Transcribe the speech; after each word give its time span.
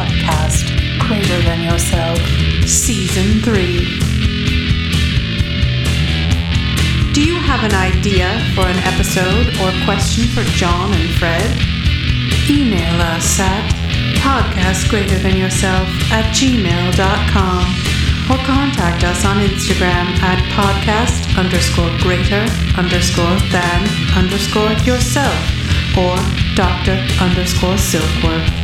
podcast, 0.00 0.64
Greater 1.06 1.40
Than 1.42 1.60
Yourself, 1.60 2.18
Season 2.66 3.42
3. 3.42 3.52
Do 7.12 7.20
you 7.22 7.36
have 7.36 7.64
an 7.64 7.74
idea 7.74 8.40
for 8.54 8.64
an 8.64 8.78
episode 8.88 9.48
or 9.60 9.68
question 9.84 10.24
for 10.32 10.42
John 10.56 10.92
and 10.94 11.10
Fred? 11.18 11.52
Email 12.48 12.96
us 13.12 13.38
at 13.40 13.68
podcastgreaterthanyourself 14.24 15.88
at 16.10 16.32
gmail.com 16.32 17.64
or 18.30 18.38
contact 18.46 19.04
us 19.04 19.24
on 19.26 19.36
Instagram 19.36 20.06
at 20.22 20.38
podcast 20.56 21.36
underscore 21.36 21.92
greater 22.00 22.46
underscore 22.78 23.36
than 23.52 23.88
underscore 24.16 24.72
yourself 24.88 25.60
or 25.98 26.16
Dr. 26.54 26.96
underscore 27.20 27.76
Silkworth. 27.76 28.59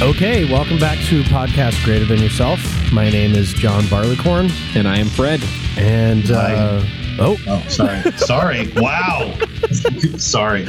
Okay, 0.00 0.50
welcome 0.50 0.78
back 0.78 0.98
to 1.06 1.22
Podcast 1.24 1.84
Greater 1.84 2.06
Than 2.06 2.18
Yourself. 2.20 2.58
My 2.90 3.10
name 3.10 3.34
is 3.34 3.52
John 3.52 3.84
Barleycorn, 3.84 4.50
And 4.74 4.88
I 4.88 4.96
am 4.98 5.08
Fred. 5.08 5.42
and 5.76 6.30
uh, 6.30 6.82
oh, 7.18 7.36
Oh, 7.46 7.62
sorry. 7.68 8.00
sorry. 8.12 8.72
Wow. 8.76 9.34
sorry. 10.16 10.66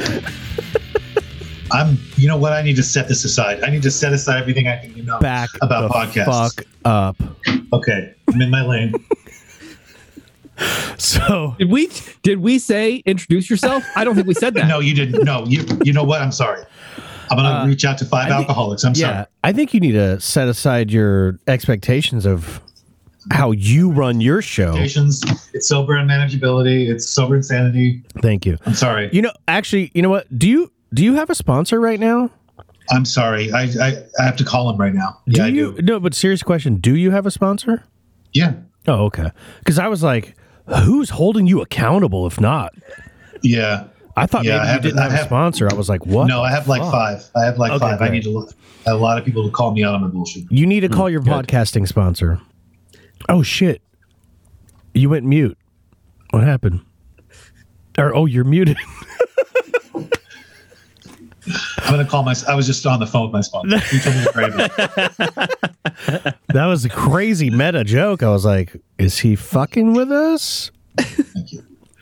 I'm. 1.70 1.96
You 2.16 2.28
know 2.28 2.36
what? 2.36 2.52
I 2.52 2.60
need 2.60 2.76
to 2.76 2.82
set 2.82 3.08
this 3.08 3.24
aside. 3.24 3.62
I 3.64 3.70
need 3.70 3.82
to 3.82 3.90
set 3.90 4.12
aside 4.12 4.38
everything 4.38 4.68
I 4.68 4.76
can 4.76 4.94
you 4.94 5.02
know 5.02 5.18
back 5.20 5.48
about 5.62 5.88
the 5.88 5.94
podcasts. 5.94 6.54
Fuck 6.56 6.66
up. 6.84 7.16
Okay, 7.72 8.12
I'm 8.32 8.40
in 8.42 8.50
my 8.50 8.64
lane. 8.64 8.92
So 10.98 11.56
Did 11.58 11.70
we 11.70 11.90
did 12.22 12.38
we 12.38 12.58
say 12.60 12.96
introduce 13.06 13.50
yourself? 13.50 13.82
I 13.96 14.04
don't 14.04 14.14
think 14.14 14.28
we 14.28 14.34
said 14.34 14.54
that. 14.54 14.68
No, 14.68 14.78
you 14.78 14.94
didn't. 14.94 15.24
No, 15.24 15.44
you. 15.46 15.64
You 15.82 15.92
know 15.92 16.04
what? 16.04 16.20
I'm 16.22 16.30
sorry. 16.30 16.62
I'm 17.32 17.44
gonna 17.44 17.62
Uh, 17.62 17.66
reach 17.66 17.84
out 17.84 17.98
to 17.98 18.04
five 18.04 18.30
I 18.30 18.34
alcoholics. 18.36 18.84
I'm 18.84 18.94
sorry. 18.94 19.14
yeah, 19.14 19.24
I 19.42 19.52
think 19.52 19.72
you 19.74 19.80
need 19.80 19.92
to 19.92 20.20
set 20.20 20.48
aside 20.48 20.90
your 20.90 21.38
expectations 21.46 22.26
of 22.26 22.60
how 23.30 23.52
you 23.52 23.90
run 23.90 24.20
your 24.20 24.42
show. 24.42 24.72
sorry. 24.86 25.16
It's 25.54 25.68
sober 25.68 25.94
and 25.96 26.10
manageability. 26.10 26.88
It's 26.88 27.08
sober 27.08 27.36
insanity. 27.36 28.02
Thank 28.20 28.44
you. 28.46 28.58
I'm 28.66 28.74
sorry. 28.74 29.08
You 29.12 29.22
know, 29.22 29.32
actually, 29.48 29.90
you 29.94 30.02
know 30.02 30.10
what? 30.10 30.26
Do 30.38 30.48
you 30.48 30.70
do 30.92 31.04
you 31.04 31.14
have 31.14 31.30
a 31.30 31.34
sponsor 31.34 31.80
right 31.80 32.00
now? 32.00 32.30
I'm 32.90 33.04
sorry. 33.04 33.52
I 33.52 33.62
I, 33.80 33.92
I 34.18 34.24
have 34.24 34.36
to 34.36 34.44
call 34.44 34.68
him 34.70 34.76
right 34.76 34.92
now. 34.94 35.20
Do 35.28 35.40
yeah, 35.40 35.46
you? 35.46 35.72
I 35.72 35.76
do. 35.76 35.82
No, 35.82 36.00
but 36.00 36.14
serious 36.14 36.42
question. 36.42 36.76
Do 36.76 36.96
you 36.96 37.10
have 37.12 37.24
a 37.26 37.30
sponsor? 37.30 37.84
Yeah. 38.32 38.54
Oh, 38.88 39.04
okay. 39.06 39.30
Because 39.60 39.78
I 39.78 39.86
was 39.88 40.02
like, 40.02 40.34
who's 40.84 41.10
holding 41.10 41.46
you 41.46 41.60
accountable 41.62 42.26
if 42.26 42.40
not? 42.40 42.74
Yeah. 43.42 43.84
I 44.16 44.26
thought 44.26 44.44
Yeah, 44.44 44.58
maybe 44.58 44.68
I 44.68 44.74
you 44.74 44.80
didn't 44.80 44.98
I 44.98 45.10
have, 45.10 45.20
a 45.20 45.24
sponsor. 45.24 45.68
I 45.70 45.74
was 45.74 45.88
like, 45.88 46.04
what? 46.06 46.26
No, 46.26 46.42
I 46.42 46.50
have 46.50 46.68
like 46.68 46.82
fuck? 46.82 46.92
five. 46.92 47.30
I 47.34 47.44
have 47.44 47.58
like 47.58 47.72
Okay, 47.72 47.80
five. 47.80 48.02
I 48.02 48.08
need 48.08 48.24
to 48.24 48.30
look. 48.30 48.52
A 48.86 48.94
lot 48.94 49.18
of 49.18 49.24
people 49.24 49.44
to 49.44 49.50
call 49.50 49.72
me 49.72 49.84
out 49.84 49.94
on 49.94 50.02
my 50.02 50.08
bullshit. 50.08 50.44
You 50.50 50.66
need 50.66 50.80
to 50.80 50.88
call 50.88 51.08
your 51.08 51.20
mm, 51.20 51.26
good. 51.26 51.46
podcasting 51.46 51.86
sponsor. 51.86 52.40
Oh 53.28 53.42
shit! 53.42 53.80
You 54.94 55.10
went 55.10 55.24
mute. 55.24 55.56
What 56.30 56.42
happened? 56.42 56.80
Or 57.98 58.14
oh, 58.14 58.26
you're 58.26 58.44
muted. 58.44 58.76
I'm 61.78 61.90
gonna 61.90 62.04
call 62.04 62.22
my. 62.22 62.34
I 62.48 62.54
was 62.54 62.66
just 62.66 62.86
on 62.86 63.00
the 63.00 63.06
phone 63.06 63.24
with 63.24 63.32
my 63.32 63.40
sponsor. 63.40 63.78
He 63.90 63.98
told 63.98 64.16
me 64.16 64.24
to 64.24 64.30
that 66.48 66.66
was 66.66 66.84
a 66.84 66.88
crazy 66.88 67.50
meta 67.50 67.84
joke. 67.84 68.22
I 68.22 68.30
was 68.30 68.44
like, 68.44 68.76
is 68.98 69.18
he 69.18 69.36
fucking 69.36 69.92
with 69.92 70.10
us? 70.10 70.70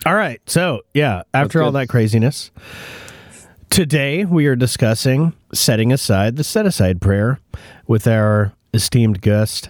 All 0.07 0.15
right. 0.15 0.41
So 0.47 0.83
yeah, 0.95 1.23
after 1.35 1.63
all 1.63 1.73
that 1.73 1.89
craziness, 1.89 2.51
today 3.69 4.25
we 4.25 4.47
are 4.47 4.57
discussing 4.57 5.35
setting 5.53 5.93
aside 5.93 6.37
the 6.37 6.45
set 6.45 6.67
aside 6.67 7.01
prayer 7.01 7.39
with 7.87 8.07
our 8.07 8.53
esteemed 8.73 9.21
guest. 9.21 9.69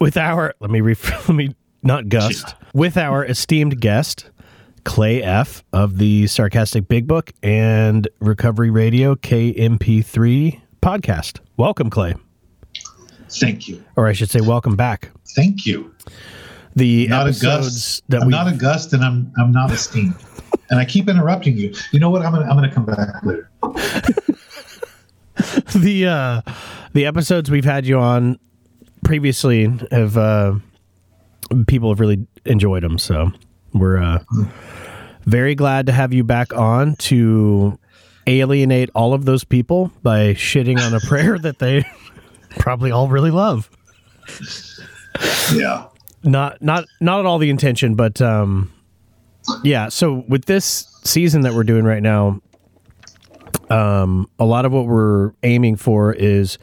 With 0.00 0.16
our 0.16 0.54
let 0.60 0.70
me 0.70 0.80
ref- 0.80 1.28
let 1.28 1.36
me 1.36 1.54
not 1.82 2.08
gust 2.08 2.54
with 2.72 2.96
our 2.96 3.24
esteemed 3.24 3.80
guest. 3.80 4.30
Clay 4.84 5.22
F 5.22 5.62
of 5.72 5.98
the 5.98 6.26
Sarcastic 6.26 6.88
Big 6.88 7.06
Book 7.06 7.30
and 7.40 8.08
Recovery 8.18 8.68
Radio 8.70 9.14
KMP3 9.14 10.60
podcast. 10.82 11.38
Welcome, 11.56 11.88
Clay. 11.88 12.14
Thank 13.30 13.68
you. 13.68 13.82
Or 13.94 14.08
I 14.08 14.12
should 14.12 14.28
say, 14.28 14.40
welcome 14.40 14.74
back. 14.74 15.10
Thank 15.36 15.66
you. 15.66 15.94
The 16.74 17.06
Not 17.08 17.26
a 17.26 17.30
episodes 17.30 18.02
that 18.08 18.22
I'm 18.22 18.28
we 18.28 18.30
not 18.30 18.48
a 18.48 18.56
gust, 18.56 18.92
and 18.92 19.04
I'm 19.04 19.32
I'm 19.38 19.52
not 19.52 19.70
esteemed. 19.70 20.14
and 20.70 20.80
I 20.80 20.84
keep 20.84 21.08
interrupting 21.08 21.56
you. 21.56 21.74
You 21.92 22.00
know 22.00 22.10
what? 22.10 22.22
I'm 22.24 22.32
gonna 22.32 22.46
I'm 22.46 22.56
gonna 22.56 22.72
come 22.72 22.86
back 22.86 23.22
later. 23.24 23.50
the 25.74 26.06
uh 26.06 26.40
the 26.92 27.06
episodes 27.06 27.50
we've 27.50 27.64
had 27.64 27.86
you 27.86 27.98
on 27.98 28.38
previously 29.04 29.70
have 29.90 30.16
uh 30.16 30.54
people 31.66 31.90
have 31.90 32.00
really 32.00 32.26
enjoyed 32.44 32.82
them 32.82 32.98
so 32.98 33.30
we're 33.74 34.00
uh 34.00 34.18
very 35.24 35.54
glad 35.54 35.86
to 35.86 35.92
have 35.92 36.12
you 36.12 36.22
back 36.24 36.52
on 36.54 36.94
to 36.96 37.78
alienate 38.26 38.90
all 38.94 39.14
of 39.14 39.24
those 39.24 39.42
people 39.44 39.90
by 40.02 40.34
shitting 40.34 40.78
on 40.80 40.94
a 40.94 41.00
prayer 41.00 41.38
that 41.38 41.58
they 41.58 41.84
probably 42.58 42.90
all 42.90 43.08
really 43.08 43.30
love 43.30 43.70
Yeah. 45.54 45.86
Not 46.24 46.60
not 46.62 46.84
not 47.00 47.20
at 47.20 47.26
all 47.26 47.38
the 47.38 47.50
intention 47.50 47.94
but 47.94 48.20
um 48.20 48.72
yeah 49.64 49.88
so 49.88 50.24
with 50.28 50.44
this 50.44 50.86
season 51.04 51.42
that 51.42 51.52
we're 51.52 51.64
doing 51.64 51.84
right 51.84 52.02
now 52.02 52.40
um 53.70 54.28
a 54.38 54.44
lot 54.44 54.64
of 54.64 54.72
what 54.72 54.86
we're 54.86 55.32
aiming 55.42 55.76
for 55.76 56.12
is 56.12 56.58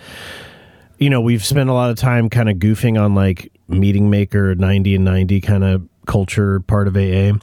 you 0.98 1.10
know 1.10 1.22
we've 1.22 1.44
spent 1.44 1.70
a 1.70 1.74
lot 1.74 1.90
of 1.90 1.98
time 1.98 2.30
kind 2.30 2.50
of 2.50 2.58
goofing 2.58 3.00
on 3.02 3.16
like 3.16 3.52
meeting 3.68 4.10
maker 4.10 4.56
90 4.56 4.96
and 4.96 5.06
90 5.06 5.42
kind 5.42 5.64
of 5.64 5.88
culture 6.06 6.60
part 6.62 6.88
of 6.88 6.96
aa 6.96 7.38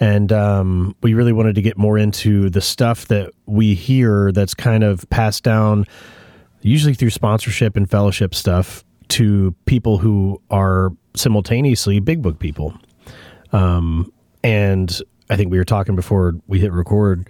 and 0.00 0.32
um, 0.32 0.96
we 1.00 1.14
really 1.14 1.32
wanted 1.32 1.54
to 1.54 1.62
get 1.62 1.78
more 1.78 1.96
into 1.96 2.50
the 2.50 2.60
stuff 2.60 3.06
that 3.06 3.30
we 3.46 3.74
hear 3.74 4.32
that's 4.32 4.52
kind 4.52 4.82
of 4.82 5.08
passed 5.10 5.44
down 5.44 5.86
usually 6.62 6.94
through 6.94 7.10
sponsorship 7.10 7.76
and 7.76 7.88
fellowship 7.88 8.34
stuff 8.34 8.84
to 9.12 9.54
people 9.66 9.98
who 9.98 10.40
are 10.50 10.90
simultaneously 11.14 12.00
big 12.00 12.22
book 12.22 12.38
people. 12.38 12.74
Um, 13.52 14.10
and 14.42 15.00
I 15.28 15.36
think 15.36 15.50
we 15.50 15.58
were 15.58 15.64
talking 15.64 15.94
before 15.94 16.34
we 16.46 16.58
hit 16.60 16.72
record 16.72 17.28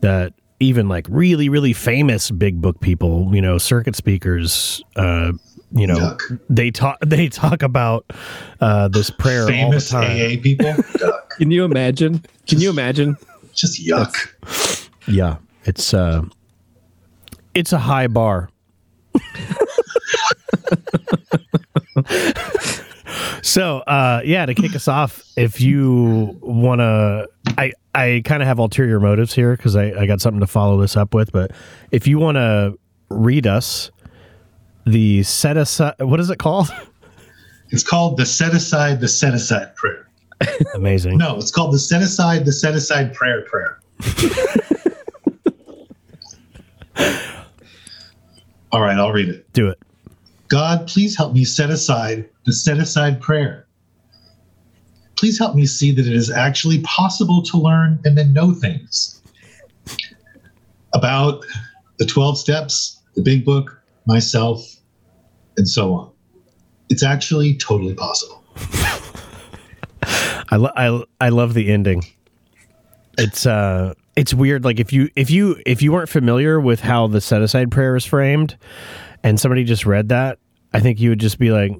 that 0.00 0.32
even 0.58 0.88
like 0.88 1.06
really, 1.08 1.48
really 1.48 1.72
famous 1.72 2.32
big 2.32 2.60
book 2.60 2.80
people, 2.80 3.30
you 3.32 3.40
know, 3.40 3.58
circuit 3.58 3.94
speakers, 3.94 4.82
uh, 4.96 5.32
you 5.70 5.86
know, 5.86 5.96
Yuck. 5.96 6.40
they 6.48 6.72
talk 6.72 6.98
they 7.06 7.28
talk 7.28 7.62
about 7.62 8.12
uh, 8.60 8.88
this 8.88 9.10
prayer 9.10 9.46
Famous 9.46 9.94
all 9.94 10.00
the 10.00 10.06
time. 10.06 10.38
AA 10.38 10.42
people. 10.42 10.66
Yuck. 10.72 11.30
Can 11.30 11.50
you 11.52 11.64
imagine? 11.64 12.24
Can 12.48 12.60
you 12.60 12.70
imagine? 12.70 13.16
Just 13.54 13.80
yuck. 13.80 14.88
Yeah, 15.06 15.36
it's 15.64 15.94
uh, 15.94 16.22
it's 17.54 17.72
a 17.72 17.78
high 17.78 18.08
bar. 18.08 18.50
So 23.42 23.78
uh, 23.80 24.20
yeah, 24.24 24.46
to 24.46 24.54
kick 24.54 24.74
us 24.74 24.88
off, 24.88 25.22
if 25.36 25.60
you 25.60 26.38
want 26.40 26.80
to, 26.80 27.28
I 27.58 27.72
I 27.94 28.22
kind 28.24 28.42
of 28.42 28.48
have 28.48 28.58
ulterior 28.58 28.98
motives 29.00 29.34
here 29.34 29.56
because 29.56 29.76
I, 29.76 29.92
I 29.92 30.06
got 30.06 30.20
something 30.20 30.40
to 30.40 30.46
follow 30.46 30.80
this 30.80 30.96
up 30.96 31.14
with. 31.14 31.30
But 31.32 31.52
if 31.90 32.06
you 32.06 32.18
want 32.18 32.36
to 32.36 32.78
read 33.10 33.46
us 33.46 33.90
the 34.86 35.22
set 35.22 35.56
aside, 35.56 35.94
what 36.00 36.20
is 36.20 36.30
it 36.30 36.38
called? 36.38 36.68
It's 37.70 37.82
called 37.82 38.18
the 38.18 38.26
set 38.26 38.54
aside 38.54 39.00
the 39.00 39.08
set 39.08 39.34
aside 39.34 39.74
prayer. 39.74 40.08
Amazing. 40.74 41.18
No, 41.18 41.36
it's 41.38 41.50
called 41.50 41.72
the 41.72 41.78
set 41.78 42.02
aside 42.02 42.44
the 42.44 42.52
set 42.52 42.74
aside 42.74 43.14
prayer 43.14 43.42
prayer. 43.42 43.80
All 48.72 48.80
right, 48.80 48.96
I'll 48.96 49.12
read 49.12 49.28
it. 49.28 49.52
Do 49.52 49.68
it. 49.68 49.78
God, 50.48 50.86
please 50.86 51.16
help 51.16 51.32
me 51.32 51.44
set 51.44 51.70
aside 51.70 52.28
the 52.44 52.52
set 52.52 52.78
aside 52.78 53.20
prayer. 53.20 53.66
Please 55.16 55.38
help 55.38 55.54
me 55.54 55.64
see 55.66 55.90
that 55.92 56.06
it 56.06 56.12
is 56.12 56.30
actually 56.30 56.80
possible 56.82 57.42
to 57.42 57.56
learn 57.56 58.00
and 58.04 58.18
then 58.18 58.32
know 58.32 58.52
things 58.52 59.22
about 60.92 61.44
the 61.98 62.06
12 62.06 62.38
steps, 62.38 63.00
the 63.14 63.22
big 63.22 63.44
book, 63.44 63.80
myself, 64.06 64.64
and 65.56 65.68
so 65.68 65.94
on. 65.94 66.10
It's 66.90 67.02
actually 67.02 67.56
totally 67.56 67.94
possible. 67.94 68.44
I, 70.02 70.56
lo- 70.56 70.72
I, 70.76 71.02
I 71.20 71.28
love 71.30 71.54
the 71.54 71.72
ending. 71.72 72.04
It's 73.16 73.46
uh 73.46 73.94
it's 74.16 74.34
weird 74.34 74.64
like 74.64 74.80
if 74.80 74.92
you 74.92 75.08
if 75.14 75.30
you 75.30 75.60
if 75.66 75.82
you 75.82 75.92
weren't 75.92 76.08
familiar 76.08 76.60
with 76.60 76.80
how 76.80 77.06
the 77.06 77.20
set 77.20 77.42
aside 77.42 77.70
prayer 77.70 77.94
is 77.94 78.04
framed 78.04 78.56
and 79.24 79.40
somebody 79.40 79.64
just 79.64 79.84
read 79.86 80.10
that, 80.10 80.38
I 80.72 80.78
think 80.80 81.00
you 81.00 81.08
would 81.10 81.18
just 81.20 81.38
be 81.40 81.50
like 81.50 81.72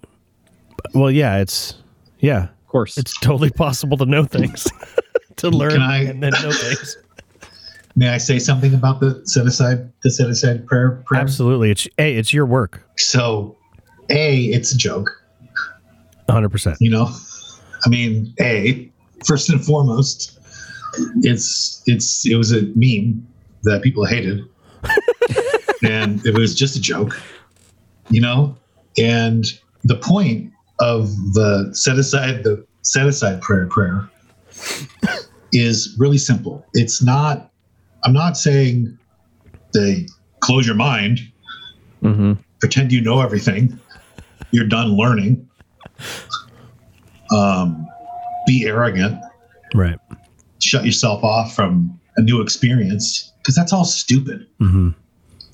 well 0.94 1.10
yeah, 1.10 1.36
it's 1.38 1.74
yeah, 2.18 2.44
Of 2.44 2.66
course. 2.66 2.98
it's 2.98 3.16
totally 3.20 3.50
possible 3.50 3.96
to 3.98 4.06
know 4.06 4.24
things. 4.24 4.66
to 5.36 5.50
learn 5.50 5.72
Can 5.72 5.82
I- 5.82 6.04
and 6.04 6.22
then 6.22 6.32
know 6.42 6.50
things. 6.52 6.96
May 7.96 8.08
I 8.08 8.18
say 8.18 8.40
something 8.40 8.74
about 8.74 8.98
the 8.98 9.22
set 9.24 9.46
aside 9.46 9.88
the 10.02 10.10
set 10.10 10.28
aside 10.28 10.66
prayer? 10.66 11.00
prayer? 11.06 11.20
Absolutely. 11.20 11.70
It's 11.70 11.86
hey, 11.96 12.16
it's 12.16 12.32
your 12.32 12.44
work. 12.44 12.82
So, 12.96 13.56
a 14.10 14.46
it's 14.46 14.72
a 14.74 14.76
joke. 14.76 15.08
100%. 16.28 16.76
You 16.80 16.90
know, 16.90 17.08
I 17.84 17.88
mean, 17.88 18.34
a 18.40 18.90
first 19.26 19.48
and 19.50 19.64
foremost, 19.64 20.40
it's 21.22 21.82
it's 21.86 22.26
it 22.26 22.34
was 22.36 22.50
a 22.52 22.62
meme 22.74 23.24
that 23.62 23.82
people 23.82 24.04
hated, 24.06 24.40
and 25.84 26.24
it 26.26 26.34
was 26.38 26.54
just 26.54 26.76
a 26.76 26.80
joke. 26.80 27.14
You 28.10 28.20
know, 28.20 28.56
and 28.98 29.44
the 29.84 29.96
point 29.96 30.52
of 30.80 31.08
the 31.34 31.70
set 31.72 31.98
aside 31.98 32.44
the 32.44 32.64
set 32.82 33.06
aside 33.06 33.40
prayer 33.40 33.66
prayer 33.68 34.08
is 35.52 35.96
really 35.98 36.18
simple. 36.18 36.64
It's 36.74 37.02
not. 37.02 37.50
I'm 38.04 38.12
not 38.12 38.36
saying 38.36 38.98
they 39.72 40.06
close 40.40 40.66
your 40.66 40.76
mind, 40.76 41.20
Mm-hmm. 42.02 42.34
pretend 42.60 42.92
you 42.92 43.00
know 43.00 43.22
everything. 43.22 43.78
You're 44.50 44.66
done 44.68 44.88
learning. 44.96 45.48
Um, 47.34 47.86
be 48.46 48.66
arrogant. 48.66 49.18
Right. 49.74 49.98
Shut 50.60 50.84
yourself 50.84 51.24
off 51.24 51.54
from 51.54 51.98
a 52.18 52.22
new 52.22 52.42
experience 52.42 53.32
because 53.38 53.54
that's 53.54 53.72
all 53.72 53.84
stupid. 53.86 54.46
hmm 54.58 54.90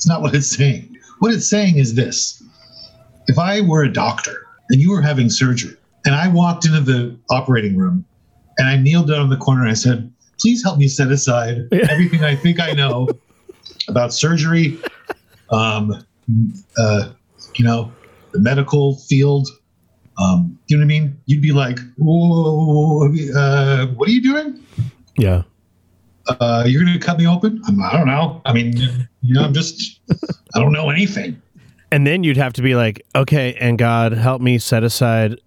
It's 0.01 0.09
not 0.09 0.23
what 0.23 0.35
it's 0.35 0.57
saying. 0.57 0.97
What 1.19 1.35
it's 1.35 1.51
saying 1.51 1.77
is 1.77 1.95
this 1.95 2.43
if 3.27 3.39
I 3.39 3.61
were 3.61 3.83
a 3.83 3.93
doctor 3.93 4.47
and 4.71 4.81
you 4.81 4.91
were 4.91 5.03
having 5.03 5.29
surgery 5.29 5.77
and 6.07 6.15
I 6.15 6.27
walked 6.27 6.65
into 6.65 6.81
the 6.81 7.15
operating 7.29 7.77
room 7.77 8.07
and 8.57 8.67
I 8.67 8.79
kneeled 8.79 9.09
down 9.09 9.21
in 9.21 9.29
the 9.29 9.37
corner 9.37 9.61
and 9.61 9.71
I 9.71 9.75
said, 9.75 10.11
please 10.41 10.65
help 10.65 10.79
me 10.79 10.89
set 10.89 11.13
aside 11.13 11.69
everything 11.91 12.25
I 12.25 12.35
think 12.35 12.61
I 12.61 12.73
know 12.73 13.09
about 13.89 14.15
surgery, 14.15 14.79
um, 15.51 16.03
uh, 16.79 17.11
you 17.57 17.67
know, 17.67 17.93
the 18.33 18.39
medical 18.39 18.97
field. 19.01 19.49
Um, 20.17 20.59
you 20.69 20.79
know 20.79 20.81
what 20.81 20.85
I 20.85 20.99
mean? 20.99 21.21
You'd 21.27 21.43
be 21.43 21.53
like, 21.53 21.79
Whoa, 21.99 23.13
uh, 23.37 23.87
what 23.89 24.09
are 24.09 24.13
you 24.13 24.23
doing? 24.23 24.65
Yeah. 25.19 25.43
Uh, 26.41 26.65
you're 26.67 26.85
going 26.85 26.99
to 26.99 27.05
cut 27.05 27.19
me 27.19 27.27
open? 27.27 27.61
I'm, 27.67 27.83
I 27.83 27.93
don't 27.93 28.07
know. 28.07 28.41
I 28.45 28.53
mean, 28.53 28.77
you 29.23 29.35
know, 29.35 29.43
I'm 29.43 29.55
just, 29.55 30.01
I 30.55 30.61
don't 30.61 30.73
know 30.73 30.91
anything. 30.91 31.41
And 31.93 32.07
then 32.07 32.23
you'd 32.23 32.37
have 32.37 32.53
to 32.55 32.63
be 32.63 32.75
like, 32.75 33.05
okay, 33.15 33.55
and 33.55 33.79
God, 33.79 34.13
help 34.13 34.41
me 34.41 34.59
set 34.59 34.85
aside 34.85 35.41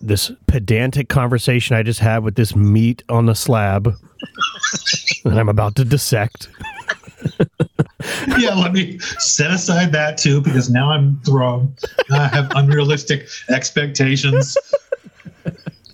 this 0.00 0.30
pedantic 0.46 1.08
conversation 1.08 1.74
I 1.74 1.82
just 1.82 2.00
had 2.00 2.22
with 2.22 2.34
this 2.34 2.54
meat 2.54 3.02
on 3.08 3.26
the 3.26 3.34
slab 3.34 3.94
that 5.24 5.38
I'm 5.38 5.48
about 5.48 5.74
to 5.76 5.84
dissect. 5.84 6.48
Yeah, 8.38 8.54
let 8.54 8.72
me 8.72 8.98
set 8.98 9.50
aside 9.50 9.92
that 9.92 10.18
too, 10.18 10.40
because 10.40 10.70
now 10.70 10.90
I'm 10.92 11.20
thrown. 11.22 11.74
I 12.10 12.28
have 12.28 12.52
unrealistic 12.54 13.26
expectations. 13.48 14.56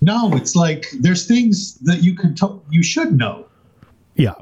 No, 0.00 0.34
it's 0.34 0.56
like 0.56 0.86
there's 1.00 1.26
things 1.26 1.74
that 1.80 2.02
you 2.02 2.16
can, 2.16 2.34
to- 2.36 2.60
you 2.70 2.82
should 2.82 3.16
know, 3.16 3.46
Yeah. 4.14 4.34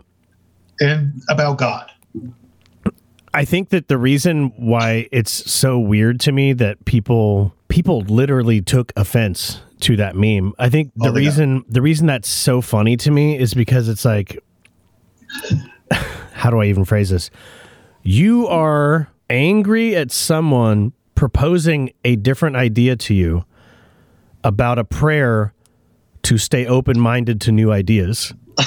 and 0.80 1.22
about 1.28 1.58
God. 1.58 1.90
I 3.32 3.44
think 3.44 3.68
that 3.68 3.86
the 3.88 3.96
reason 3.98 4.52
why 4.56 5.06
it's 5.12 5.30
so 5.50 5.78
weird 5.78 6.18
to 6.20 6.32
me 6.32 6.52
that 6.54 6.84
people 6.84 7.54
people 7.68 8.00
literally 8.02 8.60
took 8.60 8.92
offense 8.96 9.60
to 9.80 9.94
that 9.96 10.16
meme. 10.16 10.52
I 10.58 10.68
think 10.68 10.90
oh, 11.00 11.04
the 11.04 11.10
Oh, 11.10 11.12
they 11.12 11.20
got- 11.22 11.26
reason 11.26 11.64
the 11.68 11.82
reason 11.82 12.06
that's 12.08 12.28
so 12.28 12.60
funny 12.60 12.96
to 12.98 13.10
me 13.12 13.38
is 13.38 13.54
because 13.54 13.88
it's 13.88 14.04
like 14.04 14.42
how 16.32 16.50
do 16.50 16.58
I 16.60 16.66
even 16.66 16.84
phrase 16.84 17.10
this? 17.10 17.30
You 18.02 18.46
are 18.48 19.08
angry 19.28 19.94
at 19.94 20.10
someone 20.10 20.92
proposing 21.14 21.92
a 22.04 22.16
different 22.16 22.56
idea 22.56 22.96
to 22.96 23.14
you 23.14 23.44
about 24.42 24.78
a 24.78 24.84
prayer 24.84 25.52
to 26.22 26.38
stay 26.38 26.66
open-minded 26.66 27.40
to 27.42 27.52
new 27.52 27.70
ideas. 27.70 28.32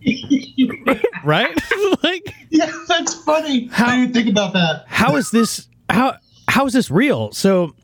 right? 1.24 1.56
like 2.02 2.34
Yeah, 2.50 2.70
that's 2.86 3.14
funny. 3.24 3.66
How- 3.68 3.94
do 3.94 4.00
you 4.00 4.08
think 4.08 4.28
about 4.28 4.52
that? 4.54 4.84
how 4.86 5.16
is 5.16 5.30
this 5.30 5.68
how 5.90 6.16
how 6.48 6.66
is 6.66 6.72
this 6.72 6.90
real 6.90 7.30
so 7.32 7.74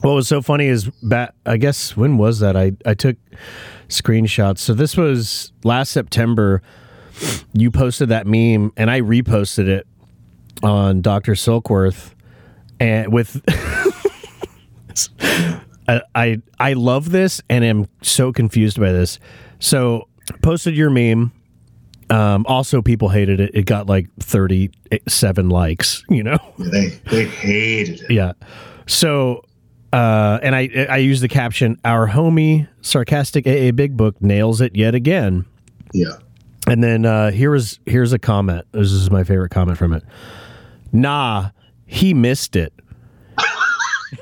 what 0.00 0.12
was 0.12 0.26
so 0.28 0.42
funny 0.42 0.66
is 0.66 0.88
back 1.02 1.34
i 1.46 1.56
guess 1.56 1.96
when 1.96 2.18
was 2.18 2.40
that 2.40 2.56
i 2.56 2.72
i 2.84 2.94
took 2.94 3.16
screenshots 3.88 4.58
so 4.58 4.74
this 4.74 4.96
was 4.96 5.52
last 5.64 5.90
september 5.92 6.62
you 7.52 7.70
posted 7.70 8.08
that 8.08 8.26
meme 8.26 8.72
and 8.76 8.90
i 8.90 9.00
reposted 9.00 9.68
it 9.68 9.86
on 10.62 11.00
dr 11.00 11.32
silkworth 11.32 12.14
and 12.80 13.12
with 13.12 13.40
I, 15.88 16.00
I 16.14 16.42
i 16.58 16.72
love 16.72 17.10
this 17.10 17.40
and 17.48 17.64
am 17.64 17.86
so 18.02 18.32
confused 18.32 18.80
by 18.80 18.92
this 18.92 19.18
so 19.58 20.08
posted 20.42 20.76
your 20.76 20.90
meme 20.90 21.32
um, 22.10 22.44
also 22.46 22.82
people 22.82 23.08
hated 23.08 23.40
it 23.40 23.50
it 23.54 23.64
got 23.64 23.86
like 23.86 24.08
37 24.20 25.48
likes 25.48 26.04
you 26.08 26.22
know 26.22 26.38
they 26.58 26.88
they 27.10 27.24
hated 27.24 28.02
it. 28.02 28.10
yeah. 28.10 28.32
So, 28.86 29.44
uh, 29.92 30.38
and 30.42 30.54
I 30.54 30.68
I 30.90 30.96
use 30.98 31.20
the 31.20 31.28
caption: 31.28 31.78
"Our 31.84 32.08
homie 32.08 32.68
sarcastic 32.80 33.46
AA 33.46 33.70
Big 33.72 33.96
Book 33.96 34.20
nails 34.20 34.60
it 34.60 34.76
yet 34.76 34.94
again." 34.94 35.44
Yeah. 35.92 36.16
And 36.66 36.82
then 36.82 37.04
uh, 37.04 37.30
here 37.30 37.50
was 37.50 37.80
here's 37.86 38.12
a 38.12 38.18
comment. 38.18 38.66
This 38.72 38.92
is 38.92 39.10
my 39.10 39.24
favorite 39.24 39.50
comment 39.50 39.78
from 39.78 39.92
it. 39.92 40.04
Nah, 40.92 41.50
he 41.86 42.14
missed 42.14 42.56
it. 42.56 42.72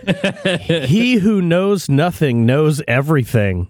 he 0.86 1.14
who 1.16 1.42
knows 1.42 1.88
nothing 1.88 2.46
knows 2.46 2.82
everything. 2.86 3.68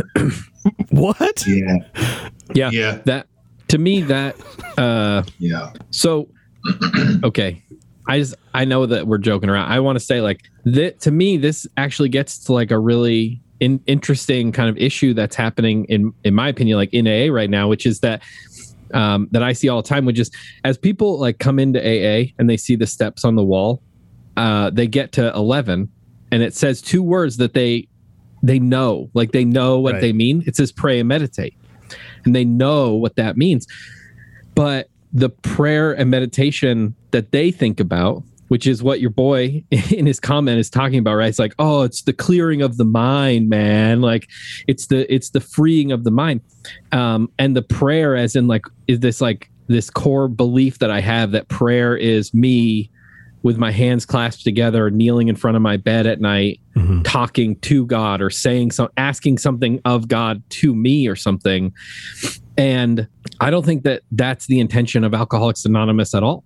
what? 0.90 1.44
Yeah. 1.46 1.76
Yeah. 2.54 2.70
Yeah. 2.70 2.98
That 3.04 3.26
to 3.68 3.78
me 3.78 4.02
that 4.02 4.36
uh 4.78 5.22
Yeah. 5.38 5.72
so 5.90 6.28
okay. 7.24 7.62
I 8.06 8.18
just 8.20 8.34
I 8.54 8.64
know 8.64 8.86
that 8.86 9.06
we're 9.06 9.18
joking 9.18 9.50
around. 9.50 9.70
I 9.70 9.80
want 9.80 9.98
to 9.98 10.04
say 10.04 10.20
like 10.20 10.42
that 10.64 11.00
to 11.00 11.10
me 11.10 11.36
this 11.36 11.66
actually 11.76 12.08
gets 12.08 12.38
to 12.44 12.52
like 12.52 12.70
a 12.70 12.78
really 12.78 13.40
in, 13.60 13.80
interesting 13.86 14.52
kind 14.52 14.70
of 14.70 14.76
issue 14.78 15.12
that's 15.14 15.36
happening 15.36 15.84
in 15.86 16.12
in 16.24 16.34
my 16.34 16.48
opinion 16.48 16.76
like 16.78 16.92
in 16.94 17.06
AA 17.06 17.32
right 17.32 17.50
now 17.50 17.68
which 17.68 17.86
is 17.86 18.00
that 18.00 18.22
um 18.94 19.28
that 19.32 19.42
I 19.42 19.52
see 19.52 19.68
all 19.68 19.82
the 19.82 19.88
time 19.88 20.04
which 20.04 20.18
is 20.18 20.30
as 20.64 20.78
people 20.78 21.18
like 21.18 21.38
come 21.38 21.58
into 21.58 21.80
AA 21.80 22.30
and 22.38 22.48
they 22.48 22.56
see 22.56 22.76
the 22.76 22.86
steps 22.86 23.24
on 23.24 23.34
the 23.34 23.44
wall 23.44 23.82
uh 24.36 24.70
they 24.70 24.86
get 24.86 25.12
to 25.12 25.34
11 25.34 25.88
and 26.30 26.42
it 26.42 26.54
says 26.54 26.80
two 26.80 27.02
words 27.02 27.36
that 27.38 27.54
they 27.54 27.87
they 28.42 28.58
know 28.58 29.10
like 29.14 29.32
they 29.32 29.44
know 29.44 29.78
what 29.78 29.94
Right. 29.94 30.00
they 30.00 30.12
mean. 30.12 30.42
It 30.46 30.56
says 30.56 30.72
pray 30.72 30.98
and 31.00 31.08
meditate 31.08 31.54
and 32.24 32.34
they 32.34 32.44
know 32.44 32.94
what 32.94 33.16
that 33.16 33.36
means. 33.36 33.66
But 34.54 34.88
the 35.12 35.28
prayer 35.30 35.92
and 35.92 36.10
meditation 36.10 36.94
that 37.12 37.32
they 37.32 37.50
think 37.50 37.80
about 37.80 38.22
which 38.48 38.66
is 38.66 38.82
what 38.82 38.98
your 38.98 39.10
boy 39.10 39.62
in 39.70 40.06
his 40.06 40.18
comment 40.18 40.58
is 40.58 40.70
talking 40.70 40.98
about 40.98 41.14
right? 41.16 41.28
It's 41.28 41.38
like 41.38 41.54
oh 41.58 41.82
it's 41.82 42.02
the 42.02 42.12
clearing 42.14 42.62
of 42.62 42.76
the 42.78 42.84
mind 42.84 43.48
man. 43.48 44.00
Like 44.00 44.28
it's 44.66 44.86
the 44.86 45.12
it's 45.12 45.30
the 45.30 45.40
freeing 45.40 45.92
of 45.92 46.04
the 46.04 46.10
mind. 46.10 46.40
Um 46.92 47.30
and 47.38 47.54
the 47.56 47.62
prayer 47.62 48.16
as 48.16 48.36
in 48.36 48.46
like 48.48 48.64
is 48.86 49.00
this 49.00 49.20
like 49.20 49.50
this 49.68 49.90
core 49.90 50.28
belief 50.28 50.78
that 50.78 50.90
i 50.90 50.98
have 50.98 51.32
that 51.32 51.46
prayer 51.48 51.94
is 51.94 52.32
me 52.32 52.90
with 53.42 53.56
my 53.56 53.70
hands 53.70 54.04
clasped 54.04 54.42
together 54.44 54.90
kneeling 54.90 55.28
in 55.28 55.36
front 55.36 55.56
of 55.56 55.62
my 55.62 55.76
bed 55.76 56.06
at 56.06 56.20
night 56.20 56.60
Mhm. 56.76 57.02
talking 57.04 57.56
to 57.60 57.86
God 57.86 58.20
or 58.20 58.30
saying 58.30 58.70
some 58.72 58.88
asking 58.96 59.38
something 59.38 59.80
of 59.84 60.08
God 60.08 60.42
to 60.50 60.74
me 60.74 61.06
or 61.08 61.16
something. 61.16 61.72
And 62.56 63.06
I 63.40 63.50
don't 63.50 63.64
think 63.64 63.84
that 63.84 64.02
that's 64.12 64.46
the 64.46 64.58
intention 64.60 65.04
of 65.04 65.14
Alcoholics 65.14 65.64
Anonymous 65.64 66.14
at 66.14 66.22
all. 66.22 66.44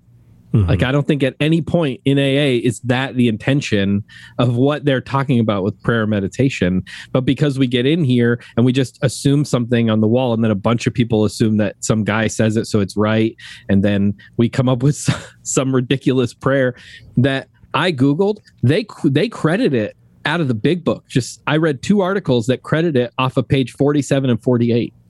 Mhm. 0.52 0.68
Like 0.68 0.82
I 0.82 0.92
don't 0.92 1.06
think 1.06 1.22
at 1.22 1.34
any 1.40 1.62
point 1.62 2.00
in 2.04 2.18
AA 2.18 2.58
is 2.62 2.80
that 2.80 3.14
the 3.16 3.28
intention 3.28 4.04
of 4.38 4.56
what 4.56 4.84
they're 4.84 5.00
talking 5.00 5.40
about 5.40 5.64
with 5.64 5.80
prayer 5.82 6.06
meditation. 6.06 6.82
But 7.12 7.22
because 7.22 7.58
we 7.58 7.66
get 7.66 7.86
in 7.86 8.04
here 8.04 8.40
and 8.56 8.66
we 8.66 8.72
just 8.72 8.98
assume 9.02 9.44
something 9.44 9.88
on 9.88 10.00
the 10.00 10.08
wall, 10.08 10.34
and 10.34 10.44
then 10.44 10.50
a 10.50 10.54
bunch 10.56 10.86
of 10.86 10.92
people 10.94 11.24
assume 11.24 11.56
that 11.56 11.76
some 11.80 12.04
guy 12.04 12.26
says 12.26 12.56
it, 12.56 12.66
so 12.66 12.80
it's 12.80 12.96
right, 12.96 13.34
and 13.68 13.82
then 13.82 14.14
we 14.36 14.48
come 14.48 14.68
up 14.68 14.82
with 14.82 14.96
some 15.42 15.74
ridiculous 15.74 16.34
prayer 16.34 16.74
that 17.16 17.48
I 17.74 17.92
googled. 17.92 18.38
They 18.62 18.84
they 19.04 19.28
credit 19.28 19.72
it 19.72 19.96
out 20.24 20.40
of 20.40 20.48
the 20.48 20.54
big 20.54 20.84
book. 20.84 21.08
Just 21.08 21.40
I 21.46 21.56
read 21.56 21.82
two 21.82 22.00
articles 22.00 22.46
that 22.46 22.62
credit 22.62 22.94
it 22.96 23.12
off 23.18 23.36
of 23.36 23.48
page 23.48 23.72
forty 23.72 24.02
seven 24.02 24.28
and 24.30 24.42
forty 24.42 24.72
eight. 24.72 24.92
what 24.92 24.92
the 24.92 25.01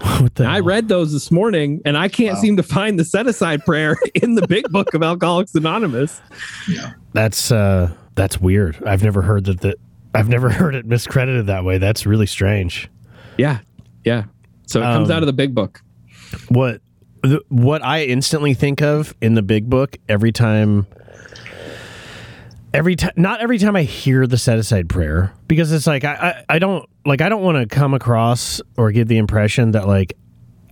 I 0.00 0.28
hell? 0.54 0.62
read 0.62 0.88
those 0.88 1.12
this 1.12 1.30
morning, 1.30 1.80
and 1.84 1.96
I 1.96 2.08
can't 2.08 2.34
Wow. 2.36 2.40
seem 2.40 2.56
to 2.56 2.62
find 2.62 2.98
the 2.98 3.04
set 3.04 3.26
aside 3.26 3.64
prayer 3.64 3.96
in 4.14 4.34
the 4.34 4.46
big 4.46 4.68
book 4.70 4.94
of 4.94 5.02
Alcoholics 5.02 5.54
Anonymous. 5.54 6.20
Yeah. 6.68 6.92
That's 7.12 7.52
uh 7.52 7.92
that's 8.14 8.40
weird. 8.40 8.82
I've 8.86 9.02
never 9.02 9.22
heard 9.22 9.44
that 9.46 9.60
that 9.60 9.76
I've 10.14 10.28
never 10.28 10.48
heard 10.50 10.74
it 10.74 10.88
miscredited 10.88 11.46
that 11.46 11.64
way. 11.64 11.78
That's 11.78 12.06
really 12.06 12.26
strange. 12.26 12.90
Yeah, 13.38 13.58
yeah. 14.04 14.24
So 14.66 14.80
it 14.80 14.84
comes 14.84 15.10
Um, 15.10 15.16
out 15.16 15.22
of 15.22 15.26
the 15.26 15.32
big 15.32 15.54
book. 15.54 15.82
what 16.48 16.80
the, 17.22 17.40
what 17.48 17.84
I 17.84 18.04
instantly 18.04 18.54
think 18.54 18.82
of 18.82 19.14
in 19.20 19.34
the 19.34 19.42
big 19.42 19.70
book 19.70 19.96
every 20.08 20.32
time 20.32 20.86
every 22.74 22.96
time 22.96 23.12
not 23.16 23.40
every 23.40 23.58
time 23.58 23.76
I 23.76 23.82
hear 23.82 24.26
the 24.26 24.38
set 24.38 24.58
aside 24.58 24.88
prayer 24.88 25.32
because 25.48 25.72
it's 25.72 25.86
like 25.86 26.04
I, 26.04 26.44
I, 26.48 26.56
I 26.56 26.58
don't 26.58 26.88
like 27.04 27.20
I 27.20 27.28
don't 27.28 27.42
want 27.42 27.58
to 27.58 27.74
come 27.74 27.94
across 27.94 28.60
or 28.76 28.92
give 28.92 29.08
the 29.08 29.18
impression 29.18 29.72
that 29.72 29.86
like 29.86 30.16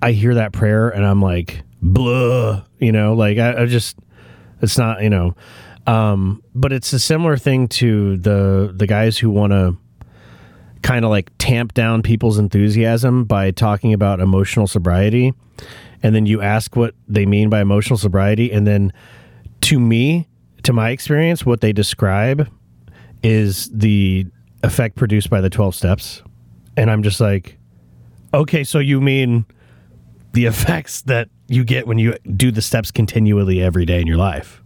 I 0.02 0.12
hear 0.12 0.34
that 0.34 0.52
prayer 0.52 0.88
and 0.88 1.04
I'm 1.04 1.20
like 1.20 1.62
blah 1.82 2.62
you 2.78 2.92
know 2.92 3.14
like 3.14 3.38
I, 3.38 3.62
I 3.62 3.66
just 3.66 3.96
it's 4.62 4.78
not 4.78 5.02
you 5.02 5.10
know 5.10 5.34
um 5.86 6.42
but 6.54 6.72
it's 6.72 6.92
a 6.92 6.98
similar 6.98 7.36
thing 7.36 7.68
to 7.68 8.16
the 8.16 8.72
the 8.74 8.86
guys 8.86 9.18
who 9.18 9.30
want 9.30 9.52
to 9.52 9.76
kind 10.82 11.04
of 11.04 11.10
like 11.10 11.30
tamp 11.38 11.74
down 11.74 12.02
people's 12.02 12.38
enthusiasm 12.38 13.24
by 13.24 13.50
talking 13.50 13.92
about 13.92 14.20
emotional 14.20 14.66
sobriety 14.66 15.34
and 16.02 16.14
then 16.14 16.24
you 16.24 16.40
ask 16.40 16.74
what 16.76 16.94
they 17.06 17.26
mean 17.26 17.50
by 17.50 17.60
emotional 17.60 17.98
sobriety 17.98 18.50
and 18.50 18.66
then 18.66 18.90
to 19.60 19.78
me 19.78 20.26
to 20.64 20.72
my 20.72 20.90
experience 20.90 21.44
what 21.44 21.60
they 21.60 21.72
describe 21.72 22.48
is 23.22 23.68
the 23.72 24.26
effect 24.62 24.96
produced 24.96 25.30
by 25.30 25.40
the 25.40 25.50
12 25.50 25.74
steps. 25.74 26.22
And 26.76 26.90
i'm 26.90 27.02
just 27.02 27.20
like 27.20 27.58
okay 28.32 28.64
so 28.64 28.78
you 28.78 29.00
mean 29.00 29.44
the 30.32 30.46
effects 30.46 31.02
that 31.02 31.28
you 31.48 31.64
get 31.64 31.86
when 31.86 31.98
you 31.98 32.16
do 32.36 32.50
the 32.50 32.62
steps 32.62 32.90
continually 32.90 33.60
every 33.60 33.84
day 33.84 34.00
in 34.00 34.06
your 34.06 34.16
life. 34.16 34.62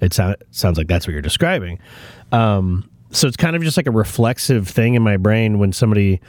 It 0.00 0.12
sound, 0.12 0.36
sounds 0.50 0.76
like 0.76 0.88
that's 0.88 1.06
what 1.06 1.12
you're 1.12 1.22
describing. 1.22 1.78
Um, 2.32 2.88
so 3.10 3.26
it's 3.26 3.36
kind 3.36 3.56
of 3.56 3.62
just 3.62 3.78
like 3.78 3.86
a 3.86 3.90
reflexive 3.90 4.68
thing 4.68 4.94
in 4.94 5.02
my 5.02 5.16
brain 5.16 5.58
when 5.58 5.72
somebody 5.72 6.20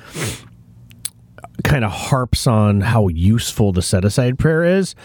kind 1.64 1.84
of 1.84 1.92
harps 1.92 2.48
on 2.48 2.82
how 2.82 3.08
useful 3.10 3.74
the 3.74 3.82
set 3.82 4.06
aside 4.06 4.40
prayer 4.40 4.64
is, 4.64 4.96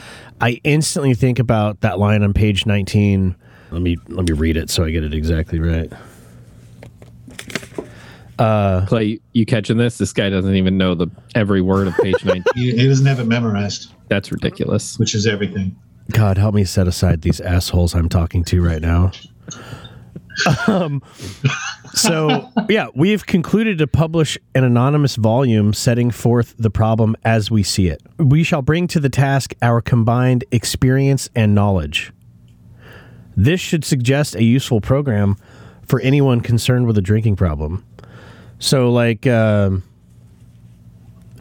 I 0.41 0.61
instantly 0.65 1.15
think 1.15 1.39
about 1.39 1.81
that 1.81 1.99
line 1.99 2.23
on 2.23 2.33
page 2.33 2.67
19. 2.67 3.37
Let 3.73 3.83
me 3.83 3.97
let 4.09 4.29
me 4.29 4.35
read 4.35 4.57
it 4.57 4.71
so 4.71 4.85
I 4.85 4.91
get 4.91 5.03
it 5.03 5.15
exactly 5.15 5.59
right. 5.59 5.91
Clay, 8.39 9.21
you 9.33 9.47
catching 9.47 9.77
this? 9.77 9.99
This 9.99 10.13
guy 10.13 10.29
doesn't 10.29 10.55
even 10.55 10.77
know 10.77 10.95
the 10.95 11.09
every 11.35 11.61
word 11.61 11.87
of 11.89 11.97
page 11.97 12.15
19. 12.25 12.43
He, 12.55 12.73
he 12.77 12.89
doesn't 12.89 13.07
have 13.07 13.21
it 13.21 13.27
memorized, 13.27 13.93
That's 14.09 14.33
ridiculous. 14.33 14.99
which 14.99 15.15
is 15.15 15.27
everything. 15.27 15.77
God 16.11 16.37
help 16.39 16.55
me 16.55 16.65
set 16.65 16.89
aside 16.89 17.23
these 17.23 17.41
assholes 17.41 17.95
I'm 17.95 18.09
talking 18.09 18.45
to 18.45 18.63
right 18.63 18.83
now. 18.83 19.13
Um, 20.67 21.03
so 21.93 22.51
yeah, 22.69 22.89
we've 22.95 23.25
concluded 23.27 23.79
to 23.79 23.87
publish 23.87 24.37
an 24.55 24.65
anonymous 24.65 25.17
volume 25.17 25.73
setting 25.73 26.11
forth 26.11 26.55
the 26.59 26.71
problem 26.71 27.15
as 27.25 27.51
we 27.51 27.63
see 27.63 27.89
it. 27.89 28.03
We 28.19 28.43
shall 28.43 28.63
bring 28.63 28.89
to 28.89 29.01
the 29.01 29.11
task 29.11 29.55
our 29.63 29.81
combined 29.81 30.45
experience 30.51 31.29
and 31.37 31.55
knowledge. 31.55 32.13
This 33.37 33.61
should 33.61 33.85
suggest 33.85 34.35
a 34.35 34.43
useful 34.43 34.81
program 34.81 35.37
for 35.87 36.01
anyone 36.01 36.41
concerned 36.41 36.87
with 36.87 36.97
a 36.99 37.03
drinking 37.03 37.37
problem. 37.37 37.85
So, 38.59 38.91
like, 38.93 39.27
um, 39.27 39.83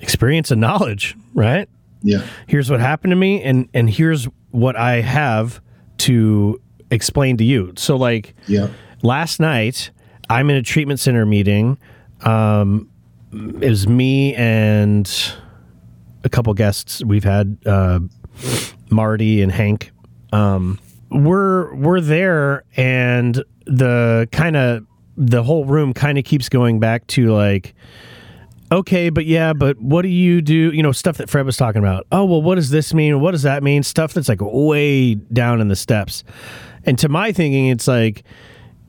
experience 0.02 0.52
and 0.52 0.60
knowledge, 0.62 1.16
right? 1.34 1.70
Yeah. 2.04 2.24
here's 2.48 2.72
what 2.72 2.80
happened 2.80 3.12
to 3.12 3.16
me 3.16 3.44
and 3.44 3.70
and 3.76 3.88
here's 3.88 4.26
what 4.50 4.76
I 4.76 5.02
have 5.02 5.62
to 6.00 6.60
explain 6.90 7.38
to 7.38 7.44
you. 7.44 7.74
So 7.78 7.96
like 7.96 8.34
Yeah. 8.48 8.70
last 9.04 9.40
night 9.40 9.92
I'm 10.28 10.50
in 10.50 10.56
a 10.56 10.64
treatment 10.64 11.00
center 11.00 11.28
meeting. 11.28 11.78
Um 12.22 12.90
it 13.32 13.70
was 13.70 13.88
me 13.88 14.34
and 14.34 15.08
a 16.24 16.30
couple 16.30 16.52
guests 16.56 17.04
we've 17.06 17.24
had 17.24 17.56
uh 17.68 18.00
Marty 18.90 19.44
and 19.44 19.52
Hank. 19.52 19.92
Um 20.34 20.80
we're 21.12 21.74
we're 21.76 22.02
there 22.02 22.64
and 22.76 23.44
the 23.66 24.28
kind 24.32 24.56
of 24.56 24.86
the 25.18 25.44
whole 25.44 25.66
room 25.66 25.94
kind 25.94 26.18
of 26.18 26.24
keeps 26.24 26.50
going 26.50 26.80
back 26.80 27.06
to 27.08 27.32
like 27.34 27.76
okay, 28.72 29.10
but 29.10 29.26
yeah, 29.26 29.54
but 29.54 29.80
what 29.82 30.04
do 30.04 30.08
you 30.08 30.42
do? 30.42 30.72
You 30.72 30.82
know, 30.82 30.92
stuff 30.92 31.18
that 31.18 31.30
Fred 31.30 31.46
was 31.46 31.58
talking 31.58 31.80
about. 31.80 32.08
Oh, 32.12 32.24
well, 32.24 32.42
what 32.42 32.56
does 32.56 32.70
this 32.70 32.94
mean? 32.94 33.20
What 33.20 33.32
does 33.32 33.44
that 33.44 33.64
mean? 33.64 33.84
Stuff 33.84 34.14
that's 34.14 34.30
like 34.30 34.40
way 34.42 35.16
down 35.16 35.60
in 35.60 35.68
the 35.68 35.76
steps. 35.76 36.24
And 36.86 36.98
to 37.00 37.10
my 37.10 37.32
thinking, 37.32 37.68
it's 37.68 37.88
like 37.88 38.24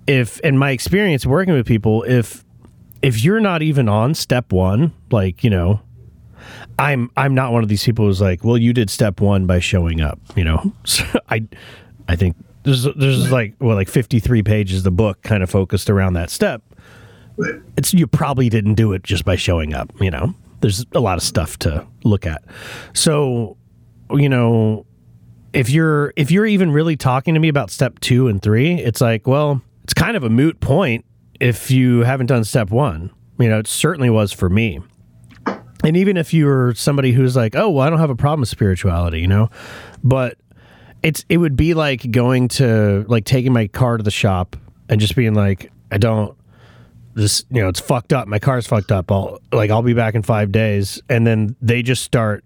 if 0.07 0.39
in 0.41 0.57
my 0.57 0.71
experience 0.71 1.27
working 1.27 1.55
with 1.55 1.67
people, 1.67 2.05
if 2.05 2.45
if 3.03 3.25
you're 3.25 3.41
not 3.41 3.63
even 3.63 3.89
on 3.89 4.15
step 4.15 4.53
one, 4.53 4.93
like, 5.11 5.43
you 5.43 5.51
know, 5.51 5.81
I'm 6.79 7.11
I'm 7.17 7.35
not 7.35 7.53
one 7.53 7.63
of 7.63 7.69
these 7.69 7.85
people 7.85 8.07
who's 8.07 8.21
like, 8.21 8.45
well, 8.45 8.57
you 8.57 8.73
did 8.73 8.89
step 8.89 9.21
one 9.21 9.47
by 9.47 9.59
showing 9.59 10.01
up, 10.01 10.21
you 10.37 10.45
know. 10.45 10.73
So 10.85 11.05
I 11.29 11.47
I 12.13 12.17
think 12.17 12.37
there's 12.65 12.85
there's 12.95 13.33
like 13.33 13.55
well 13.59 13.75
like 13.75 13.89
53 13.89 14.43
pages 14.43 14.79
of 14.79 14.85
the 14.85 14.91
book 14.91 15.23
kind 15.23 15.43
of 15.43 15.49
focused 15.49 15.89
around 15.89 16.13
that 16.13 16.29
step. 16.29 16.63
It's 17.79 17.95
you 17.95 18.07
probably 18.07 18.51
didn't 18.51 18.75
do 18.75 18.93
it 18.93 19.03
just 19.03 19.25
by 19.25 19.37
showing 19.37 19.73
up 19.73 19.91
you 19.99 20.11
know? 20.11 20.35
There's 20.61 20.85
a 20.93 21.01
lot 21.01 21.17
of 21.17 21.25
stuff 21.25 21.59
to 21.61 21.87
look 22.05 22.27
at. 22.27 22.45
So 22.93 23.57
you 24.11 24.29
know 24.29 24.85
if 25.55 25.71
you're 25.71 26.13
if 26.17 26.31
you're 26.31 26.45
even 26.45 26.71
really 26.71 26.97
talking 26.97 27.33
to 27.33 27.41
me 27.41 27.49
about 27.49 27.71
step 27.71 27.99
2 28.01 28.29
and 28.29 28.43
3 28.43 28.75
it's 28.75 29.01
like 29.01 29.27
well 29.27 29.63
it's 29.85 29.95
kind 29.95 30.15
of 30.15 30.23
a 30.23 30.29
moot 30.29 30.61
point 30.61 31.07
if 31.41 31.71
you 31.71 32.01
haven't 32.01 32.27
done 32.27 32.45
step 32.45 32.71
1 32.71 33.11
you 33.39 33.49
know 33.49 33.59
it 33.59 33.67
certainly 33.67 34.11
was 34.11 34.33
for 34.33 34.51
me. 34.51 34.81
And 35.85 35.97
even 35.97 36.17
if 36.17 36.33
you're 36.33 36.75
somebody 36.75 37.13
who's 37.13 37.37
like 37.37 37.57
oh 37.57 37.71
well 37.71 37.87
I 37.87 37.89
don't 37.89 38.01
have 38.01 38.11
a 38.11 38.17
problem 38.17 38.41
with 38.41 38.51
spirituality 38.51 39.21
you 39.21 39.29
know? 39.29 39.49
But 40.05 40.37
it's 41.03 41.25
it 41.29 41.39
would 41.39 41.57
be 41.57 41.75
like 41.75 42.11
going 42.11 42.49
to 42.49 43.05
like 43.09 43.25
taking 43.25 43.53
my 43.53 43.67
car 43.67 43.97
to 43.97 44.03
the 44.03 44.11
shop 44.11 44.57
and 44.89 45.01
just 45.01 45.17
being 45.17 45.35
like 45.35 45.71
I 45.91 45.99
don't 45.99 46.37
this 47.15 47.45
you 47.51 47.61
know 47.61 47.69
it's 47.69 47.81
fucked 47.81 48.13
up. 48.13 48.29
My 48.29 48.39
car's 48.39 48.67
fucked 48.67 48.93
up. 48.93 49.11
I'll 49.11 49.39
like 49.53 49.71
i'll 49.71 49.83
be 49.83 49.95
back 49.95 50.15
in 50.15 50.23
five 50.23 50.53
days. 50.53 51.03
And 51.09 51.27
then 51.27 51.57
they 51.61 51.83
just 51.83 52.03
start 52.03 52.45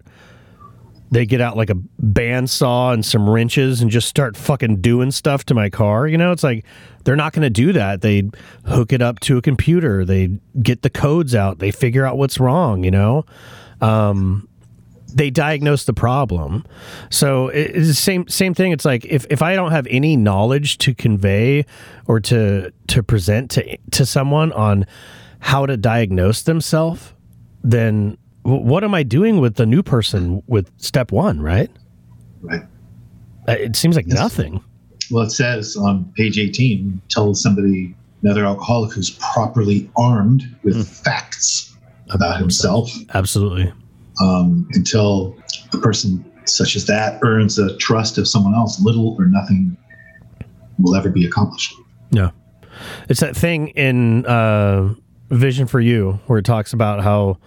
they 1.11 1.25
get 1.25 1.41
out 1.41 1.57
like 1.57 1.71
a 1.71 1.77
bandsaw 2.03 2.93
and 2.93 3.05
some 3.05 3.31
wrenches 3.31 3.81
and 3.81 3.91
just 3.91 4.09
start 4.09 4.37
fucking 4.37 4.81
doing 4.81 5.13
stuff 5.13 5.45
to 5.45 5.55
my 5.55 5.71
car 5.71 6.09
you 6.09 6.19
know? 6.19 6.33
It's 6.33 6.43
like 6.43 6.65
they're 7.05 7.17
not 7.17 7.33
going 7.33 7.45
to 7.45 7.51
do 7.51 7.73
that. 7.75 8.01
They 8.01 8.29
hook 8.65 8.93
it 8.93 9.01
up 9.01 9.21
to 9.21 9.37
a 9.39 9.43
computer. 9.43 10.05
They 10.05 10.39
get 10.61 10.83
the 10.83 10.91
codes 10.91 11.35
out. 11.35 11.61
They 11.61 11.71
figure 11.71 12.05
out 12.05 12.17
what's 12.17 12.41
wrong 12.41 12.85
you 12.85 12.91
know? 12.91 13.25
Um 13.81 14.49
they 15.13 15.31
diagnose 15.31 15.85
the 15.85 15.93
problem. 15.93 16.65
So 17.11 17.49
it's 17.49 17.87
the 17.87 17.95
same 17.95 18.29
same 18.29 18.55
thing. 18.55 18.73
It's 18.73 18.85
like 18.85 19.05
if, 19.05 19.27
if 19.31 19.43
I 19.43 19.55
don't 19.55 19.71
have 19.71 19.87
any 19.89 20.17
knowledge 20.17 20.79
to 20.79 20.95
convey 20.95 21.65
or 22.07 22.21
to 22.21 22.73
to 22.89 23.03
present 23.03 23.51
to 23.53 23.77
to 23.93 24.07
someone 24.07 24.53
on 24.53 24.87
how 25.41 25.67
to 25.67 25.77
diagnose 25.77 26.43
themselves, 26.43 27.13
then 27.63 28.19
what 28.43 28.85
am 28.85 28.95
I 28.95 29.03
doing 29.03 29.41
with 29.41 29.57
the 29.57 29.67
new 29.67 29.83
person 29.83 30.43
with 30.47 30.71
step 30.79 31.13
one? 31.13 31.41
Right? 31.41 31.71
Right. 32.43 32.63
It 33.49 33.77
seems 33.77 33.97
like 33.97 34.07
nothing. 34.07 34.63
Well, 35.11 35.25
it 35.25 35.31
says 35.31 35.77
on 35.77 36.13
page 36.17 36.39
18, 36.39 37.01
tell 37.09 37.33
somebody, 37.35 37.95
another 38.23 38.45
alcoholic 38.45 38.93
who's 38.93 39.11
properly 39.11 39.89
armed 39.97 40.43
with 40.65 40.75
hmm. 40.75 40.83
facts 40.83 41.77
about 42.11 42.39
himself 42.39 42.93
Absolutely. 43.15 43.73
Um, 44.21 44.69
until 44.73 45.37
a 45.73 45.79
person 45.79 46.25
such 46.45 46.77
as 46.77 46.87
that 46.87 47.19
earns 47.23 47.57
the 47.57 47.77
trust 47.79 48.19
of 48.19 48.29
someone 48.29 48.55
else, 48.55 48.81
little 48.81 49.17
or 49.19 49.27
nothing 49.27 49.77
will 50.79 50.95
ever 50.95 51.11
be 51.11 51.27
accomplished. 51.27 51.75
Yeah. 52.11 52.31
It's 53.09 53.21
that 53.21 53.37
thing 53.37 53.69
in 53.69 54.25
uh, 54.27 54.95
Vision 55.31 55.67
for 55.67 55.81
You 55.81 56.21
where 56.27 56.39
it 56.39 56.45
talks 56.45 56.73
about 56.73 57.03
how 57.03 57.39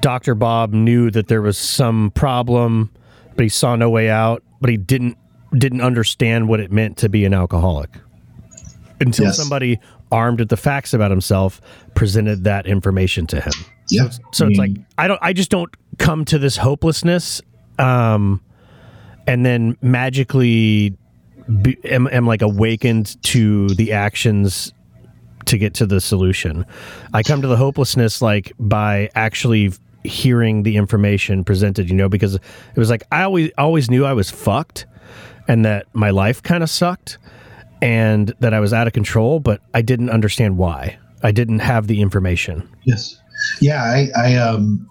Dr. 0.00 0.34
Bob 0.34 0.72
knew 0.72 1.10
that 1.10 1.28
there 1.28 1.42
was 1.42 1.58
some 1.58 2.10
problem, 2.12 2.90
but 3.36 3.42
he 3.42 3.48
saw 3.48 3.76
no 3.76 3.90
way 3.90 4.08
out, 4.08 4.42
but 4.60 4.70
he 4.70 4.76
didn't 4.76 5.16
didn't 5.58 5.80
understand 5.80 6.48
what 6.48 6.60
it 6.60 6.70
meant 6.70 6.96
to 6.98 7.08
be 7.08 7.24
an 7.24 7.34
alcoholic. 7.34 7.90
Until 9.00 9.26
Yes. 9.26 9.36
somebody 9.36 9.80
armed 10.12 10.40
with 10.40 10.48
the 10.48 10.56
facts 10.56 10.92
about 10.94 11.10
himself 11.10 11.60
presented 11.94 12.44
that 12.44 12.66
information 12.66 13.26
to 13.28 13.40
him. 13.40 13.52
Yeah. 13.88 14.10
So 14.32 14.46
I 14.46 14.48
it's 14.48 14.58
like 14.58 14.72
I 14.98 15.08
don't 15.08 15.20
I 15.22 15.32
just 15.32 15.50
don't 15.50 15.74
come 15.98 16.24
to 16.26 16.38
this 16.38 16.56
hopelessness 16.56 17.42
um 17.78 18.40
and 19.26 19.44
then 19.44 19.76
magically 19.82 20.96
be, 21.62 21.76
am, 21.84 22.08
am 22.08 22.26
like 22.26 22.42
awakened 22.42 23.22
to 23.24 23.68
the 23.70 23.92
actions 23.92 24.72
to 25.46 25.58
get 25.58 25.74
to 25.74 25.86
the 25.86 26.00
solution. 26.00 26.64
I 27.12 27.22
come 27.22 27.42
to 27.42 27.48
the 27.48 27.56
hopelessness 27.56 28.22
like 28.22 28.52
by 28.58 29.10
actually 29.14 29.72
hearing 30.04 30.62
the 30.62 30.76
information 30.76 31.44
presented, 31.44 31.90
you 31.90 31.96
know, 31.96 32.08
because 32.08 32.34
it 32.36 32.76
was 32.76 32.90
like 32.90 33.02
I 33.12 33.22
always 33.22 33.50
always 33.58 33.90
knew 33.90 34.04
I 34.04 34.12
was 34.12 34.30
fucked 34.30 34.86
and 35.48 35.64
that 35.64 35.86
my 35.92 36.10
life 36.10 36.42
kind 36.42 36.62
of 36.62 36.70
sucked 36.70 37.18
and 37.82 38.34
that 38.40 38.54
I 38.54 38.60
was 38.60 38.72
out 38.72 38.86
of 38.86 38.92
control, 38.92 39.40
but 39.40 39.60
I 39.74 39.82
didn't 39.82 40.10
understand 40.10 40.58
why. 40.58 40.98
I 41.22 41.32
didn't 41.32 41.60
have 41.60 41.86
the 41.86 42.00
information. 42.00 42.68
Yes. 42.84 43.16
Yeah. 43.60 43.82
I, 43.82 44.08
I, 44.16 44.36
um, 44.36 44.88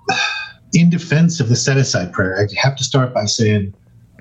in 0.74 0.90
defense 0.90 1.40
of 1.40 1.50
the 1.50 1.56
set 1.56 1.78
aside 1.78 2.14
prayer, 2.14 2.38
I 2.38 2.48
have 2.62 2.76
to 2.78 2.84
start 2.84 3.14
by 3.14 3.26
saying 3.26 3.74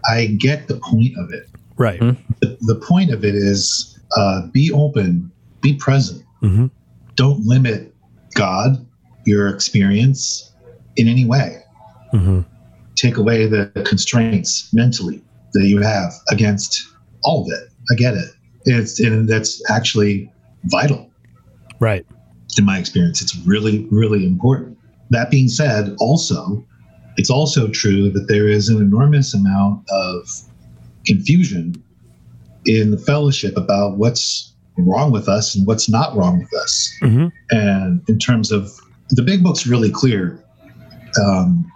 I 0.08 0.26
get 0.38 0.68
the 0.68 0.76
point 0.76 1.12
of 1.18 1.30
it. 1.32 1.48
Right. 1.76 2.00
The, 2.00 2.56
the 2.60 2.82
point 2.86 3.12
of 3.12 3.24
it 3.24 3.34
is 3.34 3.98
uh, 4.16 4.46
be 4.52 4.72
open, 4.72 5.30
be 5.60 5.74
present. 5.74 6.22
hmm 6.40 6.66
Don't 7.14 7.44
limit 7.44 7.94
God, 8.34 8.86
your 9.26 9.48
experience 9.48 10.52
in 10.96 11.08
any 11.08 11.24
way. 11.24 11.58
hmm 12.12 12.40
Take 12.96 13.16
away 13.16 13.46
the 13.46 13.70
constraints 13.86 14.70
mentally 14.74 15.22
that 15.52 15.64
you 15.66 15.80
have 15.80 16.12
against 16.30 16.82
all 17.22 17.42
of 17.42 17.52
it. 17.52 17.68
I 17.92 17.94
get 17.94 18.14
it. 18.14 18.30
It's 18.68 19.00
and 19.00 19.28
that's 19.28 19.62
actually 19.70 20.30
vital 20.64 21.10
Right. 21.80 22.04
in 22.58 22.64
my 22.64 22.78
experience. 22.78 23.22
It's 23.22 23.36
really, 23.46 23.86
really 23.90 24.26
important. 24.26 24.76
That 25.10 25.30
being 25.30 25.48
said, 25.48 25.94
also, 26.00 26.64
it's 27.16 27.30
also 27.30 27.68
true 27.68 28.10
that 28.10 28.26
there 28.28 28.48
is 28.48 28.68
an 28.68 28.80
enormous 28.80 29.32
amount 29.32 29.88
of 29.90 30.28
confusion 31.06 31.82
in 32.66 32.90
the 32.90 32.98
fellowship 32.98 33.56
about 33.56 33.96
what's 33.96 34.54
wrong 34.76 35.10
with 35.12 35.28
us 35.28 35.54
and 35.54 35.66
what's 35.66 35.88
not 35.88 36.14
wrong 36.16 36.40
with 36.40 36.52
us. 36.54 36.92
hmm 37.00 37.28
And 37.50 38.02
in 38.08 38.18
terms 38.18 38.52
of 38.52 38.70
the 39.10 39.22
big 39.22 39.42
book's 39.42 39.66
really 39.66 39.90
clear. 39.90 40.42
Um, 41.24 41.70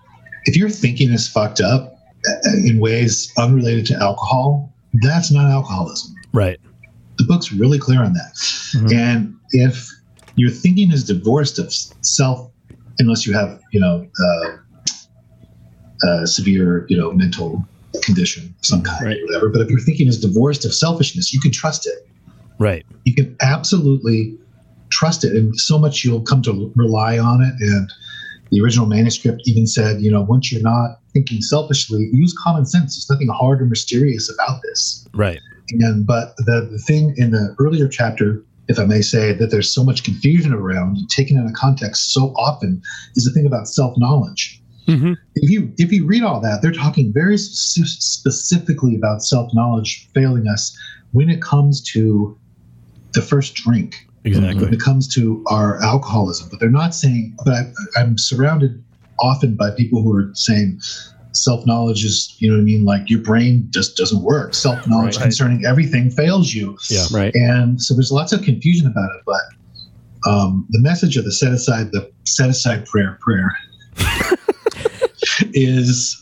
if 0.44 0.56
your 0.56 0.68
thinking 0.68 1.10
is 1.12 1.26
fucked 1.28 1.60
up 1.60 1.96
uh, 2.28 2.50
in 2.64 2.78
ways 2.80 3.32
unrelated 3.38 3.86
to 3.86 3.94
alcohol, 3.94 4.72
that's 5.00 5.30
not 5.30 5.46
alcoholism 5.46 6.14
Right. 6.32 6.58
The 7.22 7.32
book's 7.32 7.52
really 7.52 7.78
clear 7.78 8.02
on 8.02 8.12
that. 8.14 8.34
Mhm. 8.74 8.94
And 8.94 9.34
if 9.50 9.88
your 10.36 10.50
thinking 10.50 10.90
is 10.92 11.04
divorced 11.04 11.58
of 11.58 11.72
self, 12.00 12.50
unless 12.98 13.26
you 13.26 13.32
have, 13.32 13.60
you 13.72 13.80
know, 13.80 14.06
uh, 14.24 16.06
uh, 16.06 16.26
severe, 16.26 16.84
you 16.88 16.96
know, 16.96 17.12
mental 17.12 17.66
condition 18.02 18.54
of 18.58 18.66
some 18.66 18.82
kind 18.82 19.06
Right. 19.06 19.18
or 19.18 19.26
whatever, 19.26 19.48
but 19.50 19.60
if 19.60 19.70
your 19.70 19.80
thinking 19.80 20.08
is 20.08 20.18
divorced 20.18 20.64
of 20.64 20.74
selfishness, 20.74 21.32
you 21.32 21.40
can 21.40 21.52
trust 21.52 21.86
it. 21.86 22.08
Right. 22.58 22.84
You 23.04 23.14
can 23.14 23.36
absolutely 23.40 24.34
trust 24.90 25.24
it, 25.24 25.34
and 25.36 25.54
so 25.58 25.78
much 25.78 26.04
you'll 26.04 26.22
come 26.22 26.42
to 26.42 26.72
rely 26.74 27.18
on 27.18 27.42
it. 27.42 27.54
And 27.60 27.90
the 28.50 28.60
original 28.60 28.86
manuscript 28.86 29.42
even 29.46 29.66
said, 29.66 30.02
you 30.02 30.10
know, 30.10 30.22
once 30.22 30.50
you're 30.52 30.62
not 30.62 31.00
thinking 31.12 31.40
selfishly, 31.40 32.10
use 32.12 32.34
common 32.42 32.66
sense. 32.66 32.96
There's 32.96 33.10
nothing 33.10 33.28
hard 33.28 33.62
or 33.62 33.66
mysterious 33.66 34.30
about 34.32 34.60
this. 34.62 35.06
Right. 35.14 35.40
And 35.70 36.06
but 36.06 36.36
the, 36.38 36.68
the 36.70 36.78
thing 36.78 37.14
in 37.16 37.30
the 37.30 37.54
earlier 37.58 37.88
chapter, 37.88 38.44
if 38.68 38.78
I 38.78 38.84
may 38.84 39.00
say, 39.00 39.32
that 39.34 39.50
there's 39.50 39.72
so 39.72 39.84
much 39.84 40.04
confusion 40.04 40.52
around 40.52 40.96
and 40.96 41.08
taken 41.08 41.38
out 41.38 41.46
of 41.46 41.52
context 41.54 42.12
so 42.12 42.34
often 42.36 42.82
is 43.16 43.24
the 43.24 43.30
thing 43.30 43.46
about 43.46 43.68
self-knowledge. 43.68 44.60
hmm 44.86 45.12
If 45.34 45.50
you 45.50 45.72
if 45.78 45.92
you 45.92 46.06
read 46.06 46.22
all 46.22 46.40
that, 46.40 46.60
they're 46.62 46.72
talking 46.72 47.12
very 47.12 47.38
specifically 47.38 48.96
about 48.96 49.22
self-knowledge 49.22 50.08
failing 50.14 50.46
us 50.48 50.76
when 51.12 51.30
it 51.30 51.40
comes 51.42 51.82
to 51.92 52.38
the 53.14 53.22
first 53.22 53.54
drink, 53.54 54.06
Exactly. 54.24 54.64
when 54.64 54.74
it 54.74 54.80
comes 54.80 55.06
to 55.14 55.44
our 55.48 55.82
alcoholism. 55.82 56.48
But 56.50 56.60
they're 56.60 56.70
not 56.70 56.94
saying. 56.94 57.36
But 57.44 57.54
I, 57.54 57.72
I'm 58.00 58.18
surrounded 58.18 58.82
often 59.20 59.54
by 59.54 59.70
people 59.70 60.02
who 60.02 60.14
are 60.16 60.30
saying 60.34 60.80
self-knowledge 61.34 62.04
is, 62.04 62.34
you 62.38 62.48
know 62.50 62.56
what 62.56 62.62
I 62.62 62.64
mean, 62.64 62.84
like 62.84 63.08
your 63.08 63.20
brain 63.20 63.66
just 63.70 63.96
doesn't 63.96 64.22
work. 64.22 64.54
Self-knowledge 64.54 65.16
Right. 65.16 65.22
concerning 65.22 65.64
everything 65.64 66.10
fails 66.10 66.52
you. 66.54 66.76
Yeah. 66.90 67.06
Right. 67.12 67.34
And 67.34 67.80
so 67.80 67.94
there's 67.94 68.12
lots 68.12 68.32
of 68.32 68.42
confusion 68.42 68.86
about 68.86 69.08
it, 69.16 69.22
but 69.26 70.30
um, 70.30 70.66
the 70.70 70.80
message 70.80 71.16
of 71.16 71.24
the 71.24 71.32
set 71.32 71.52
aside, 71.52 71.90
the 71.92 72.10
set 72.24 72.50
aside 72.50 72.86
prayer, 72.86 73.18
prayer 73.20 73.50
is, 75.52 76.18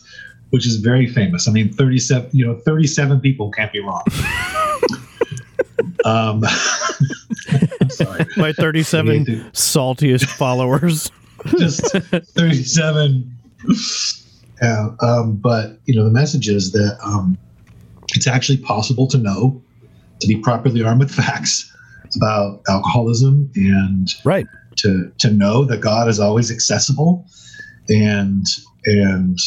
which 0.49 0.65
is 0.65 0.77
very 0.77 1.07
famous. 1.07 1.47
I 1.47 1.51
mean, 1.51 1.71
37, 1.73 2.29
you 2.33 2.45
know, 2.45 2.55
37 2.65 3.19
people 3.19 3.51
can't 3.51 3.71
be 3.71 3.79
wrong. 3.79 4.03
um, 6.05 6.43
sorry. 7.89 8.25
My 8.37 8.53
37 8.53 9.25
saltiest 9.53 10.25
followers. 10.25 11.11
Just 11.57 11.81
37. 11.91 13.35
Yeah. 14.61 14.89
Um, 15.01 15.37
but, 15.37 15.79
you 15.85 15.95
know, 15.95 16.03
the 16.03 16.11
message 16.11 16.47
is 16.47 16.71
that 16.73 16.97
um, 17.03 17.37
it's 18.13 18.27
actually 18.27 18.57
possible 18.57 19.07
to 19.07 19.17
know, 19.17 19.61
to 20.19 20.27
be 20.27 20.35
properly 20.37 20.83
armed 20.83 20.99
with 20.99 21.11
facts 21.11 21.67
about 22.15 22.61
alcoholism 22.69 23.49
and 23.55 24.09
Right. 24.25 24.45
to 24.77 25.11
to 25.19 25.31
know 25.31 25.63
that 25.65 25.81
God 25.81 26.07
is 26.09 26.19
always 26.19 26.51
accessible 26.51 27.25
and 27.89 28.45
and 28.85 29.39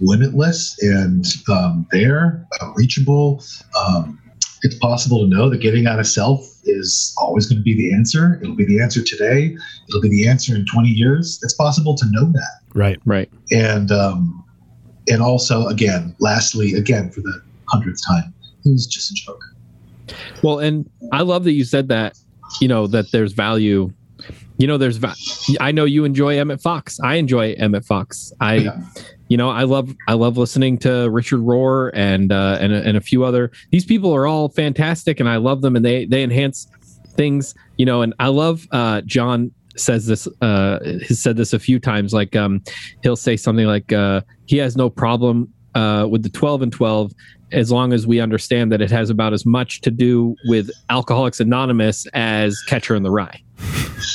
limitless 0.00 0.80
and 0.82 1.26
um, 1.50 1.86
there, 1.90 2.46
uh, 2.60 2.72
reachable. 2.74 3.42
Um, 3.78 4.20
it's 4.62 4.76
possible 4.76 5.20
to 5.20 5.26
know 5.26 5.48
that 5.50 5.58
getting 5.60 5.86
out 5.86 5.98
of 5.98 6.06
self 6.06 6.40
is 6.64 7.14
always 7.18 7.46
going 7.46 7.58
to 7.58 7.62
be 7.62 7.74
the 7.74 7.94
answer. 7.94 8.38
It'll 8.42 8.54
be 8.56 8.64
the 8.64 8.80
answer 8.80 9.02
today. 9.02 9.56
It'll 9.88 10.00
be 10.00 10.08
the 10.08 10.28
answer 10.28 10.54
in 10.54 10.66
20 10.66 10.88
years. 10.88 11.40
It's 11.42 11.54
possible 11.54 11.94
to 11.96 12.06
know 12.10 12.24
that. 12.32 12.60
Right. 12.74 12.98
Right. 13.04 13.30
And 13.50 13.90
um, 13.90 14.44
and 15.08 15.22
also, 15.22 15.66
again, 15.66 16.14
lastly, 16.20 16.74
again 16.74 17.10
for 17.10 17.20
the 17.20 17.42
hundredth 17.68 18.00
time, 18.06 18.34
it 18.64 18.72
was 18.72 18.86
just 18.86 19.10
a 19.10 19.14
joke. 19.14 19.42
Well, 20.42 20.58
and 20.58 20.88
I 21.12 21.22
love 21.22 21.44
that 21.44 21.52
you 21.52 21.64
said 21.64 21.88
that, 21.88 22.18
you 22.60 22.68
know, 22.68 22.86
that 22.88 23.10
there's 23.12 23.32
value. 23.32 23.92
You 24.58 24.66
know, 24.66 24.76
there's, 24.76 24.96
va- 24.96 25.14
I 25.60 25.70
know 25.70 25.84
you 25.84 26.04
enjoy 26.04 26.38
Emmett 26.38 26.60
Fox. 26.60 26.98
I 27.00 27.14
enjoy 27.14 27.52
Emmett 27.58 27.84
Fox. 27.84 28.32
I, 28.40 28.54
Yeah. 28.56 28.80
You 29.28 29.36
know, 29.36 29.50
I 29.50 29.64
love, 29.64 29.94
I 30.06 30.14
love 30.14 30.36
listening 30.36 30.78
to 30.78 31.08
Richard 31.10 31.40
Rohr 31.40 31.90
and, 31.94 32.32
uh, 32.32 32.58
and, 32.60 32.72
and 32.72 32.96
a 32.96 33.00
few 33.00 33.24
other, 33.24 33.50
these 33.70 33.84
people 33.84 34.14
are 34.14 34.26
all 34.26 34.48
fantastic 34.48 35.20
and 35.20 35.28
I 35.28 35.36
love 35.36 35.60
them 35.60 35.76
and 35.76 35.84
they, 35.84 36.06
they 36.06 36.22
enhance 36.22 36.66
things, 37.14 37.54
you 37.76 37.86
know, 37.86 38.02
and 38.02 38.14
I 38.18 38.28
love, 38.28 38.66
uh, 38.72 39.02
John 39.02 39.52
says 39.76 40.06
this, 40.06 40.26
uh, 40.40 40.78
has 40.82 41.20
said 41.20 41.36
this 41.36 41.52
a 41.52 41.58
few 41.58 41.78
times. 41.78 42.12
Like, 42.12 42.34
um, 42.34 42.62
he'll 43.02 43.16
say 43.16 43.36
something 43.36 43.66
like, 43.66 43.92
uh, 43.92 44.22
he 44.46 44.56
has 44.58 44.76
no 44.76 44.88
problem, 44.88 45.52
uh, 45.74 46.06
with 46.10 46.22
the 46.22 46.30
12 46.30 46.62
and 46.62 46.72
12 46.72 47.12
as 47.52 47.70
long 47.70 47.92
as 47.92 48.06
we 48.06 48.20
understand 48.20 48.72
that 48.72 48.80
it 48.80 48.90
has 48.90 49.10
about 49.10 49.32
as 49.32 49.46
much 49.46 49.80
to 49.82 49.90
do 49.90 50.34
with 50.48 50.70
Alcoholics 50.90 51.40
Anonymous 51.40 52.06
as 52.12 52.60
Catcher 52.66 52.94
in 52.94 53.02
the 53.02 53.10
Rye. 53.10 53.42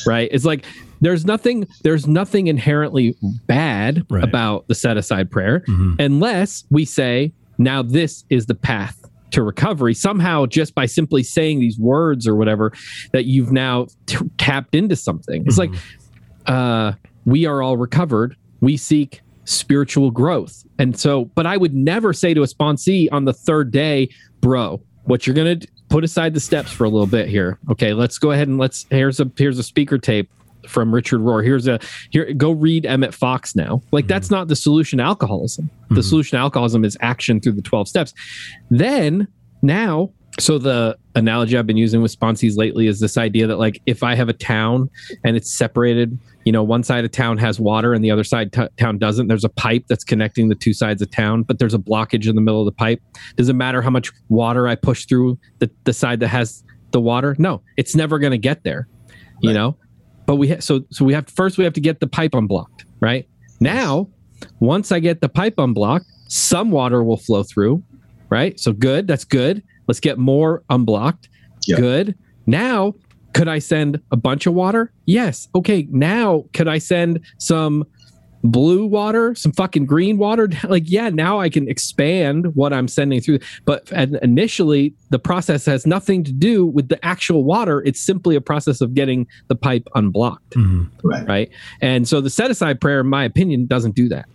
Right? 0.06 0.30
It's 0.32 0.45
like 0.45 0.65
there's 1.04 1.26
nothing 1.26 1.68
there's 1.84 2.08
nothing 2.08 2.48
inherently 2.48 3.16
bad 3.48 4.06
Right. 4.10 4.24
about 4.24 4.68
the 4.68 4.76
set 4.76 4.98
aside 4.98 5.30
prayer 5.32 5.62
Mhm. 5.68 6.00
unless 6.00 6.63
we 6.72 6.86
say 6.86 7.32
now 7.58 7.82
this 7.84 8.24
is 8.30 8.46
the 8.48 8.56
path 8.56 9.00
to 9.32 9.42
recovery 9.44 9.94
somehow 9.94 10.46
just 10.46 10.76
by 10.76 10.86
simply 10.86 11.24
saying 11.24 11.60
these 11.60 11.78
words 11.80 12.28
or 12.28 12.36
whatever 12.36 12.72
that 13.13 13.26
you've 13.26 13.52
now 13.52 13.88
t- 14.06 14.18
tapped 14.38 14.76
into 14.76 14.96
something. 14.96 15.44
It's 15.48 15.58
like 15.58 15.72
uh, 16.46 16.94
we 17.26 17.46
are 17.46 17.62
all 17.62 17.78
recovered. 17.78 18.36
We 18.62 18.78
seek 18.78 19.22
spiritual 19.46 20.12
growth. 20.12 20.63
And 20.78 20.98
so, 20.98 21.26
but 21.36 21.46
I 21.48 21.58
would 21.58 21.74
never 21.74 22.13
say 22.13 22.34
to 22.34 22.44
a 22.44 22.48
sponsee 22.48 23.08
on 23.12 23.26
the 23.26 23.34
third 23.34 23.72
day, 23.72 24.10
bro, 24.42 24.82
what 25.06 25.26
you're 25.26 25.36
going 25.36 25.60
to 25.60 25.68
put 25.89 26.04
aside 26.04 26.34
the 26.34 26.39
steps 26.39 26.72
for 26.72 26.84
a 26.86 26.89
little 26.89 27.08
bit 27.08 27.28
here. 27.28 27.60
Okay, 27.72 27.94
let's 27.94 28.18
go 28.18 28.32
ahead 28.32 28.48
and 28.48 28.58
let's, 28.58 28.86
here's 28.89 29.20
a, 29.20 29.32
here's 29.38 29.58
a 29.60 29.63
speaker 29.63 29.98
tape 29.98 30.30
from 30.67 30.93
Richard 30.93 31.21
Rohr. 31.21 31.43
Here's 31.43 31.67
a, 31.67 31.80
here, 32.12 32.34
go 32.34 32.52
read 32.52 32.86
Emmett 32.86 33.13
Fox 33.13 33.56
now. 33.56 33.82
Like 33.91 34.08
that's 34.08 34.30
not 34.32 34.47
the 34.47 34.56
solution 34.56 34.97
to 34.99 35.04
alcoholism. 35.04 35.69
The 35.89 36.02
Mhm. 36.02 36.04
solution 36.10 36.38
to 36.38 36.41
alcoholism 36.41 36.84
is 36.86 36.97
action 37.02 37.39
through 37.39 37.54
the 37.54 37.62
12 37.62 37.88
steps. 37.88 38.13
Then 38.69 39.28
now, 39.62 40.12
so 40.39 40.58
the 40.58 40.97
analogy 41.15 41.56
I've 41.58 41.67
been 41.67 41.78
using 41.78 42.02
with 42.02 42.17
sponsees 42.17 42.58
lately 42.58 42.88
is 42.88 42.99
this 42.99 43.17
idea 43.17 43.45
that 43.47 43.58
like 43.60 43.80
if 43.86 44.02
I 44.02 44.15
have 44.15 44.30
a 44.30 44.34
town 44.34 44.89
and 45.23 45.38
it's 45.38 45.54
separated, 45.56 46.17
you 46.43 46.52
know, 46.52 46.63
one 46.63 46.82
side 46.82 47.06
of 47.06 47.12
town 47.12 47.38
has 47.38 47.60
water 47.60 47.93
and 47.93 48.04
the 48.04 48.10
other 48.10 48.23
side 48.23 48.52
t- 48.52 48.65
town 48.78 48.97
doesn't. 48.97 49.28
There's 49.28 49.43
a 49.43 49.49
pipe 49.49 49.86
that's 49.88 50.04
connecting 50.04 50.49
the 50.49 50.56
two 50.56 50.73
sides 50.73 51.02
of 51.04 51.12
town, 51.12 51.43
but 51.43 51.60
there's 51.60 51.76
a 51.76 51.80
blockage 51.80 52.28
in 52.28 52.36
the 52.36 52.41
middle 52.41 52.60
of 52.62 52.65
the 52.65 52.71
pipe. 52.71 52.99
Does 53.36 53.47
it 53.47 53.54
matter 53.54 53.82
how 53.82 53.91
much 53.91 54.12
water 54.30 54.67
I 54.67 54.73
push 54.76 55.06
through 55.06 55.38
the, 55.60 55.69
the 55.84 55.93
side 55.93 56.19
that 56.21 56.30
has 56.30 56.63
the 56.91 56.99
water? 56.99 57.36
No, 57.38 57.62
it's 57.78 57.95
never 57.95 58.17
going 58.17 58.32
to 58.32 58.38
get 58.39 58.63
there, 58.63 58.88
you 59.41 59.49
Right. 59.52 59.54
know. 59.54 59.78
But 60.26 60.38
we 60.38 60.50
ha- 60.50 60.60
so 60.60 60.86
so 60.90 61.04
we 61.06 61.14
have 61.14 61.28
first 61.30 61.58
we 61.58 61.64
have 61.64 61.74
to 61.74 61.82
get 61.82 62.00
the 62.00 62.08
pipe 62.08 62.34
unblocked, 62.34 62.86
right? 63.00 63.28
Now, 63.60 64.08
once 64.60 64.92
I 64.92 65.00
get 65.00 65.22
the 65.22 65.30
pipe 65.30 65.56
unblocked, 65.58 66.06
some 66.28 66.72
water 66.72 67.04
will 67.04 67.18
flow 67.18 67.44
through, 67.44 67.84
right? 68.30 68.60
So 68.60 68.74
good, 68.74 69.08
that's 69.08 69.26
good. 69.26 69.64
Let's 69.88 70.00
get 70.00 70.18
more 70.18 70.64
unblocked. 70.70 71.30
Yeah. 71.68 71.78
Good. 71.78 72.16
Now, 72.46 72.94
could 73.34 73.48
I 73.48 73.60
send 73.60 74.02
a 74.12 74.18
bunch 74.18 74.46
of 74.46 74.54
water? 74.54 74.92
Yes. 75.06 75.48
Okay. 75.56 75.88
Now, 75.92 76.46
could 76.54 76.68
I 76.68 76.78
send 76.78 77.20
some 77.38 77.86
blue 78.44 78.86
water, 78.86 79.34
some 79.36 79.52
fucking 79.54 79.86
green 79.86 80.18
water. 80.18 80.50
Like, 80.74 80.90
yeah, 80.90 81.10
now 81.10 81.40
I 81.40 81.50
can 81.50 81.68
expand 81.68 82.56
what 82.56 82.74
I'm 82.74 82.88
sending 82.88 83.22
through. 83.22 83.40
But 83.66 83.92
initially, 83.92 84.96
the 85.10 85.20
process 85.20 85.66
has 85.66 85.86
nothing 85.86 86.24
to 86.24 86.32
do 86.32 86.66
with 86.66 86.90
the 86.90 87.04
actual 87.06 87.44
water. 87.44 87.84
It's 87.84 88.00
simply 88.00 88.36
a 88.36 88.42
process 88.42 88.82
of 88.82 88.96
getting 88.96 89.28
the 89.50 89.56
pipe 89.56 89.88
unblocked. 89.94 90.52
Mm-hmm. 90.52 91.08
Right. 91.08 91.28
Right. 91.28 91.52
And 91.82 92.08
so 92.08 92.22
the 92.22 92.30
set 92.30 92.50
aside 92.50 92.82
prayer, 92.82 93.02
in 93.02 93.08
my 93.08 93.24
opinion, 93.24 93.68
doesn't 93.68 93.94
do 93.94 94.10
that. 94.10 94.28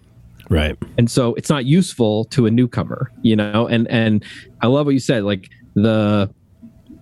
Right. 0.49 0.79
And 0.97 1.11
so 1.11 1.35
it's 1.35 1.51
not 1.51 1.65
useful 1.65 2.27
to 2.27 2.47
a 2.47 2.51
newcomer, 2.51 3.11
you 3.23 3.35
know? 3.35 3.67
And 3.67 3.89
and 3.89 4.25
I 4.61 4.69
love 4.69 4.87
what 4.87 4.95
you 4.95 5.01
said, 5.01 5.25
like 5.25 5.51
the 5.75 6.33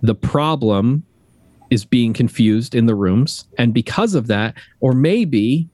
the 0.01 0.15
problem 0.15 1.03
is 1.69 1.85
being 1.85 2.13
confused 2.13 2.75
in 2.75 2.85
the 2.85 2.95
rooms. 2.95 3.45
And 3.57 3.73
because 3.73 4.15
of 4.15 4.27
that, 4.27 4.55
or 4.79 4.93
maybe, 4.93 5.69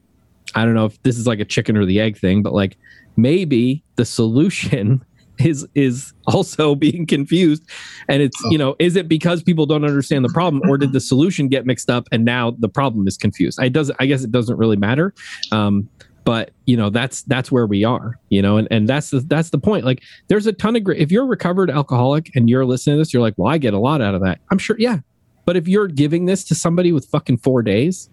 I 0.54 0.64
don't 0.64 0.74
know 0.74 0.86
if 0.86 1.02
this 1.02 1.18
is 1.18 1.26
like 1.26 1.40
a 1.40 1.44
chicken 1.44 1.76
or 1.76 1.84
the 1.84 2.00
egg 2.00 2.16
thing, 2.18 2.42
but 2.42 2.52
like 2.52 2.76
maybe 3.16 3.82
the 3.96 4.04
solution 4.04 5.04
is 5.40 5.66
is 5.74 6.12
also 6.28 6.74
being 6.86 7.06
confused. 7.06 7.68
And 8.08 8.22
it's 8.22 8.40
you 8.50 8.58
know 8.58 8.76
is 8.78 8.96
it 8.96 9.08
because 9.08 9.42
people 9.42 9.66
don't 9.66 9.84
understand 9.84 10.24
the 10.24 10.32
problem 10.32 10.62
or 10.68 10.78
did 10.78 10.92
the 10.92 11.00
solution 11.00 11.48
get 11.48 11.66
mixed 11.66 11.90
up 11.90 12.06
and 12.12 12.24
now 12.24 12.52
the 12.58 12.68
problem 12.68 13.08
is 13.08 13.16
confused? 13.16 13.58
I 13.60 13.68
does 13.68 13.90
i 13.98 14.06
guess 14.06 14.22
it 14.22 14.30
doesn't 14.30 14.56
really 14.56 14.76
matter. 14.76 15.12
Um 15.52 15.88
but 16.24 16.52
you 16.64 16.74
know 16.76 16.88
that's 16.88 17.20
that's 17.24 17.52
where 17.52 17.66
we 17.66 17.84
are 17.84 18.18
you 18.30 18.40
know 18.40 18.56
and, 18.56 18.66
and 18.70 18.88
that's 18.88 19.10
the 19.10 19.20
that's 19.20 19.50
the 19.50 19.58
point. 19.58 19.84
Like 19.84 20.02
there's 20.28 20.46
a 20.46 20.52
ton 20.52 20.76
of 20.76 20.84
great 20.84 21.00
if 21.00 21.10
you're 21.12 21.24
a 21.24 21.26
recovered 21.26 21.70
alcoholic 21.70 22.30
and 22.34 22.48
you're 22.48 22.64
listening 22.64 22.94
to 22.94 22.98
this 22.98 23.12
you're 23.12 23.20
like 23.20 23.34
well 23.36 23.52
i 23.52 23.58
get 23.58 23.74
a 23.74 23.78
lot 23.78 24.00
out 24.00 24.14
of 24.14 24.22
that. 24.22 24.38
I'm 24.50 24.58
sure 24.58 24.76
yeah. 24.78 24.98
But 25.46 25.56
if 25.58 25.68
you're 25.68 25.88
giving 25.88 26.24
this 26.24 26.44
to 26.44 26.54
somebody 26.54 26.92
with 26.92 27.06
fucking 27.06 27.38
four 27.38 27.62
days 27.62 28.08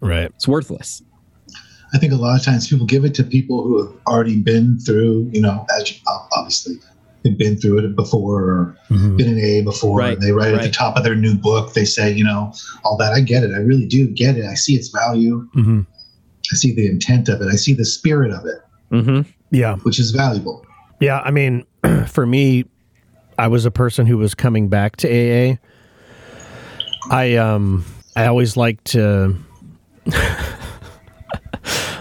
Right. 0.00 0.30
it's 0.34 0.46
worthless 0.48 1.00
I 1.96 1.98
think 1.98 2.12
a 2.12 2.16
lot 2.16 2.38
of 2.38 2.44
times 2.44 2.68
people 2.68 2.84
give 2.84 3.06
it 3.06 3.14
to 3.14 3.24
people 3.24 3.62
who 3.62 3.82
have 3.82 3.94
already 4.06 4.38
been 4.42 4.78
through, 4.78 5.30
you 5.32 5.40
know, 5.40 5.64
as 5.78 5.90
you, 5.90 5.96
obviously 6.36 6.74
they've 7.24 7.38
been 7.38 7.56
through 7.56 7.78
it 7.78 7.96
before 7.96 8.42
or 8.42 8.76
Mhm. 8.90 9.16
been 9.16 9.38
in 9.38 9.38
AA 9.38 9.64
before. 9.64 9.98
Right, 9.98 10.12
and 10.12 10.22
they 10.22 10.30
write 10.32 10.52
at 10.52 10.60
the 10.60 10.68
top 10.68 10.98
of 10.98 11.04
their 11.04 11.14
new 11.14 11.34
book, 11.34 11.72
they 11.72 11.86
say, 11.86 12.12
you 12.12 12.22
know, 12.22 12.52
all 12.84 12.98
that. 12.98 13.14
I 13.14 13.20
get 13.20 13.44
it. 13.44 13.52
I 13.54 13.60
really 13.60 13.86
do 13.86 14.06
get 14.08 14.36
it. 14.36 14.44
I 14.44 14.52
see 14.54 14.74
its 14.74 14.88
value. 14.88 15.48
Mm-hmm. 15.56 15.80
I 16.52 16.54
see 16.56 16.74
the 16.74 16.86
intent 16.86 17.30
of 17.30 17.40
it. 17.40 17.48
I 17.50 17.56
see 17.56 17.72
the 17.72 17.86
spirit 17.86 18.30
of 18.30 18.44
it, 18.44 18.60
mm-hmm. 18.92 19.22
Yeah. 19.50 19.76
which 19.76 19.98
is 19.98 20.10
valuable. 20.10 20.66
Yeah. 21.00 21.20
I 21.24 21.30
mean, 21.30 21.64
for 22.08 22.26
me, 22.26 22.66
I 23.38 23.48
was 23.48 23.64
a 23.64 23.70
person 23.70 24.04
who 24.04 24.18
was 24.18 24.34
coming 24.34 24.68
back 24.68 24.96
to 24.96 25.08
AA. 25.08 25.58
I 27.10 27.36
um 27.36 27.86
I 28.14 28.26
always 28.26 28.54
like 28.56 28.84
to 28.84 29.34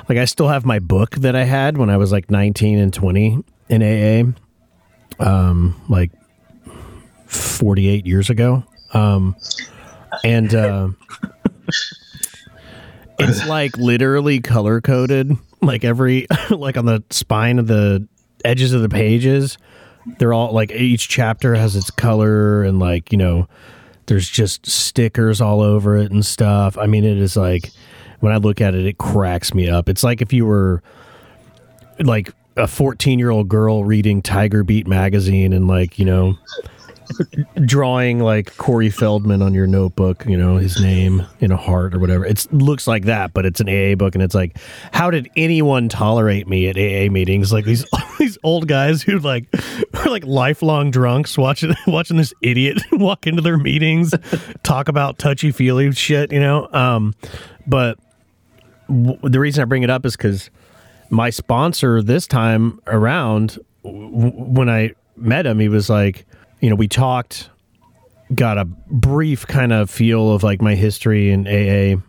like 0.08 0.18
I 0.18 0.26
still 0.26 0.48
have 0.48 0.66
my 0.66 0.80
book 0.80 1.16
that 1.18 1.36
I 1.36 1.44
had 1.44 1.78
when 1.78 1.90
I 1.90 1.98
was 1.98 2.12
like 2.12 2.30
19 2.30 2.80
and 2.80 2.94
20 2.94 3.44
in 3.70 3.84
AA. 3.84 4.32
Um 5.20 5.82
like 5.90 6.12
48 7.28 8.06
years 8.06 8.30
ago. 8.30 8.64
Um 8.94 9.36
and 10.24 10.54
uh 10.54 10.90
it's 13.20 13.46
like 13.48 13.78
literally 13.78 14.40
color 14.40 14.82
coded 14.82 15.32
like 15.62 15.84
every 15.84 16.28
like 16.50 16.78
on 16.78 16.86
the 16.86 17.04
spine 17.10 17.60
of 17.60 17.68
the 17.68 18.08
edges 18.44 18.74
of 18.74 18.82
the 18.82 18.90
pages 18.90 19.58
they're 20.20 20.34
all 20.34 20.54
like 20.54 20.72
each 20.72 21.10
chapter 21.10 21.56
has 21.56 21.76
its 21.76 21.90
color 21.90 22.64
and 22.64 22.80
like 22.80 23.12
you 23.12 23.18
know 23.18 23.48
there's 24.06 24.30
just 24.30 24.66
stickers 24.68 25.42
all 25.42 25.62
over 25.62 25.98
it 25.98 26.12
and 26.12 26.26
stuff 26.26 26.78
i 26.78 26.86
mean 26.86 27.04
it 27.04 27.18
is 27.18 27.36
like 27.36 27.72
when 28.20 28.32
i 28.32 28.38
look 28.38 28.62
at 28.62 28.76
it 28.76 28.86
it 28.86 28.98
cracks 28.98 29.54
me 29.54 29.70
up 29.70 29.90
it's 29.90 30.04
like 30.04 30.22
if 30.22 30.34
you 30.34 30.46
were 30.46 30.82
like 32.00 32.34
a 32.58 32.68
14 32.68 33.20
year 33.20 33.30
old 33.30 33.48
girl 33.48 33.84
reading 33.84 34.22
tiger 34.22 34.64
beat 34.64 34.88
magazine 34.88 35.54
and 35.54 35.68
like 35.68 36.00
you 36.00 36.06
know 36.06 36.36
drawing 37.66 38.20
like 38.20 38.56
Corey 38.58 38.90
Feldman 38.90 39.42
on 39.42 39.54
your 39.54 39.68
notebook, 39.68 40.26
you 40.26 40.38
know, 40.38 40.58
his 40.58 40.82
name 40.82 41.26
in 41.40 41.52
a 41.52 41.58
heart 41.58 41.94
or 41.94 42.00
whatever. 42.00 42.26
It 42.26 42.52
looks 42.52 42.88
like 42.88 43.06
that, 43.06 43.34
but 43.34 43.46
it's 43.46 43.60
an 43.60 43.70
AA 43.70 43.96
book 43.96 44.16
and 44.16 44.24
it's 44.24 44.36
like, 44.36 44.58
how 44.92 45.12
did 45.12 45.30
anyone 45.36 45.90
tolerate 45.90 46.48
me 46.48 46.68
at 46.68 46.78
AA 46.78 47.12
meetings? 47.12 47.52
Like 47.52 47.66
these 47.66 47.86
these 48.20 48.38
old 48.44 48.68
guys 48.68 49.02
who 49.02 49.20
like 49.20 49.46
are 49.94 50.10
like 50.10 50.26
lifelong 50.26 50.92
drunks 50.92 51.38
watching 51.38 51.74
watching 51.88 52.18
this 52.18 52.34
idiot 52.42 52.82
walk 52.92 53.28
into 53.28 53.42
their 53.42 53.58
meetings, 53.58 54.14
talk 54.64 54.88
about 54.88 55.18
touchy 55.18 55.52
feely 55.52 55.92
shit, 55.92 56.32
you 56.32 56.40
know? 56.40 56.68
Um 56.72 57.14
but 57.68 57.98
w- 58.88 59.18
the 59.24 59.40
reason 59.40 59.62
I 59.62 59.66
bring 59.66 59.84
it 59.84 59.90
up 59.90 60.06
is 60.06 60.16
cuz 60.16 60.50
my 61.10 61.30
sponsor 61.30 62.02
this 62.02 62.28
time 62.28 62.80
around 62.88 63.60
w- 63.84 64.32
when 64.32 64.70
I 64.70 64.92
met 65.16 65.46
him, 65.46 65.60
he 65.60 65.70
was 65.70 65.90
like, 65.90 66.26
you 66.62 66.70
know, 66.70 66.76
we 66.76 66.88
talked, 66.88 67.50
got 68.34 68.58
a 68.58 68.66
brief 68.66 69.46
kind 69.48 69.72
of 69.72 69.90
feel 69.90 70.32
of 70.32 70.44
like 70.44 70.62
my 70.62 70.76
history 70.76 71.30
in 71.32 71.48
AA, 71.48 72.02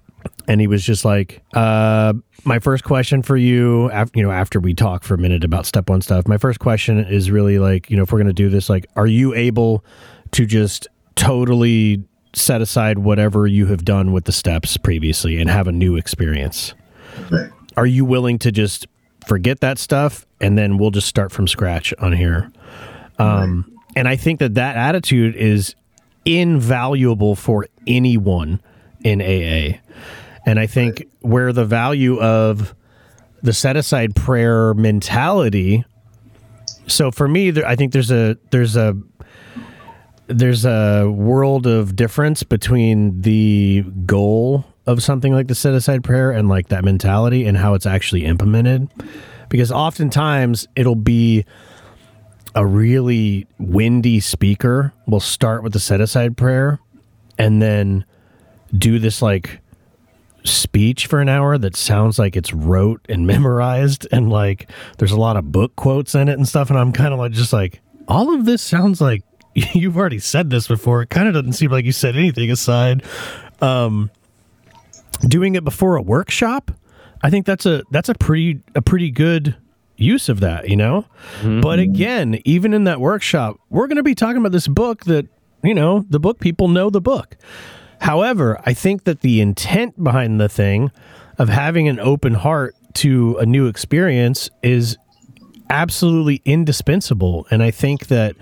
and 0.48 0.60
he 0.60 0.66
was 0.66 0.82
just 0.84 1.04
like, 1.04 1.42
uh, 1.54 2.14
my 2.44 2.58
first 2.58 2.84
question 2.84 3.22
for 3.22 3.36
you, 3.36 3.90
after, 3.90 4.18
you 4.18 4.24
know, 4.24 4.30
after 4.32 4.58
we 4.60 4.72
talk 4.74 5.04
for 5.04 5.14
a 5.14 5.18
minute 5.18 5.44
about 5.44 5.66
step 5.66 5.90
one 5.90 6.00
stuff, 6.00 6.26
my 6.26 6.38
first 6.38 6.58
question 6.58 6.98
is 6.98 7.30
really 7.30 7.58
like, 7.58 7.90
you 7.90 7.96
know, 7.96 8.02
if 8.04 8.12
we're 8.12 8.18
going 8.18 8.26
to 8.28 8.32
do 8.32 8.48
this, 8.48 8.68
like, 8.70 8.86
are 8.96 9.06
you 9.06 9.34
able 9.34 9.84
to 10.32 10.46
just 10.46 10.88
totally 11.16 12.02
set 12.36 12.60
aside 12.60 12.98
whatever 12.98 13.46
you 13.46 13.66
have 13.66 13.84
done 13.84 14.12
with 14.12 14.24
the 14.26 14.32
steps 14.32 14.76
previously 14.76 15.40
and 15.40 15.48
have 15.48 15.66
a 15.66 15.72
new 15.72 15.96
experience? 15.96 16.74
Right. 17.30 17.50
are 17.76 17.86
you 17.86 18.04
willing 18.04 18.38
to 18.40 18.52
just 18.52 18.86
forget 19.26 19.60
that 19.60 19.78
stuff 19.78 20.26
and 20.38 20.58
then 20.58 20.76
we'll 20.76 20.90
just 20.90 21.08
start 21.08 21.32
from 21.32 21.48
scratch 21.48 21.94
on 21.98 22.12
here 22.12 22.52
um, 23.18 23.72
and 23.96 24.06
i 24.06 24.16
think 24.16 24.38
that 24.40 24.54
that 24.54 24.76
attitude 24.76 25.34
is 25.34 25.74
invaluable 26.26 27.34
for 27.34 27.66
anyone 27.86 28.60
in 29.02 29.22
aa 29.22 29.78
and 30.44 30.60
i 30.60 30.66
think 30.66 31.08
where 31.20 31.54
the 31.54 31.64
value 31.64 32.20
of 32.20 32.74
the 33.42 33.54
set 33.54 33.76
aside 33.76 34.14
prayer 34.14 34.74
mentality 34.74 35.84
so 36.86 37.10
for 37.10 37.26
me 37.26 37.50
there, 37.50 37.66
i 37.66 37.74
think 37.74 37.92
there's 37.92 38.10
a 38.10 38.36
there's 38.50 38.76
a 38.76 38.94
there's 40.28 40.64
a 40.64 41.08
world 41.10 41.66
of 41.66 41.96
difference 41.96 42.42
between 42.42 43.20
the 43.22 43.84
goal 44.04 44.64
of 44.86 45.02
something 45.02 45.32
like 45.32 45.48
the 45.48 45.54
set 45.54 45.74
aside 45.74 46.04
prayer 46.04 46.30
and 46.30 46.48
like 46.48 46.68
that 46.68 46.84
mentality 46.84 47.44
and 47.44 47.56
how 47.56 47.74
it's 47.74 47.86
actually 47.86 48.24
implemented. 48.24 48.88
Because 49.48 49.70
oftentimes 49.70 50.66
it'll 50.74 50.94
be 50.96 51.44
a 52.54 52.64
really 52.64 53.46
windy 53.58 54.18
speaker 54.18 54.92
will 55.06 55.20
start 55.20 55.62
with 55.62 55.72
the 55.72 55.80
set 55.80 56.00
aside 56.00 56.36
prayer 56.36 56.80
and 57.38 57.60
then 57.60 58.04
do 58.76 58.98
this 58.98 59.20
like 59.20 59.60
speech 60.44 61.06
for 61.06 61.20
an 61.20 61.28
hour 61.28 61.58
that 61.58 61.76
sounds 61.76 62.18
like 62.18 62.34
it's 62.36 62.52
rote 62.52 63.04
and 63.08 63.26
memorized 63.26 64.06
and 64.10 64.30
like 64.30 64.70
there's 64.98 65.12
a 65.12 65.20
lot 65.20 65.36
of 65.36 65.52
book 65.52 65.76
quotes 65.76 66.14
in 66.14 66.28
it 66.28 66.32
and 66.32 66.48
stuff 66.48 66.70
and 66.70 66.78
I'm 66.78 66.92
kind 66.92 67.12
of 67.12 67.18
like 67.18 67.32
just 67.32 67.52
like 67.52 67.80
all 68.08 68.34
of 68.34 68.44
this 68.46 68.62
sounds 68.62 69.00
like 69.00 69.22
you've 69.74 69.96
already 69.96 70.18
said 70.18 70.50
this 70.50 70.68
before 70.68 71.02
it 71.02 71.10
kind 71.10 71.28
of 71.28 71.34
doesn't 71.34 71.54
seem 71.54 71.70
like 71.70 71.84
you 71.84 71.92
said 71.92 72.16
anything 72.16 72.50
aside 72.50 73.02
um 73.60 74.10
doing 75.22 75.54
it 75.54 75.64
before 75.64 75.96
a 75.96 76.02
workshop 76.02 76.70
I 77.22 77.30
think 77.30 77.46
that's 77.46 77.66
a 77.66 77.82
that's 77.90 78.08
a 78.08 78.14
pretty 78.14 78.60
a 78.74 78.82
pretty 78.82 79.10
good 79.10 79.56
use 79.96 80.28
of 80.28 80.40
that, 80.40 80.68
you 80.68 80.76
know? 80.76 81.06
But 81.60 81.78
again, 81.78 82.40
even 82.44 82.74
in 82.74 82.84
that 82.84 83.00
workshop, 83.00 83.58
we're 83.70 83.86
going 83.86 83.96
to 83.96 84.02
be 84.02 84.14
talking 84.14 84.36
about 84.36 84.52
this 84.52 84.68
book 84.68 85.04
that, 85.04 85.26
you 85.62 85.74
know, 85.74 86.04
the 86.08 86.20
book 86.20 86.38
people 86.38 86.68
know 86.68 86.90
the 86.90 87.00
book. 87.00 87.36
However, 88.00 88.60
I 88.66 88.74
think 88.74 89.04
that 89.04 89.22
the 89.22 89.40
intent 89.40 90.02
behind 90.02 90.38
the 90.40 90.48
thing 90.48 90.90
of 91.38 91.48
having 91.48 91.88
an 91.88 91.98
open 91.98 92.34
heart 92.34 92.74
to 92.94 93.36
a 93.38 93.46
new 93.46 93.66
experience 93.66 94.50
is 94.62 94.96
absolutely 95.70 96.42
indispensable. 96.44 97.46
And 97.50 97.62
I 97.62 97.70
think 97.70 98.08
that 98.08 98.36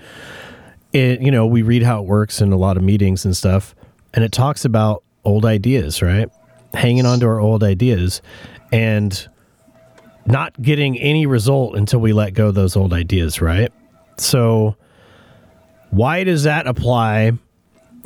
it, 0.95 1.21
you 1.21 1.31
know, 1.31 1.45
we 1.45 1.63
read 1.63 1.83
how 1.83 2.01
it 2.01 2.07
works 2.07 2.41
in 2.41 2.53
a 2.53 2.57
lot 2.57 2.77
of 2.77 2.83
meetings 2.83 3.25
and 3.25 3.37
stuff, 3.37 3.75
and 4.15 4.25
it 4.25 4.31
talks 4.31 4.65
about 4.65 5.03
old 5.25 5.45
ideas, 5.45 6.01
right? 6.01 6.31
Hanging 6.73 7.05
on 7.05 7.19
to 7.21 7.27
our 7.27 7.41
old 7.41 7.65
ideas 7.65 8.23
and 8.73 9.29
not 10.27 10.61
getting 10.63 10.99
any 10.99 11.27
result 11.27 11.77
until 11.77 12.01
we 12.01 12.13
let 12.13 12.33
go 12.33 12.53
those 12.53 12.77
old 12.77 12.93
ideas, 12.93 13.41
right? 13.41 13.73
So 14.19 14.77
why 15.91 16.23
does 16.23 16.45
that 16.45 16.67
apply, 16.69 17.33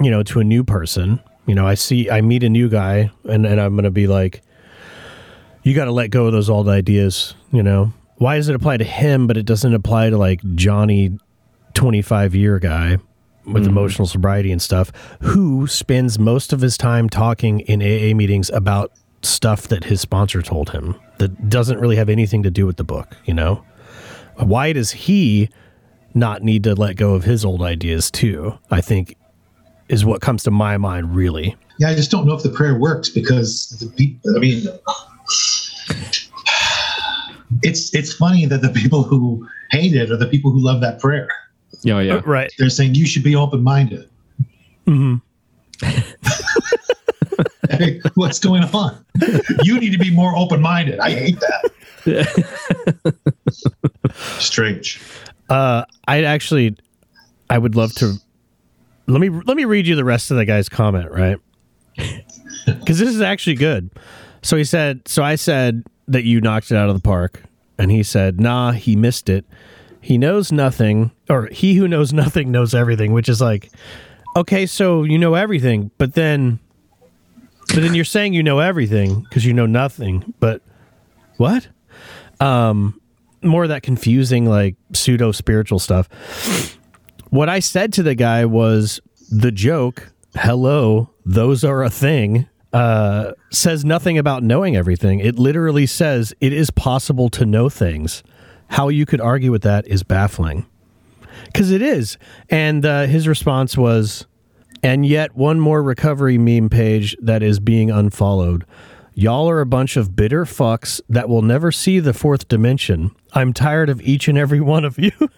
you 0.00 0.10
know, 0.10 0.22
to 0.24 0.40
a 0.40 0.44
new 0.44 0.64
person? 0.64 1.20
You 1.46 1.54
know, 1.54 1.66
I 1.66 1.74
see 1.74 2.10
I 2.10 2.22
meet 2.22 2.42
a 2.42 2.48
new 2.48 2.68
guy 2.68 3.10
and, 3.24 3.46
and 3.46 3.60
I'm 3.60 3.76
gonna 3.76 3.90
be 3.90 4.06
like, 4.06 4.42
you 5.62 5.74
gotta 5.74 5.92
let 5.92 6.08
go 6.08 6.26
of 6.26 6.32
those 6.32 6.48
old 6.48 6.68
ideas, 6.68 7.34
you 7.52 7.62
know. 7.62 7.92
Why 8.16 8.36
does 8.36 8.48
it 8.48 8.54
apply 8.54 8.78
to 8.78 8.84
him, 8.84 9.26
but 9.26 9.36
it 9.36 9.44
doesn't 9.44 9.74
apply 9.74 10.10
to 10.10 10.18
like 10.18 10.40
Johnny 10.54 11.18
25 11.78 12.34
year 12.34 12.58
guy 12.58 12.98
with 13.46 13.62
mm. 13.62 13.68
emotional 13.68 14.04
sobriety 14.04 14.50
and 14.50 14.60
stuff 14.60 14.90
who 15.20 15.68
spends 15.68 16.18
most 16.18 16.52
of 16.52 16.60
his 16.60 16.76
time 16.76 17.08
talking 17.08 17.60
in 17.60 17.80
AA 17.80 18.16
meetings 18.16 18.50
about 18.50 18.90
stuff 19.22 19.68
that 19.68 19.84
his 19.84 20.00
sponsor 20.00 20.42
told 20.42 20.70
him. 20.70 20.96
that 21.18 21.48
doesn't 21.48 21.78
really 21.78 21.94
have 21.94 22.08
anything 22.08 22.42
to 22.42 22.50
do 22.50 22.66
with 22.66 22.78
the 22.78 22.84
book, 22.84 23.16
you 23.26 23.32
know? 23.32 23.64
Why 24.34 24.72
does 24.72 24.90
he 24.90 25.50
not 26.14 26.42
need 26.42 26.64
to 26.64 26.74
let 26.74 26.96
go 26.96 27.14
of 27.14 27.22
his 27.22 27.44
old 27.44 27.62
ideas 27.62 28.10
too? 28.10 28.58
I 28.72 28.80
think 28.80 29.14
is 29.88 30.04
what 30.04 30.20
comes 30.20 30.42
to 30.42 30.50
my 30.50 30.78
mind 30.78 31.14
really. 31.14 31.54
Yeah, 31.78 31.90
I 31.90 31.94
just 31.94 32.10
don't 32.10 32.26
know 32.26 32.34
if 32.34 32.42
the 32.42 32.50
prayer 32.50 32.76
works 32.76 33.08
because 33.08 33.68
the 33.78 33.86
people. 33.86 34.36
I 34.36 34.40
mean, 34.40 34.66
it's 37.62 37.94
it's 37.94 38.12
funny 38.14 38.46
that 38.46 38.62
the 38.62 38.70
people 38.70 39.04
who 39.04 39.46
hate 39.70 39.94
it 39.94 40.10
are 40.10 40.16
the 40.16 40.26
people 40.26 40.50
who 40.50 40.58
love 40.58 40.80
that 40.80 40.98
prayer. 40.98 41.28
Yeah, 41.82 42.00
yeah. 42.00 42.20
Right. 42.24 42.52
They're 42.58 42.70
saying 42.70 42.94
you 42.94 43.06
should 43.06 43.22
be 43.22 43.34
open 43.36 43.62
minded. 43.62 44.08
hmm 44.86 45.16
Hey, 47.70 48.00
what's 48.14 48.38
going 48.40 48.64
on? 48.64 49.04
You 49.62 49.78
need 49.78 49.92
to 49.92 49.98
be 49.98 50.10
more 50.10 50.36
open 50.36 50.60
minded. 50.60 50.98
I 50.98 51.10
hate 51.10 51.38
that. 51.40 53.14
Strange. 54.38 55.00
Uh, 55.48 55.84
I 56.08 56.24
actually, 56.24 56.76
I 57.50 57.58
would 57.58 57.76
love 57.76 57.92
to. 57.96 58.14
Let 59.06 59.20
me 59.20 59.28
let 59.30 59.56
me 59.56 59.64
read 59.64 59.86
you 59.86 59.94
the 59.96 60.04
rest 60.04 60.30
of 60.30 60.36
the 60.36 60.44
guy's 60.44 60.68
comment, 60.68 61.10
right? 61.10 61.38
Because 62.66 62.98
this 62.98 63.08
is 63.08 63.22
actually 63.22 63.56
good. 63.56 63.90
So 64.42 64.56
he 64.56 64.64
said. 64.64 65.06
So 65.08 65.22
I 65.22 65.36
said 65.36 65.84
that 66.06 66.24
you 66.24 66.40
knocked 66.42 66.70
it 66.70 66.76
out 66.76 66.88
of 66.90 66.94
the 66.94 67.00
park, 67.00 67.42
and 67.78 67.90
he 67.90 68.02
said, 68.02 68.38
"Nah, 68.40 68.72
he 68.72 68.94
missed 68.94 69.30
it. 69.30 69.46
He 70.00 70.18
knows 70.18 70.52
nothing, 70.52 71.10
or 71.28 71.46
he 71.46 71.74
who 71.74 71.88
knows 71.88 72.12
nothing 72.24 72.50
knows 72.50 72.74
everything." 72.74 73.12
Which 73.12 73.28
is 73.28 73.40
like, 73.40 73.70
okay, 74.36 74.66
so 74.66 75.04
you 75.04 75.18
know 75.18 75.34
everything, 75.34 75.90
but 75.98 76.14
then, 76.14 76.58
but 77.74 77.82
then 77.82 77.94
you're 77.94 78.04
saying 78.04 78.34
you 78.34 78.42
know 78.42 78.60
everything 78.60 79.22
because 79.22 79.44
you 79.44 79.52
know 79.52 79.66
nothing. 79.66 80.34
But 80.40 80.62
what? 81.36 81.68
Um, 82.40 83.00
more 83.42 83.64
of 83.64 83.68
that 83.70 83.82
confusing 83.82 84.46
like 84.46 84.76
pseudo 84.92 85.32
spiritual 85.32 85.78
stuff. 85.78 86.08
What 87.30 87.48
I 87.48 87.60
said 87.60 87.92
to 87.94 88.02
the 88.02 88.14
guy 88.14 88.44
was 88.44 89.00
the 89.30 89.52
joke, 89.52 90.12
hello, 90.34 91.10
those 91.24 91.64
are 91.64 91.82
a 91.82 91.90
thing, 91.90 92.48
uh, 92.72 93.32
says 93.50 93.84
nothing 93.84 94.18
about 94.18 94.42
knowing 94.42 94.76
everything. 94.76 95.20
It 95.20 95.38
literally 95.38 95.86
says 95.86 96.32
it 96.40 96.52
is 96.52 96.70
possible 96.70 97.28
to 97.30 97.44
know 97.44 97.68
things. 97.68 98.22
How 98.68 98.88
you 98.88 99.06
could 99.06 99.20
argue 99.20 99.50
with 99.50 99.62
that 99.62 99.86
is 99.86 100.02
baffling. 100.02 100.66
Because 101.46 101.70
it 101.70 101.82
is. 101.82 102.18
And 102.50 102.84
uh, 102.84 103.06
his 103.06 103.26
response 103.26 103.76
was, 103.76 104.26
and 104.82 105.04
yet 105.06 105.34
one 105.34 105.58
more 105.60 105.82
recovery 105.82 106.38
meme 106.38 106.68
page 106.68 107.16
that 107.20 107.42
is 107.42 107.58
being 107.60 107.90
unfollowed. 107.90 108.64
Y'all 109.14 109.50
are 109.50 109.60
a 109.60 109.66
bunch 109.66 109.96
of 109.96 110.14
bitter 110.14 110.44
fucks 110.44 111.00
that 111.08 111.28
will 111.28 111.42
never 111.42 111.72
see 111.72 111.98
the 111.98 112.12
fourth 112.12 112.46
dimension. 112.46 113.10
I'm 113.32 113.52
tired 113.52 113.90
of 113.90 114.00
each 114.02 114.28
and 114.28 114.38
every 114.38 114.60
one 114.60 114.84
of 114.84 114.98
you. 114.98 115.10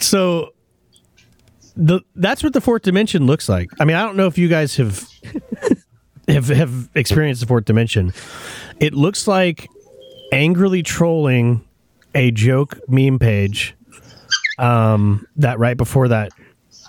so 0.00 0.54
the 1.76 2.00
that's 2.14 2.44
what 2.44 2.52
the 2.52 2.60
fourth 2.60 2.82
dimension 2.82 3.26
looks 3.26 3.48
like. 3.48 3.70
I 3.80 3.84
mean, 3.84 3.96
I 3.96 4.02
don't 4.04 4.16
know 4.16 4.26
if 4.28 4.38
you 4.38 4.46
guys 4.46 4.76
have 4.76 5.08
have 6.28 6.48
have 6.48 6.88
experienced 6.94 7.40
the 7.40 7.48
fourth 7.48 7.64
dimension. 7.64 8.12
It 8.78 8.94
looks 8.94 9.26
like 9.26 9.68
angrily 10.32 10.82
trolling 10.82 11.66
a 12.14 12.30
joke 12.30 12.78
meme 12.88 13.18
page 13.18 13.74
um 14.58 15.26
that 15.36 15.58
right 15.58 15.76
before 15.76 16.08
that 16.08 16.30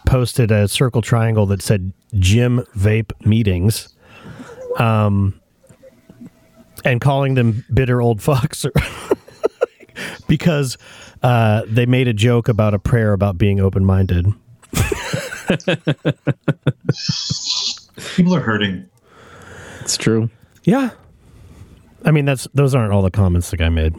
posted 0.05 0.51
a 0.51 0.67
circle 0.67 1.01
triangle 1.01 1.45
that 1.45 1.61
said 1.61 1.91
gym 2.19 2.63
vape 2.77 3.11
meetings 3.25 3.89
um 4.77 5.39
and 6.83 7.01
calling 7.01 7.33
them 7.33 7.65
bitter 7.73 8.01
old 8.01 8.19
fucks 8.19 8.69
because 10.27 10.77
uh, 11.23 11.63
they 11.67 11.85
made 11.87 12.07
a 12.07 12.13
joke 12.13 12.47
about 12.47 12.75
a 12.75 12.79
prayer 12.79 13.13
about 13.13 13.37
being 13.37 13.59
open-minded 13.59 14.27
People 18.15 18.35
are 18.35 18.41
hurting. 18.41 18.89
It's 19.81 19.95
true. 19.97 20.29
yeah 20.63 20.89
i 22.05 22.11
mean 22.11 22.25
that's 22.25 22.47
those 22.53 22.73
aren't 22.73 22.93
all 22.93 23.01
the 23.01 23.11
comments 23.11 23.51
the 23.51 23.57
guy 23.57 23.69
made 23.69 23.93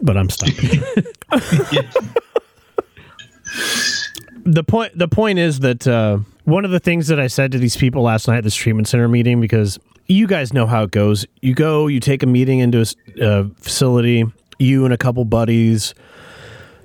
but 0.00 0.16
i'm 0.16 0.30
stopping 0.30 0.82
the 4.44 4.64
point 4.64 4.96
the 4.96 5.08
point 5.08 5.38
is 5.38 5.60
that 5.60 5.86
uh, 5.86 6.18
one 6.44 6.64
of 6.64 6.70
the 6.70 6.80
things 6.80 7.08
that 7.08 7.20
I 7.20 7.26
said 7.26 7.52
to 7.52 7.58
these 7.58 7.76
people 7.76 8.02
last 8.02 8.26
night 8.26 8.38
at 8.38 8.44
this 8.44 8.54
treatment 8.54 8.88
center 8.88 9.06
meeting 9.06 9.40
because 9.40 9.78
you 10.06 10.26
guys 10.26 10.54
know 10.54 10.66
how 10.66 10.84
it 10.84 10.90
goes. 10.90 11.26
You 11.42 11.54
go, 11.54 11.86
you 11.86 12.00
take 12.00 12.22
a 12.22 12.26
meeting 12.26 12.60
into 12.60 12.86
a 13.20 13.22
uh, 13.22 13.44
facility, 13.60 14.24
you 14.58 14.86
and 14.86 14.94
a 14.94 14.96
couple 14.96 15.26
buddies, 15.26 15.94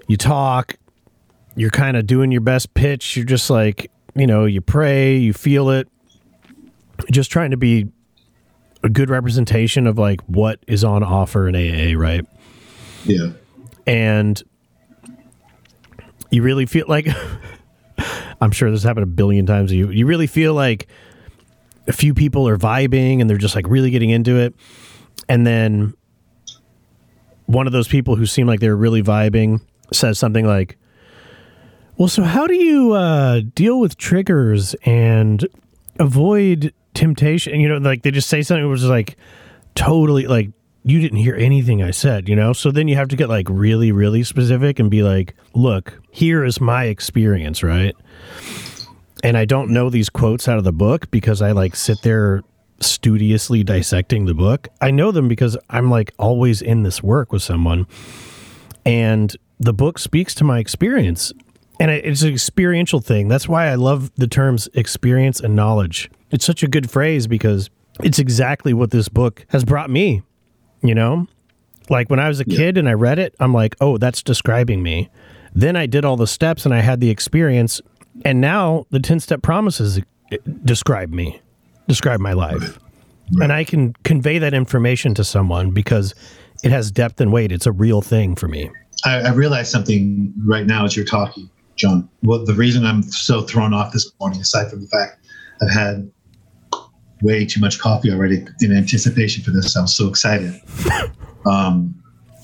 you 0.07 0.17
talk, 0.17 0.75
you're 1.55 1.69
kind 1.69 1.95
of 1.95 2.05
doing 2.05 2.31
your 2.31 2.41
best 2.41 2.73
pitch. 2.73 3.15
You're 3.15 3.25
just 3.25 3.49
like, 3.49 3.89
you 4.15 4.27
know, 4.27 4.43
you 4.43 4.59
pray, 4.59 5.15
you 5.15 5.31
feel 5.31 5.69
it, 5.69 5.87
just 7.09 7.31
trying 7.31 7.51
to 7.51 7.57
be 7.57 7.87
a 8.83 8.89
good 8.89 9.09
representation 9.09 9.87
of 9.87 9.97
like 9.97 10.21
what 10.21 10.59
is 10.67 10.83
on 10.83 11.03
offer 11.03 11.47
in 11.47 11.55
AA, 11.55 11.97
right? 11.99 12.25
Yeah. 13.05 13.31
and 13.85 14.41
you 16.31 16.41
really 16.41 16.65
feel 16.65 16.85
like 16.87 17.07
I'm 18.41 18.51
sure 18.51 18.71
this 18.71 18.83
happened 18.83 19.03
a 19.03 19.07
billion 19.07 19.45
times 19.45 19.71
you. 19.71 19.89
You 19.89 20.05
really 20.05 20.27
feel 20.27 20.53
like 20.53 20.87
a 21.87 21.93
few 21.93 22.13
people 22.13 22.47
are 22.47 22.57
vibing 22.57 23.21
and 23.21 23.29
they're 23.29 23.37
just 23.37 23.55
like 23.55 23.67
really 23.67 23.91
getting 23.91 24.09
into 24.09 24.37
it. 24.37 24.55
And 25.29 25.45
then 25.45 25.93
one 27.45 27.67
of 27.67 27.73
those 27.73 27.87
people 27.87 28.15
who 28.15 28.25
seem 28.25 28.47
like 28.47 28.59
they're 28.61 28.75
really 28.75 29.03
vibing 29.03 29.61
says 29.91 30.17
something 30.17 30.45
like, 30.45 30.77
Well, 31.97 32.07
so 32.09 32.23
how 32.23 32.47
do 32.47 32.55
you 32.55 32.93
uh, 32.93 33.41
deal 33.53 33.79
with 33.79 33.97
triggers 33.97 34.75
and 34.85 35.45
avoid 35.99 36.73
temptation? 36.93 37.59
You 37.59 37.69
know, 37.69 37.77
like 37.77 38.03
they 38.03 38.11
just 38.11 38.29
say 38.29 38.41
something 38.41 38.63
that 38.63 38.69
was 38.69 38.85
like 38.85 39.17
totally 39.75 40.27
like 40.27 40.51
you 40.83 40.99
didn't 40.99 41.19
hear 41.19 41.35
anything 41.35 41.81
I 41.81 41.91
said, 41.91 42.27
you 42.27 42.35
know? 42.35 42.53
So 42.53 42.71
then 42.71 42.87
you 42.87 42.95
have 42.95 43.07
to 43.09 43.15
get 43.15 43.29
like 43.29 43.47
really, 43.49 43.91
really 43.91 44.23
specific 44.23 44.79
and 44.79 44.91
be 44.91 45.01
like, 45.01 45.35
look, 45.53 45.99
here 46.11 46.43
is 46.43 46.59
my 46.59 46.85
experience, 46.85 47.63
right? 47.63 47.95
And 49.23 49.37
I 49.37 49.45
don't 49.45 49.69
know 49.69 49.89
these 49.89 50.09
quotes 50.09 50.47
out 50.49 50.57
of 50.57 50.65
the 50.65 50.73
book 50.73 51.09
because 51.09 51.41
I 51.41 51.53
like 51.53 51.75
sit 51.77 52.01
there 52.01 52.43
studiously 52.81 53.63
dissecting 53.63 54.25
the 54.25 54.33
book. 54.33 54.67
I 54.81 54.91
know 54.91 55.11
them 55.11 55.29
because 55.29 55.57
I'm 55.69 55.89
like 55.89 56.13
always 56.19 56.61
in 56.61 56.83
this 56.83 57.01
work 57.01 57.31
with 57.31 57.41
someone. 57.41 57.87
And 58.85 59.33
the 59.59 59.73
book 59.73 59.97
speaks 59.99 60.35
to 60.35 60.43
my 60.43 60.59
experience. 60.59 61.31
And 61.79 61.89
it's 61.89 62.21
an 62.21 62.33
experiential 62.33 62.99
thing. 62.99 63.29
That's 63.29 63.47
why 63.47 63.67
I 63.67 63.75
love 63.75 64.11
the 64.15 64.27
terms 64.27 64.67
experience 64.73 65.39
and 65.39 65.55
knowledge. 65.55 66.11
It's 66.33 66.45
such 66.45 66.63
a 66.63 66.67
good 66.67 66.91
phrase 66.91 67.27
because 67.27 67.69
it's 68.03 68.19
exactly 68.19 68.73
what 68.73 68.91
this 68.91 69.07
book 69.07 69.45
has 69.49 69.63
brought 69.63 69.89
me 69.89 70.23
you 70.83 70.93
know? 70.93 71.27
Like 71.89 72.09
when 72.09 72.19
i 72.19 72.27
was 72.27 72.39
a 72.39 72.45
kid 72.45 72.77
and 72.77 72.87
i 72.87 72.93
read 72.93 73.19
it 73.19 73.35
i'm 73.41 73.53
like 73.53 73.75
oh 73.81 73.97
that's 73.97 74.23
describing 74.23 74.83
me. 74.83 75.09
Then 75.53 75.75
i 75.75 75.85
did 75.85 76.05
all 76.05 76.15
the 76.15 76.27
steps 76.27 76.65
and 76.65 76.73
i 76.73 76.79
had 76.79 77.01
the 77.01 77.09
experience 77.09 77.81
and 78.23 78.39
now 78.39 78.85
the 78.91 78.99
10 78.99 79.19
step 79.19 79.41
promises 79.41 79.99
eh, 80.31 80.37
describe 80.63 81.11
me 81.11 81.41
describe 81.87 82.19
my 82.19 82.33
life. 82.33 82.79
And 83.41 83.51
i 83.51 83.63
can 83.63 83.93
convey 84.03 84.37
that 84.39 84.53
information 84.53 85.13
to 85.15 85.23
someone 85.23 85.71
because 85.71 86.15
it 86.63 86.71
has 86.71 86.91
depth 86.91 87.19
and 87.19 87.33
weight. 87.33 87.51
It's 87.51 87.65
a 87.65 87.73
real 87.73 88.01
thing 88.01 88.35
for 88.35 88.47
me. 88.47 88.71
I, 89.03 89.23
I 89.23 89.31
realized 89.33 89.69
something 89.69 90.33
right 90.47 90.65
now 90.65 90.85
as 90.85 90.95
you're 90.95 91.05
talking, 91.05 91.49
John. 91.75 92.07
Well, 92.21 92.45
the 92.45 92.53
reason 92.53 92.85
I'm 92.85 93.03
so 93.03 93.41
thrown 93.41 93.73
off 93.73 93.91
this 93.91 94.09
morning, 94.21 94.39
aside 94.39 94.69
from 94.69 94.79
the 94.79 94.87
fact 94.87 95.17
I've 95.61 95.69
had 95.69 96.09
way 97.23 97.45
too 97.45 97.59
much 97.59 97.79
coffee 97.79 98.11
already 98.11 98.45
in 98.61 98.71
anticipation 98.75 99.43
for 99.43 99.49
this, 99.51 99.75
I 99.75 99.81
was 99.81 99.95
so 99.95 100.07
excited. 100.07 100.53
Um, 101.45 101.95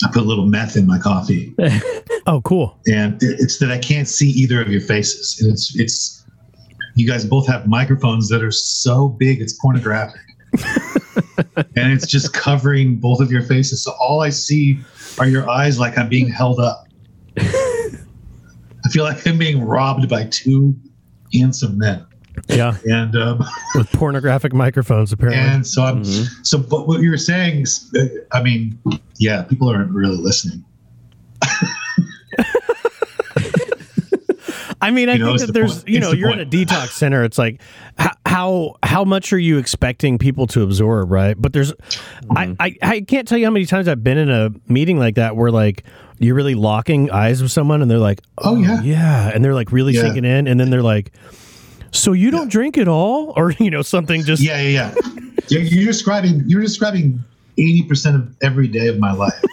I 0.03 0.07
put 0.11 0.23
a 0.23 0.25
little 0.25 0.45
meth 0.45 0.75
in 0.77 0.87
my 0.87 0.97
coffee, 0.97 1.53
oh 2.27 2.41
cool 2.45 2.79
and 2.87 3.21
it- 3.21 3.39
it's 3.39 3.59
that 3.59 3.69
I 3.71 3.77
can't 3.77 4.07
see 4.07 4.29
either 4.29 4.61
of 4.61 4.69
your 4.69 4.81
faces. 4.81 5.39
And 5.41 5.51
it's 5.51 5.75
it's 5.77 6.25
you 6.95 7.05
guys 7.07 7.25
both 7.25 7.47
have 7.47 7.67
microphones 7.67 8.29
that 8.29 8.41
are 8.43 8.51
so 8.51 9.09
big 9.09 9.41
it's 9.41 9.53
pornographic. 9.53 10.21
and 11.75 11.93
it's 11.93 12.07
just 12.07 12.33
covering 12.33 12.95
both 12.97 13.19
of 13.21 13.31
your 13.31 13.43
faces. 13.43 13.83
So 13.83 13.91
all 13.99 14.21
I 14.21 14.29
see 14.29 14.79
are 15.19 15.27
your 15.27 15.49
eyes 15.49 15.79
like 15.79 15.97
I'm 15.97 16.09
being 16.09 16.27
held 16.29 16.59
up. 16.59 16.87
I 17.37 18.89
feel 18.91 19.03
like 19.03 19.25
I'm 19.27 19.37
being 19.37 19.63
robbed 19.63 20.09
by 20.09 20.25
two 20.25 20.75
handsome 21.33 21.77
men. 21.77 22.05
Yeah 22.47 22.77
And 22.85 23.15
um, 23.15 23.43
with 23.75 23.91
pornographic 23.91 24.53
microphones 24.53 25.11
apparently 25.11 25.41
and 25.41 25.65
so 25.67 25.83
I'm 25.83 26.03
so 26.03 26.57
but 26.57 26.87
what 26.87 27.01
you 27.01 27.09
were 27.11 27.17
saying 27.17 27.61
is, 27.63 27.91
uh, 27.97 28.05
I 28.31 28.41
mean, 28.43 28.79
yeah, 29.17 29.43
people 29.43 29.69
aren't 29.69 29.91
really 29.91 30.17
listening. 30.17 30.63
I 34.81 34.91
mean, 34.91 35.09
I 35.09 35.13
You 35.13 35.19
know, 35.19 35.25
think 35.25 35.35
it's 35.35 35.41
that 35.41 35.47
the 35.47 35.53
there's, 35.53 35.75
point. 35.79 35.89
you 35.89 35.97
It's 35.97 36.05
know, 36.05 36.11
the 36.11 36.17
you're 36.17 36.31
in 36.31 36.39
a 36.39 36.45
detox 36.45 36.89
center. 36.97 37.23
It's 37.25 37.37
like, 37.37 37.61
how, 37.97 38.11
how 38.25 38.75
how 38.81 39.03
much 39.03 39.33
are 39.33 39.37
you 39.39 39.57
expecting 39.57 40.17
people 40.17 40.47
to 40.47 40.61
absorb, 40.63 41.11
right? 41.11 41.35
But 41.37 41.51
there's, 41.51 41.73
I, 42.33 42.55
I 42.59 42.75
I 42.81 43.01
can't 43.01 43.27
tell 43.27 43.37
you 43.37 43.43
how 43.45 43.51
many 43.51 43.65
times 43.65 43.89
I've 43.89 44.03
been 44.05 44.17
in 44.17 44.29
a 44.31 44.51
meeting 44.71 44.97
like 44.97 45.15
that 45.15 45.35
where 45.35 45.51
like 45.51 45.83
you're 46.19 46.35
really 46.35 46.55
locking 46.55 47.11
eyes 47.11 47.41
with 47.41 47.51
someone 47.51 47.81
and 47.81 47.91
they're 47.91 47.97
like, 47.97 48.21
Oh, 48.37 48.55
yeah. 48.55 48.81
yeah, 48.81 49.31
and 49.33 49.43
they're 49.43 49.53
like 49.53 49.71
really 49.73 49.93
Yeah. 49.93 50.01
sinking 50.03 50.23
in, 50.25 50.47
and 50.47 50.57
then 50.59 50.69
they're 50.69 50.81
like, 50.83 51.11
so 51.91 52.13
you 52.13 52.31
don't 52.31 52.49
drink 52.51 52.77
at 52.77 52.87
all, 52.87 53.33
or 53.35 53.51
you 53.59 53.69
know 53.69 53.81
something 53.81 54.23
just 54.23 54.41
Yeah, 54.41 54.61
yeah, 54.61 54.93
yeah. 54.93 55.11
you're, 55.47 55.61
you're 55.61 55.85
describing 55.85 56.43
you're 56.47 56.61
describing 56.61 57.19
eighty 57.57 57.83
percent 57.83 58.15
of 58.15 58.35
every 58.41 58.67
day 58.67 58.87
of 58.87 58.99
my 58.99 59.11
life. 59.11 59.43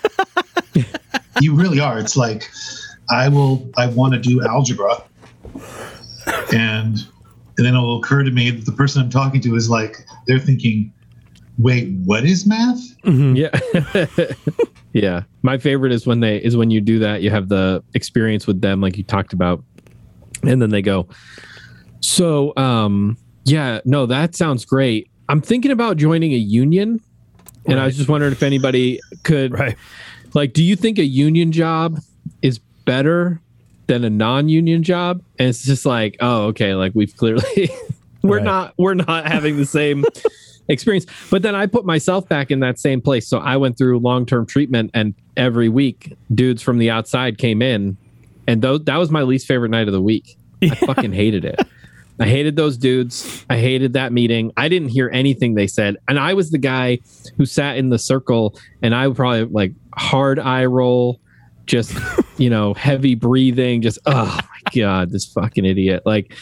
you 1.40 1.54
really 1.54 1.80
are. 1.80 1.98
It's 1.98 2.16
like 2.16 2.48
I 3.10 3.28
will 3.28 3.68
I 3.76 3.86
want 3.86 4.14
to 4.14 4.20
do 4.20 4.42
algebra, 4.42 5.02
and 6.52 6.98
and 7.56 7.66
then 7.66 7.74
it 7.74 7.80
will 7.80 7.98
occur 7.98 8.22
to 8.22 8.30
me 8.30 8.50
that 8.50 8.66
the 8.66 8.72
person 8.72 9.02
I'm 9.02 9.10
talking 9.10 9.40
to 9.42 9.54
is 9.54 9.70
like 9.70 9.96
they're 10.26 10.38
thinking, 10.38 10.92
wait, 11.58 11.90
what 12.04 12.24
is 12.24 12.46
math? 12.46 12.80
Mm-hmm. 13.02 13.36
Yeah. 13.36 14.26
yeah. 14.92 15.22
My 15.42 15.58
favorite 15.58 15.92
is 15.92 16.06
when 16.06 16.20
they 16.20 16.36
is 16.36 16.56
when 16.56 16.70
you 16.70 16.80
do 16.80 16.98
that, 16.98 17.22
you 17.22 17.30
have 17.30 17.48
the 17.48 17.82
experience 17.94 18.46
with 18.46 18.60
them 18.60 18.80
like 18.80 18.96
you 18.96 19.04
talked 19.04 19.32
about. 19.32 19.64
And 20.42 20.60
then 20.60 20.70
they 20.70 20.82
go, 20.82 21.08
So 22.00 22.52
um 22.56 23.16
yeah, 23.44 23.80
no, 23.84 24.06
that 24.06 24.34
sounds 24.34 24.64
great. 24.64 25.08
I'm 25.28 25.40
thinking 25.40 25.70
about 25.70 25.96
joining 25.96 26.32
a 26.32 26.36
union. 26.36 27.00
And 27.68 27.80
I 27.80 27.86
was 27.86 27.96
just 27.96 28.08
wondering 28.08 28.32
if 28.32 28.42
anybody 28.42 29.00
could 29.24 29.52
right. 29.52 29.76
like 30.34 30.52
do 30.52 30.62
you 30.62 30.76
think 30.76 30.98
a 30.98 31.04
union 31.04 31.52
job 31.52 31.98
is 32.42 32.58
better 32.84 33.40
than 33.88 34.04
a 34.04 34.10
non-union 34.10 34.82
job? 34.82 35.22
And 35.38 35.48
it's 35.48 35.64
just 35.64 35.84
like, 35.86 36.16
oh, 36.20 36.46
okay, 36.46 36.74
like 36.74 36.92
we've 36.94 37.16
clearly 37.16 37.70
we're 38.22 38.36
Right. 38.36 38.44
not 38.44 38.74
we're 38.78 38.94
not 38.94 39.26
having 39.26 39.56
the 39.56 39.64
same 39.66 40.04
experience. 40.68 41.06
But 41.30 41.42
then 41.42 41.54
I 41.54 41.66
put 41.66 41.84
myself 41.84 42.28
back 42.28 42.50
in 42.50 42.60
that 42.60 42.78
same 42.78 43.00
place. 43.00 43.26
So 43.28 43.38
I 43.38 43.56
went 43.56 43.78
through 43.78 43.98
long-term 44.00 44.46
treatment 44.46 44.90
and 44.94 45.14
every 45.36 45.68
week 45.68 46.16
dudes 46.34 46.62
from 46.62 46.78
the 46.78 46.90
outside 46.90 47.38
came 47.38 47.62
in 47.62 47.96
and 48.48 48.62
those 48.62 48.84
that 48.84 48.96
was 48.96 49.10
my 49.10 49.22
least 49.22 49.46
favorite 49.46 49.70
night 49.70 49.88
of 49.88 49.92
the 49.92 50.02
week. 50.02 50.36
I 50.62 50.68
fucking 50.86 51.12
hated 51.12 51.44
it. 51.44 51.60
I 52.18 52.26
hated 52.26 52.56
those 52.56 52.78
dudes. 52.78 53.44
I 53.50 53.58
hated 53.58 53.92
that 53.92 54.12
meeting. 54.12 54.52
I 54.56 54.68
didn't 54.68 54.88
hear 54.88 55.10
anything 55.12 55.54
they 55.54 55.66
said. 55.66 55.96
And 56.08 56.18
I 56.18 56.34
was 56.34 56.50
the 56.50 56.58
guy 56.58 57.00
who 57.36 57.44
sat 57.44 57.76
in 57.76 57.90
the 57.90 57.98
circle 57.98 58.58
and 58.82 58.94
I 58.94 59.10
probably 59.10 59.44
like 59.44 59.72
hard 59.96 60.38
eye 60.38 60.64
roll, 60.64 61.20
just, 61.66 61.94
you 62.38 62.48
know, 62.48 62.74
heavy 62.74 63.14
breathing, 63.14 63.82
just, 63.82 63.98
oh 64.06 64.38
my 64.42 64.70
God, 64.74 65.10
this 65.10 65.26
fucking 65.26 65.64
idiot. 65.64 66.04
Like, 66.06 66.32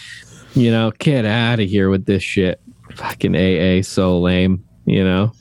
you 0.54 0.70
know, 0.70 0.92
get 0.98 1.24
out 1.24 1.58
of 1.58 1.68
here 1.68 1.90
with 1.90 2.06
this 2.06 2.22
shit. 2.22 2.60
Fucking 2.94 3.34
AA, 3.34 3.82
so 3.82 4.20
lame, 4.20 4.64
you 4.84 5.02
know? 5.02 5.32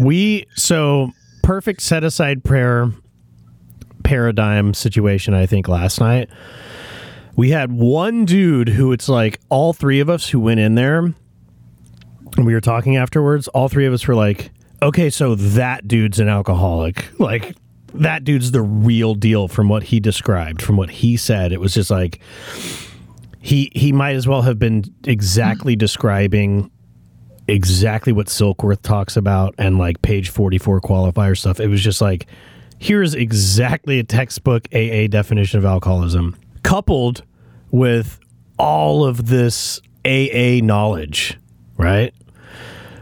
We 0.00 0.46
so 0.56 1.10
perfect 1.42 1.82
set 1.82 2.04
aside 2.04 2.44
prayer 2.44 2.90
paradigm 4.04 4.72
situation. 4.72 5.34
I 5.34 5.44
think 5.44 5.68
last 5.68 6.00
night 6.00 6.30
we 7.38 7.50
had 7.50 7.70
one 7.70 8.24
dude 8.24 8.68
who 8.68 8.90
it's 8.90 9.08
like 9.08 9.38
all 9.48 9.72
three 9.72 10.00
of 10.00 10.10
us 10.10 10.28
who 10.28 10.40
went 10.40 10.58
in 10.58 10.74
there 10.74 10.98
and 10.98 11.14
we 12.36 12.52
were 12.52 12.60
talking 12.60 12.96
afterwards. 12.96 13.46
All 13.48 13.68
three 13.68 13.86
of 13.86 13.92
us 13.92 14.08
were 14.08 14.16
like, 14.16 14.50
"Okay, 14.82 15.08
so 15.08 15.36
that 15.36 15.86
dude's 15.86 16.18
an 16.18 16.28
alcoholic." 16.28 17.06
Like 17.20 17.54
that 17.94 18.24
dude's 18.24 18.50
the 18.50 18.60
real 18.60 19.14
deal 19.14 19.46
from 19.46 19.68
what 19.68 19.84
he 19.84 20.00
described, 20.00 20.60
from 20.60 20.76
what 20.76 20.90
he 20.90 21.16
said. 21.16 21.52
It 21.52 21.60
was 21.60 21.72
just 21.72 21.92
like 21.92 22.18
he 23.40 23.70
he 23.72 23.92
might 23.92 24.16
as 24.16 24.26
well 24.26 24.42
have 24.42 24.58
been 24.58 24.84
exactly 25.04 25.76
mm. 25.76 25.78
describing 25.78 26.72
exactly 27.46 28.12
what 28.12 28.26
Silkworth 28.26 28.82
talks 28.82 29.16
about 29.16 29.54
and 29.58 29.78
like 29.78 30.02
page 30.02 30.28
44 30.30 30.80
qualifier 30.80 31.38
stuff. 31.38 31.60
It 31.60 31.68
was 31.68 31.82
just 31.82 32.00
like, 32.00 32.26
here's 32.80 33.14
exactly 33.14 34.00
a 34.00 34.04
textbook 34.04 34.66
AA 34.74 35.06
definition 35.06 35.58
of 35.58 35.64
alcoholism, 35.64 36.36
coupled 36.64 37.22
with 37.70 38.18
all 38.58 39.04
of 39.04 39.26
this 39.26 39.80
AA 40.04 40.60
knowledge, 40.62 41.38
right? 41.76 42.12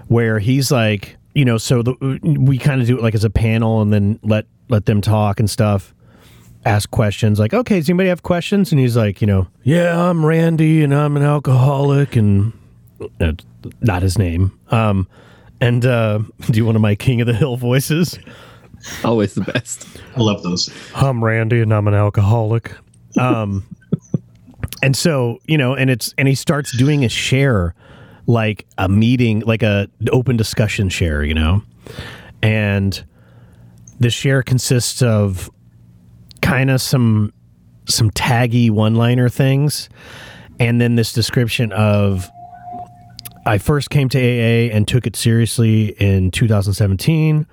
Where 0.09 0.39
he's 0.39 0.71
like, 0.71 1.17
you 1.35 1.45
know, 1.45 1.59
so 1.59 1.83
the, 1.83 2.21
we 2.23 2.59
kind 2.59 2.81
of 2.81 2.87
do 2.87 2.99
it 2.99 3.03
like 3.03 3.15
as 3.15 3.25
a 3.25 3.31
panel 3.31 3.83
and 3.83 3.93
then 3.93 4.19
let 4.23 4.47
let 4.69 4.87
them 4.87 5.01
talk 5.01 5.39
and 5.39 5.49
stuff. 5.49 5.95
Ask 6.65 6.91
questions 6.91 7.39
like, 7.39 7.55
okay, 7.55 7.79
does 7.79 7.89
anybody 7.89 8.09
have 8.09 8.25
questions? 8.25 8.73
And 8.73 8.81
he's 8.81 8.97
like, 8.97 9.21
you 9.21 9.27
know, 9.27 9.47
yeah, 9.63 10.11
I'm 10.11 10.27
Randy 10.27 10.83
and 10.83 10.93
I'm 10.93 11.17
an 11.17 11.23
alcoholic 11.23 12.17
and 12.17 12.53
uh, 13.21 13.33
not 13.81 14.03
his 14.03 14.19
name. 14.19 14.59
Um, 14.71 15.07
and 15.61 15.87
uh, 15.87 16.21
do 16.51 16.59
you 16.59 16.65
want 16.65 16.71
one 16.71 16.77
of 16.77 16.83
my 16.83 16.95
King 16.95 17.21
of 17.21 17.27
the 17.27 17.35
Hill 17.35 17.57
voices. 17.57 18.19
Always 19.05 19.35
the 19.35 19.41
best. 19.41 19.87
I 20.17 20.21
love 20.21 20.43
those. 20.43 20.71
I'm 20.95 21.25
Randy 21.25 21.61
and 21.61 21.73
I'm 21.73 21.89
an 21.89 21.95
alcoholic. 21.95 22.73
Um, 23.19 23.65
and 24.83 24.97
so 24.97 25.39
you 25.47 25.59
know, 25.59 25.75
and 25.75 25.91
it's 25.91 26.15
and 26.19 26.29
he 26.29 26.35
starts 26.35 26.77
doing 26.77 27.05
a 27.05 27.09
share, 27.09 27.75
like 28.27 28.67
a 28.79 28.89
meeting, 28.89 29.41
like 29.41 29.63
a 29.63 29.89
open 30.13 30.37
discussion 30.37 30.89
share, 30.89 31.25
you 31.25 31.35
know, 31.35 31.63
and 32.43 33.05
the 33.99 34.11
share 34.11 34.43
consists 34.43 35.03
of 35.03 35.51
kind 36.43 36.71
of 36.71 36.81
some 36.81 37.33
some 37.89 38.11
taggy 38.11 38.71
one 38.71 38.95
liner 38.95 39.29
things, 39.29 39.89
and 40.59 40.81
then 40.81 40.97
this 40.97 41.13
description 41.13 41.73
of 41.73 42.31
I 43.47 43.59
first 43.59 43.91
came 43.91 44.09
to 44.09 44.19
AA 44.19 44.75
and 44.75 44.89
took 44.89 45.07
it 45.07 45.15
seriously 45.15 45.91
in 46.01 46.33
2017 46.33 47.47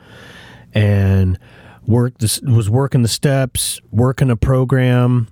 and 0.74 1.40
worked 1.86 2.20
this 2.20 2.42
was 2.42 2.68
working 2.68 3.04
the 3.04 3.08
steps, 3.08 3.80
working 3.92 4.32
a 4.32 4.36
program, 4.36 5.28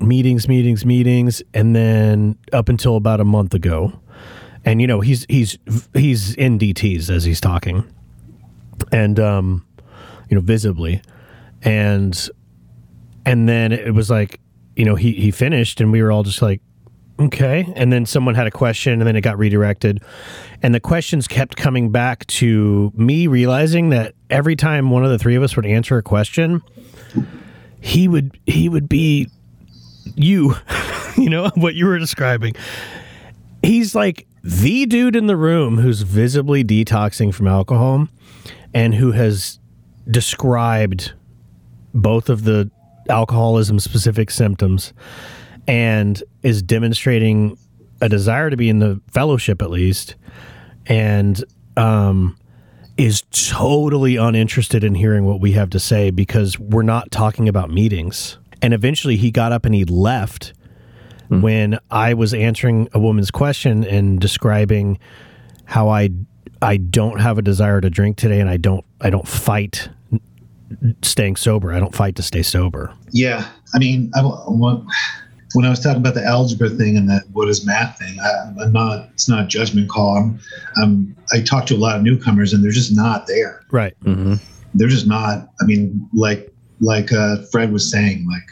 meetings, 0.00 0.48
meetings, 0.48 0.84
meetings, 0.84 1.42
and 1.54 1.74
then 1.74 2.38
up 2.52 2.68
until 2.68 2.96
about 2.96 3.20
a 3.20 3.24
month 3.24 3.54
ago. 3.54 3.92
And 4.64 4.80
you 4.80 4.86
know, 4.86 5.00
he's 5.00 5.26
he's 5.28 5.58
he's 5.94 6.34
in 6.34 6.58
DTs 6.58 7.10
as 7.10 7.24
he's 7.24 7.40
talking. 7.40 7.84
And 8.92 9.18
um 9.20 9.66
you 10.28 10.34
know, 10.34 10.40
visibly. 10.40 11.02
And 11.62 12.28
and 13.24 13.48
then 13.48 13.72
it 13.72 13.94
was 13.94 14.10
like, 14.10 14.40
you 14.74 14.84
know, 14.84 14.94
he 14.94 15.12
he 15.12 15.30
finished 15.30 15.80
and 15.80 15.92
we 15.92 16.02
were 16.02 16.12
all 16.12 16.22
just 16.22 16.42
like 16.42 16.60
Okay. 17.18 17.72
And 17.76 17.90
then 17.90 18.04
someone 18.04 18.34
had 18.34 18.46
a 18.46 18.50
question 18.50 18.94
and 18.94 19.06
then 19.06 19.16
it 19.16 19.22
got 19.22 19.38
redirected. 19.38 20.02
And 20.62 20.74
the 20.74 20.80
questions 20.80 21.26
kept 21.26 21.56
coming 21.56 21.90
back 21.90 22.26
to 22.26 22.92
me 22.94 23.26
realizing 23.26 23.88
that 23.88 24.14
every 24.28 24.54
time 24.54 24.90
one 24.90 25.02
of 25.02 25.10
the 25.10 25.18
three 25.18 25.34
of 25.34 25.42
us 25.42 25.56
would 25.56 25.64
answer 25.64 25.96
a 25.96 26.02
question, 26.02 26.62
he 27.80 28.06
would 28.06 28.38
he 28.46 28.68
would 28.68 28.88
be 28.88 29.28
you, 30.14 30.54
you 31.16 31.30
know, 31.30 31.48
what 31.54 31.74
you 31.74 31.86
were 31.86 31.98
describing. 31.98 32.54
He's 33.62 33.94
like 33.94 34.26
the 34.42 34.86
dude 34.86 35.16
in 35.16 35.26
the 35.26 35.36
room 35.36 35.78
who's 35.78 36.02
visibly 36.02 36.62
detoxing 36.62 37.34
from 37.34 37.48
alcohol 37.48 38.08
and 38.72 38.94
who 38.94 39.12
has 39.12 39.58
described 40.08 41.12
both 41.92 42.28
of 42.28 42.44
the 42.44 42.70
alcoholism 43.08 43.80
specific 43.80 44.30
symptoms 44.30 44.92
and 45.66 46.22
is 46.42 46.62
demonstrating 46.62 47.58
a 48.00 48.08
desire 48.08 48.50
to 48.50 48.56
be 48.56 48.68
in 48.68 48.78
the 48.78 49.00
fellowship 49.08 49.62
at 49.62 49.70
least 49.70 50.16
and 50.86 51.44
um 51.76 52.36
is 52.96 53.22
totally 53.30 54.16
uninterested 54.16 54.82
in 54.82 54.94
hearing 54.94 55.24
what 55.24 55.40
we 55.40 55.52
have 55.52 55.70
to 55.70 55.78
say 55.78 56.10
because 56.10 56.58
we're 56.58 56.82
not 56.82 57.10
talking 57.10 57.48
about 57.48 57.70
meetings 57.70 58.38
and 58.62 58.74
eventually 58.74 59.16
he 59.16 59.30
got 59.30 59.52
up 59.52 59.64
and 59.64 59.74
he 59.74 59.84
left 59.84 60.52
when 61.28 61.78
i 61.90 62.14
was 62.14 62.32
answering 62.32 62.88
a 62.92 63.00
woman's 63.00 63.32
question 63.32 63.82
and 63.84 64.20
describing 64.20 64.98
how 65.64 65.88
i 65.88 66.08
i 66.62 66.76
don't 66.76 67.20
have 67.20 67.36
a 67.36 67.42
desire 67.42 67.80
to 67.80 67.90
drink 67.90 68.16
today 68.16 68.40
and 68.40 68.48
i 68.48 68.56
don't 68.56 68.84
i 69.00 69.10
don't 69.10 69.26
fight 69.26 69.88
staying 71.02 71.34
sober 71.34 71.72
i 71.72 71.80
don't 71.80 71.94
fight 71.94 72.14
to 72.14 72.22
stay 72.22 72.42
sober 72.42 72.92
Yeah, 73.12 73.48
I 73.74 73.78
mean, 73.78 74.10
I, 74.14 74.20
when 74.20 74.86
when 75.54 75.64
I 75.64 75.70
was 75.70 75.80
talking 75.80 76.00
about 76.00 76.14
the 76.14 76.24
algebra 76.24 76.68
thing 76.68 76.96
and 76.96 77.08
that 77.08 77.22
what 77.32 77.48
is 77.48 77.64
math 77.64 77.98
thing, 77.98 78.18
I, 78.20 78.62
I'm 78.62 78.72
not. 78.72 79.08
It's 79.14 79.28
not 79.28 79.44
a 79.44 79.46
judgment 79.46 79.88
call. 79.88 80.16
I'm, 80.16 80.38
I'm. 80.76 81.16
I 81.32 81.40
talk 81.40 81.66
to 81.66 81.74
a 81.74 81.78
lot 81.78 81.96
of 81.96 82.02
newcomers 82.02 82.52
and 82.52 82.62
they're 82.62 82.72
just 82.72 82.94
not 82.94 83.26
there. 83.26 83.62
right 83.70 83.94
Mm-hmm. 84.04 84.34
They're 84.74 84.88
just 84.88 85.06
not. 85.06 85.48
I 85.60 85.64
mean, 85.64 86.08
like 86.12 86.52
like 86.80 87.12
uh, 87.12 87.36
Fred 87.50 87.72
was 87.72 87.90
saying, 87.90 88.26
like 88.28 88.48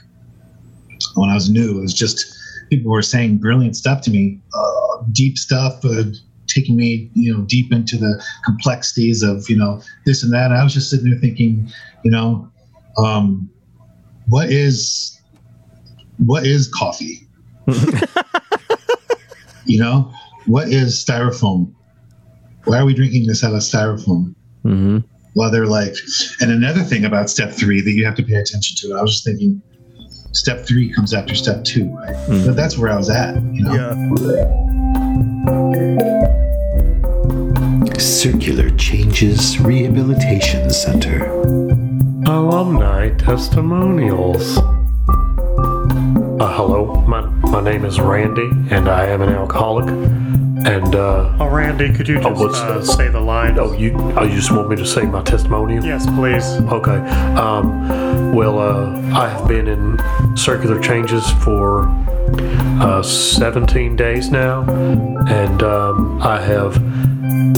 when 1.14 1.30
I 1.30 1.34
was 1.34 1.50
new, 1.50 1.78
it 1.78 1.82
was 1.82 1.94
just 1.94 2.24
people 2.70 2.90
were 2.90 3.02
saying 3.02 3.38
brilliant 3.38 3.76
stuff 3.76 4.00
to 4.02 4.10
me, 4.10 4.40
uh, 4.54 5.02
deep 5.12 5.38
stuff. 5.38 5.84
Uh, 5.84 6.04
taking 6.46 6.76
me 6.76 7.10
you 7.14 7.32
know 7.34 7.42
deep 7.46 7.72
into 7.72 7.96
the 7.96 8.22
complexities 8.44 9.22
of 9.22 9.48
you 9.48 9.56
know 9.56 9.80
this 10.04 10.22
and 10.22 10.30
that 10.30 10.50
and 10.50 10.60
i 10.60 10.62
was 10.62 10.74
just 10.74 10.90
sitting 10.90 11.10
there 11.10 11.18
thinking 11.18 11.66
you 12.04 12.10
know 12.10 12.46
um 12.98 13.50
what 14.28 14.50
is 14.50 15.18
what 16.18 16.46
is 16.46 16.68
coffee 16.68 17.26
you 19.64 19.80
know 19.80 20.12
what 20.46 20.68
is 20.68 21.02
styrofoam? 21.04 21.72
Why 22.64 22.78
are 22.78 22.84
we 22.84 22.94
drinking 22.94 23.26
this 23.26 23.44
out 23.44 23.54
of 23.54 23.60
styrofoam? 23.60 24.34
hmm 24.62 24.98
Well, 25.34 25.50
they're 25.50 25.66
like, 25.66 25.94
and 26.40 26.50
another 26.52 26.82
thing 26.82 27.04
about 27.04 27.28
step 27.28 27.50
three 27.52 27.80
that 27.80 27.90
you 27.92 28.04
have 28.04 28.14
to 28.16 28.22
pay 28.22 28.34
attention 28.36 28.76
to. 28.88 28.96
I 28.96 29.02
was 29.02 29.12
just 29.14 29.24
thinking, 29.24 29.60
step 30.32 30.64
three 30.66 30.92
comes 30.92 31.12
after 31.12 31.34
step 31.34 31.64
two, 31.64 31.86
right? 31.90 32.14
Mhm. 32.28 32.46
But 32.46 32.56
that's 32.56 32.78
where 32.78 32.90
I 32.92 32.96
was 32.96 33.10
at. 33.10 33.34
You 33.52 33.64
know, 33.64 33.74
Circular 37.98 38.70
Changes 38.70 39.58
Rehabilitation 39.60 40.70
Center. 40.70 41.24
Alumni 42.26 43.10
testimonials. 43.16 44.56
Uh, 44.58 46.52
hello, 46.56 46.94
my, 47.06 47.20
my 47.50 47.60
name 47.60 47.84
is 47.84 48.00
Randy, 48.00 48.50
and 48.70 48.88
I 48.88 49.06
am 49.06 49.22
an 49.22 49.30
alcoholic. 49.30 49.86
And, 50.66 50.94
uh, 50.94 51.36
Oh, 51.40 51.48
Randy, 51.48 51.92
could 51.92 52.08
you 52.08 52.18
Oh, 52.20 52.30
just 52.30 52.40
what's 52.40 52.58
uh, 52.58 52.82
say 52.82 53.08
the 53.08 53.20
line? 53.20 53.58
oh, 53.58 53.72
you, 53.74 53.94
oh, 54.16 54.24
you 54.24 54.34
just 54.34 54.50
want 54.50 54.68
me 54.70 54.76
to 54.76 54.86
say 54.86 55.02
my 55.04 55.22
testimonial? 55.22 55.84
Yes, 55.84 56.06
please. 56.06 56.44
Okay. 56.72 56.96
Um, 57.36 58.34
well, 58.34 58.58
uh, 58.58 58.92
I 59.18 59.28
have 59.28 59.46
been 59.46 59.68
in 59.68 59.98
circular 60.36 60.80
changes 60.80 61.28
for 61.44 61.86
uh, 62.80 63.02
17 63.02 63.94
days 63.96 64.30
now, 64.30 64.62
and 65.28 65.62
um, 65.62 66.20
I 66.22 66.40
have 66.40 66.74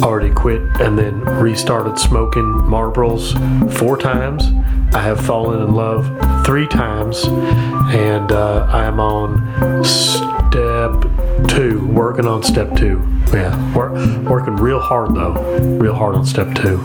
already 0.02 0.32
quit 0.32 0.62
and 0.80 0.98
then 0.98 1.20
restarted 1.20 1.98
smoking 1.98 2.44
Marlboros 2.44 3.34
four 3.78 3.96
times. 3.96 4.44
I 4.94 5.02
have 5.02 5.24
fallen 5.24 5.62
in 5.62 5.74
love 5.74 6.06
three 6.46 6.66
times, 6.66 7.24
and 7.24 8.32
uh, 8.32 8.66
I 8.70 8.84
am 8.84 9.00
on 9.00 9.84
step 9.84 10.92
two, 11.48 11.86
working 11.88 12.26
on 12.26 12.42
step 12.42 12.76
two. 12.76 13.02
Yeah, 13.32 13.74
wor- 13.74 13.92
working 14.22 14.56
real 14.56 14.80
hard 14.80 15.14
though, 15.14 15.34
real 15.78 15.94
hard 15.94 16.14
on 16.14 16.24
step 16.24 16.54
two. 16.54 16.78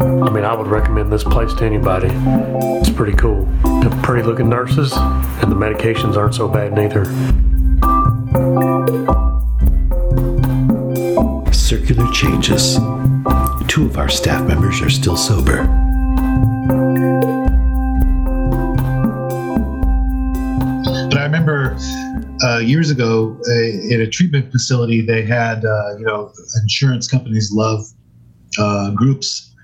I 0.00 0.30
mean, 0.30 0.44
I 0.44 0.54
would 0.54 0.66
recommend 0.66 1.12
this 1.12 1.24
place 1.24 1.52
to 1.54 1.64
anybody. 1.64 2.08
It's 2.80 2.90
pretty 2.90 3.16
cool. 3.16 3.44
Got 3.62 4.02
pretty 4.02 4.26
looking 4.26 4.48
nurses, 4.48 4.92
and 4.96 5.50
the 5.50 5.56
medications 5.56 6.16
aren't 6.16 6.34
so 6.34 6.48
bad 6.48 6.72
neither. 6.72 7.04
Circular 12.00 12.12
Changes. 12.12 12.76
Two 13.68 13.84
of 13.84 13.98
our 13.98 14.08
staff 14.08 14.46
members 14.48 14.80
are 14.80 14.88
still 14.88 15.16
sober. 15.18 15.66
but 21.08 21.18
I 21.18 21.24
remember 21.24 21.76
uh, 22.42 22.58
years 22.58 22.90
ago 22.90 23.38
uh, 23.46 23.52
in 23.52 24.00
a 24.00 24.06
treatment 24.06 24.50
facility, 24.50 25.02
they 25.02 25.24
had, 25.24 25.64
uh, 25.64 25.96
you 25.98 26.06
know, 26.06 26.32
insurance 26.62 27.06
companies 27.06 27.50
love 27.52 27.84
uh, 28.58 28.92
groups 28.92 29.54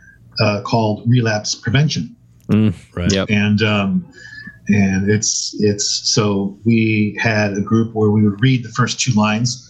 uh, 0.41 0.61
called 0.62 1.05
relapse 1.07 1.55
prevention. 1.55 2.14
Right. 2.95 3.12
Yep. 3.12 3.30
and 3.30 3.62
um, 3.62 4.12
and 4.68 5.11
it's 5.11 5.57
it's 5.59 6.12
so 6.12 6.59
we 6.64 7.18
had 7.18 7.57
a 7.57 7.62
group 7.62 7.95
where 7.95 8.11
we 8.11 8.22
would 8.22 8.41
read 8.43 8.62
the 8.62 8.68
first 8.68 9.01
two 9.01 9.12
lines 9.12 9.62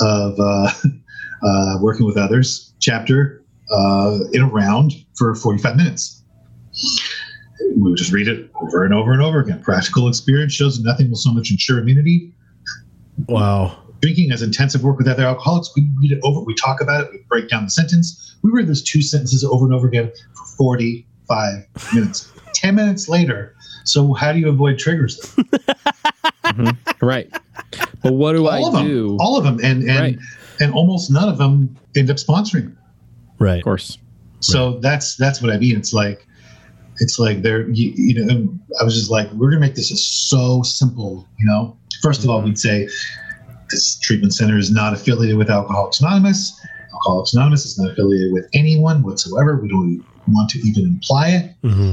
of 0.00 0.38
uh, 0.38 0.70
uh, 1.42 1.78
working 1.80 2.06
with 2.06 2.16
others 2.16 2.72
chapter 2.80 3.42
uh, 3.70 4.18
in 4.32 4.42
a 4.42 4.46
round 4.46 4.92
for 5.16 5.34
45 5.34 5.76
minutes 5.76 6.22
we 7.76 7.82
would 7.90 7.96
just 7.96 8.12
read 8.12 8.28
it 8.28 8.50
over 8.60 8.84
and 8.84 8.92
over 8.94 9.12
and 9.12 9.22
over 9.22 9.40
again 9.40 9.62
practical 9.62 10.08
experience 10.08 10.52
shows 10.52 10.76
that 10.76 10.84
nothing 10.88 11.08
will 11.08 11.16
so 11.16 11.32
much 11.32 11.50
ensure 11.50 11.78
immunity 11.78 12.32
Wow. 13.28 13.78
drinking 14.00 14.32
as 14.32 14.42
intensive 14.42 14.82
work 14.82 14.98
with 14.98 15.06
other 15.06 15.24
alcoholics. 15.24 15.70
We 15.76 15.88
read 16.00 16.10
it 16.12 16.20
over, 16.24 16.40
we 16.40 16.54
talk 16.54 16.80
about 16.80 17.04
it, 17.04 17.10
we 17.12 17.18
break 17.28 17.48
down 17.48 17.64
the 17.64 17.70
sentence. 17.70 18.34
We 18.42 18.50
read 18.50 18.66
those 18.66 18.82
two 18.82 19.00
sentences 19.02 19.44
over 19.44 19.64
and 19.64 19.72
over 19.74 19.86
again 19.86 20.10
for 20.34 20.44
45 20.56 21.66
minutes. 21.94 22.32
10 22.54 22.74
minutes 22.74 23.08
later. 23.08 23.54
So, 23.84 24.12
how 24.14 24.32
do 24.32 24.38
you 24.40 24.48
avoid 24.48 24.78
triggers? 24.78 25.20
Right. 27.00 27.30
But 28.02 28.12
what 28.14 28.32
do 28.32 28.46
all 28.46 28.64
I 28.64 28.66
of 28.66 28.72
them. 28.74 28.86
do? 28.86 29.16
All 29.20 29.36
of 29.38 29.44
them. 29.44 29.58
And, 29.62 29.82
and, 29.88 30.00
Right. 30.00 30.18
And 30.62 30.72
almost 30.72 31.10
none 31.10 31.28
of 31.28 31.38
them 31.38 31.76
end 31.96 32.10
up 32.10 32.16
sponsoring. 32.16 32.76
Right. 33.38 33.58
Of 33.58 33.64
course. 33.64 33.98
So 34.40 34.78
that's 34.78 35.16
that's 35.16 35.42
what 35.42 35.52
I 35.52 35.58
mean. 35.58 35.76
It's 35.76 35.92
like 35.92 36.26
it's 36.98 37.18
like 37.18 37.42
they're 37.42 37.68
you, 37.70 37.92
you 37.96 38.24
know. 38.24 38.58
I 38.80 38.84
was 38.84 38.94
just 38.94 39.10
like, 39.10 39.30
we're 39.32 39.50
gonna 39.50 39.60
make 39.60 39.74
this 39.74 39.90
a 39.90 39.96
so 39.96 40.62
simple. 40.62 41.28
You 41.38 41.46
know, 41.46 41.76
first 42.02 42.24
of 42.24 42.30
all, 42.30 42.42
we'd 42.42 42.58
say 42.58 42.88
this 43.70 43.98
treatment 44.00 44.34
center 44.34 44.58
is 44.58 44.70
not 44.70 44.92
affiliated 44.92 45.36
with 45.36 45.50
Alcoholics 45.50 46.00
Anonymous. 46.00 46.60
Alcoholics 46.92 47.34
Anonymous 47.34 47.64
is 47.64 47.78
not 47.78 47.92
affiliated 47.92 48.32
with 48.32 48.48
anyone 48.54 49.02
whatsoever. 49.02 49.56
We 49.56 49.68
don't 49.68 50.04
want 50.28 50.50
to 50.50 50.58
even 50.60 50.84
imply 50.84 51.28
it. 51.28 51.54
hmm 51.62 51.92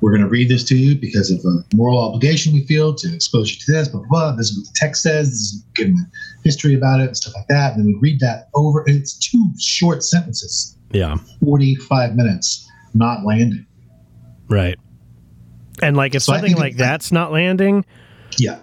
We're 0.00 0.12
going 0.12 0.22
to 0.22 0.28
read 0.28 0.48
this 0.48 0.64
to 0.64 0.76
you 0.76 0.94
because 0.94 1.30
of 1.30 1.40
a 1.44 1.76
moral 1.76 1.98
obligation 1.98 2.54
we 2.54 2.64
feel 2.64 2.94
to 2.94 3.14
expose 3.14 3.50
you 3.50 3.58
to 3.66 3.72
this, 3.72 3.88
blah, 3.88 4.00
blah, 4.00 4.08
blah. 4.08 4.36
This 4.36 4.48
is 4.50 4.58
what 4.58 4.66
the 4.66 4.76
text 4.76 5.02
says. 5.02 5.28
This 5.28 5.40
is 5.40 5.64
giving 5.74 5.96
the 5.96 6.06
history 6.44 6.74
about 6.74 7.00
it 7.00 7.08
and 7.08 7.16
stuff 7.16 7.34
like 7.36 7.46
that. 7.48 7.72
And 7.74 7.80
then 7.80 7.86
we 7.86 7.94
read 8.00 8.20
that 8.20 8.48
over. 8.54 8.84
It's 8.86 9.14
two 9.18 9.52
short 9.58 10.02
sentences, 10.02 10.76
Yeah. 10.92 11.16
45 11.44 12.14
minutes, 12.16 12.68
not 12.94 13.24
landing. 13.24 13.66
Right. 14.48 14.78
And 15.82 15.96
like 15.96 16.14
if 16.14 16.22
So 16.22 16.32
something 16.34 16.56
like 16.56 16.74
it- 16.74 16.78
that's 16.78 17.12
not 17.12 17.32
landing, 17.32 17.84
Yeah. 18.38 18.58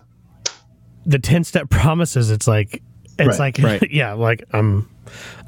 the 1.06 1.20
10 1.20 1.44
step 1.44 1.70
promises, 1.72 2.30
it's 2.32 2.48
like, 2.48 2.82
it's 3.20 3.40
Right, 3.40 3.58
like, 3.58 3.82
right. 3.82 3.92
yeah, 3.92 4.14
like 4.14 4.44
I'm, 4.54 4.88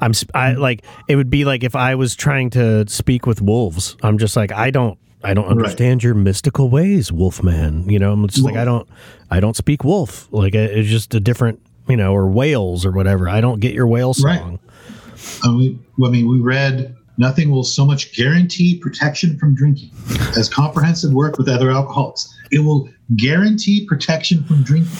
I'm, 0.00 0.14
sp- 0.16 0.32
I 0.34 0.52
like, 0.54 0.84
it 1.08 1.16
would 1.16 1.30
be 1.30 1.44
like 1.44 1.62
if 1.62 1.76
I 1.76 1.94
was 1.94 2.16
trying 2.16 2.50
to 2.50 2.88
speak 2.88 3.26
with 3.26 3.40
wolves. 3.42 3.96
I'm 4.02 4.18
just 4.18 4.34
like, 4.36 4.50
I 4.52 4.70
don't, 4.70 4.98
I 5.22 5.34
don't 5.34 5.44
understand 5.46 6.02
your 6.02 6.14
mystical 6.14 6.70
ways, 6.70 7.12
Wolfman. 7.12 7.88
You 7.90 7.98
know, 7.98 8.10
I'm 8.12 8.26
just 8.26 8.42
like, 8.42 8.56
I 8.56 8.64
don't, 8.64 8.88
I 9.30 9.38
don't 9.38 9.54
speak 9.54 9.84
wolf. 9.84 10.26
Like 10.32 10.54
it's 10.54 10.88
just 10.88 11.14
a 11.14 11.20
different, 11.20 11.60
you 11.88 11.96
know, 11.96 12.12
or 12.14 12.26
whales 12.28 12.84
or 12.86 12.90
whatever. 12.92 13.28
I 13.28 13.40
don't 13.40 13.60
get 13.60 13.74
your 13.74 13.86
whale 13.86 14.14
Right. 14.22 14.38
song. 14.38 14.58
And 15.44 15.56
we, 15.56 15.78
I 16.04 16.10
mean, 16.10 16.28
we 16.28 16.38
read 16.40 16.94
nothing 17.18 17.50
will 17.50 17.64
so 17.64 17.84
much 17.84 18.14
guarantee 18.16 18.78
protection 18.78 19.38
from 19.38 19.54
drinking 19.54 19.90
as 20.36 20.48
comprehensive 20.48 21.12
work 21.12 21.36
with 21.38 21.48
other 21.48 21.70
alcoholics. 21.70 22.32
It 22.50 22.60
will 22.60 22.88
guarantee 23.16 23.84
protection 23.86 24.44
from 24.44 24.62
drinking. 24.62 24.92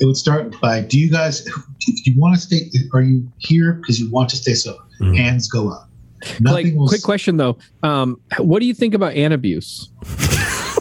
It 0.00 0.06
would 0.06 0.16
start 0.16 0.58
by, 0.60 0.80
do 0.80 0.98
you 0.98 1.10
guys, 1.10 1.46
if 1.46 2.06
you 2.06 2.18
want 2.18 2.34
to 2.36 2.40
stay, 2.40 2.70
are 2.94 3.02
you 3.02 3.28
here 3.38 3.74
because 3.74 4.00
you 4.00 4.08
want 4.10 4.30
to 4.30 4.36
stay 4.36 4.54
sober? 4.54 4.78
Mhm. 5.00 5.16
Hands 5.16 5.48
go 5.48 5.68
up. 5.70 5.90
Like, 6.22 6.40
Nothing 6.40 6.76
will 6.76 6.88
quick 6.88 7.02
question 7.02 7.36
though. 7.36 7.58
Um, 7.82 8.20
what 8.38 8.60
do 8.60 8.66
you 8.66 8.74
think 8.74 8.94
about 8.94 9.14
an 9.14 9.32
abuse? 9.32 9.88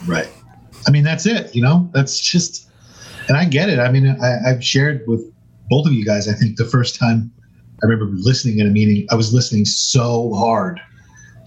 Right. 0.05 0.27
I 0.87 0.91
mean, 0.91 1.03
that's 1.03 1.25
it. 1.25 1.53
You 1.55 1.61
know, 1.63 1.89
that's 1.93 2.19
just, 2.19 2.68
and 3.29 3.37
I 3.37 3.45
get 3.45 3.69
it. 3.69 3.79
I 3.79 3.91
mean, 3.91 4.17
I, 4.21 4.49
I've 4.49 4.63
shared 4.63 5.03
with 5.07 5.21
both 5.69 5.85
of 5.85 5.93
you 5.93 6.03
guys. 6.03 6.27
I 6.27 6.33
think 6.33 6.57
the 6.57 6.65
first 6.65 6.99
time 6.99 7.31
I 7.81 7.85
remember 7.85 8.11
listening 8.11 8.59
at 8.59 8.67
a 8.67 8.71
meeting, 8.71 9.07
I 9.11 9.15
was 9.15 9.33
listening 9.33 9.65
so 9.65 10.33
hard 10.33 10.81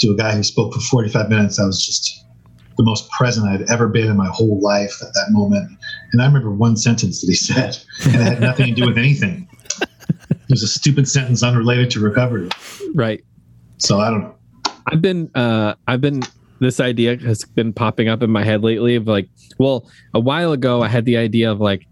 to 0.00 0.10
a 0.10 0.16
guy 0.16 0.34
who 0.34 0.42
spoke 0.42 0.72
for 0.72 0.80
45 0.80 1.28
minutes. 1.28 1.58
I 1.58 1.66
was 1.66 1.84
just 1.84 2.24
the 2.78 2.84
most 2.84 3.10
present 3.10 3.48
I'd 3.48 3.68
ever 3.68 3.88
been 3.88 4.08
in 4.08 4.16
my 4.16 4.28
whole 4.28 4.60
life 4.60 5.02
at 5.02 5.12
that 5.12 5.26
moment. 5.30 5.70
And 6.12 6.22
I 6.22 6.26
remember 6.26 6.50
one 6.50 6.76
sentence 6.76 7.20
that 7.20 7.26
he 7.26 7.34
said, 7.34 7.76
and 8.04 8.14
it 8.14 8.20
had 8.20 8.40
nothing 8.40 8.66
to 8.66 8.72
do 8.72 8.86
with 8.86 8.96
anything. 8.96 9.48
It 9.80 10.50
was 10.50 10.62
a 10.62 10.68
stupid 10.68 11.08
sentence 11.08 11.42
unrelated 11.42 11.90
to 11.90 12.00
recovery. 12.00 12.48
Right. 12.94 13.24
So 13.78 13.98
I 14.00 14.10
don't 14.10 14.20
know. 14.20 14.34
I've 14.86 15.02
been 15.02 15.30
uh 15.34 15.74
I've 15.86 16.00
been 16.00 16.22
this 16.62 16.80
idea 16.80 17.16
has 17.18 17.44
been 17.44 17.72
popping 17.72 18.08
up 18.08 18.22
in 18.22 18.30
my 18.30 18.44
head 18.44 18.62
lately 18.62 18.94
of 18.94 19.06
like, 19.06 19.28
well, 19.58 19.90
a 20.14 20.20
while 20.20 20.52
ago 20.52 20.82
I 20.82 20.88
had 20.88 21.04
the 21.04 21.16
idea 21.16 21.50
of 21.50 21.60
like 21.60 21.86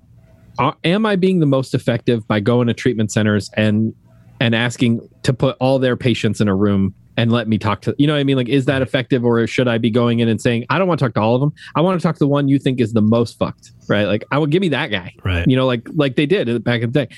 am 0.84 1.06
I 1.06 1.16
being 1.16 1.40
the 1.40 1.46
most 1.46 1.74
effective 1.74 2.26
by 2.28 2.38
going 2.40 2.66
to 2.68 2.74
treatment 2.74 3.10
centers 3.10 3.50
and 3.56 3.94
and 4.40 4.54
asking 4.54 5.06
to 5.22 5.32
put 5.32 5.56
all 5.60 5.78
their 5.78 5.96
patients 5.96 6.40
in 6.40 6.48
a 6.48 6.54
room 6.54 6.94
and 7.16 7.32
let 7.32 7.48
me 7.48 7.56
talk 7.58 7.80
to 7.82 7.94
you 7.98 8.06
know 8.06 8.12
what 8.12 8.20
I 8.20 8.24
mean? 8.24 8.36
Like 8.36 8.48
is 8.48 8.66
that 8.66 8.82
effective 8.82 9.24
or 9.24 9.46
should 9.46 9.68
I 9.68 9.78
be 9.78 9.90
going 9.90 10.20
in 10.20 10.28
and 10.28 10.40
saying 10.40 10.66
I 10.70 10.78
don't 10.78 10.86
want 10.86 10.98
to 11.00 11.06
talk 11.06 11.14
to 11.14 11.20
all 11.20 11.34
of 11.34 11.40
them 11.40 11.52
I 11.74 11.80
want 11.80 11.98
to 11.98 12.02
talk 12.02 12.14
to 12.16 12.18
the 12.20 12.28
one 12.28 12.48
you 12.48 12.58
think 12.58 12.80
is 12.80 12.92
the 12.92 13.02
most 13.02 13.38
fucked 13.38 13.72
right? 13.88 14.04
Like 14.04 14.24
I 14.30 14.38
would 14.38 14.50
give 14.50 14.60
me 14.60 14.68
that 14.70 14.88
guy 14.90 15.14
Right. 15.24 15.46
you 15.48 15.56
know 15.56 15.66
like 15.66 15.88
like 15.94 16.16
they 16.16 16.26
did 16.26 16.62
back 16.62 16.82
in 16.82 16.92
the 16.92 17.06
day. 17.06 17.14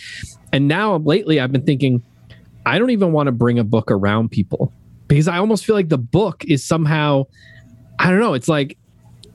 And 0.52 0.68
now 0.68 0.96
lately 0.96 1.40
i've 1.40 1.50
been 1.52 1.64
thinking 1.64 2.02
i 2.64 2.78
don't 2.78 2.90
even 2.90 3.12
want 3.12 3.26
to 3.26 3.32
bring 3.32 3.58
a 3.58 3.64
book 3.64 3.90
around 3.90 4.30
people 4.30 4.72
because 5.14 5.28
i 5.28 5.38
almost 5.38 5.64
feel 5.64 5.76
like 5.76 5.88
the 5.88 5.98
book 5.98 6.44
is 6.46 6.64
somehow 6.64 7.24
i 7.98 8.08
don't 8.08 8.20
know 8.20 8.34
it's 8.34 8.48
like 8.48 8.76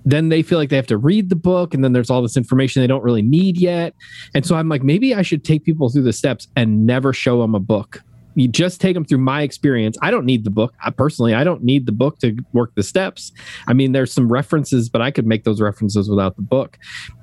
then 0.07 0.29
they 0.29 0.41
feel 0.41 0.57
like 0.57 0.69
they 0.69 0.77
have 0.77 0.87
to 0.87 0.97
read 0.97 1.29
the 1.29 1.35
book 1.35 1.73
and 1.73 1.83
then 1.83 1.91
there's 1.91 2.09
all 2.09 2.21
this 2.21 2.37
information 2.37 2.81
they 2.81 2.87
don't 2.87 3.03
really 3.03 3.21
need 3.21 3.57
yet. 3.57 3.93
And 4.33 4.45
so 4.45 4.55
i'm 4.55 4.69
like 4.69 4.81
maybe 4.81 5.13
i 5.13 5.21
should 5.21 5.43
take 5.43 5.65
people 5.65 5.89
through 5.89 6.03
the 6.03 6.13
steps 6.13 6.47
and 6.55 6.85
never 6.85 7.11
show 7.11 7.41
them 7.41 7.53
a 7.53 7.59
book. 7.59 8.01
You 8.35 8.47
just 8.47 8.79
take 8.79 8.93
them 8.93 9.03
through 9.03 9.17
my 9.17 9.41
experience. 9.41 9.97
I 10.01 10.11
don't 10.11 10.25
need 10.25 10.45
the 10.45 10.49
book. 10.49 10.73
I, 10.81 10.91
personally 10.91 11.33
i 11.33 11.43
don't 11.43 11.61
need 11.61 11.87
the 11.87 11.91
book 11.91 12.19
to 12.19 12.37
work 12.53 12.71
the 12.75 12.83
steps. 12.83 13.33
I 13.67 13.73
mean 13.73 13.91
there's 13.91 14.13
some 14.13 14.31
references 14.31 14.87
but 14.87 15.01
i 15.01 15.11
could 15.11 15.27
make 15.27 15.43
those 15.43 15.59
references 15.59 16.09
without 16.09 16.37
the 16.37 16.41
book. 16.41 16.77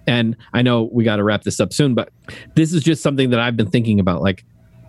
And 0.07 0.37
i 0.53 0.61
know 0.61 0.91
we 0.93 1.05
got 1.05 1.17
to 1.17 1.25
wrap 1.25 1.45
this 1.45 1.61
up 1.61 1.73
soon 1.73 1.95
but 1.95 2.11
this 2.55 2.75
is 2.75 2.83
just 2.83 3.03
something 3.03 3.31
that 3.31 3.41
I've 3.41 3.57
been 3.57 3.71
thinking 3.71 3.99
about. 3.99 4.21
Like, 4.21 4.45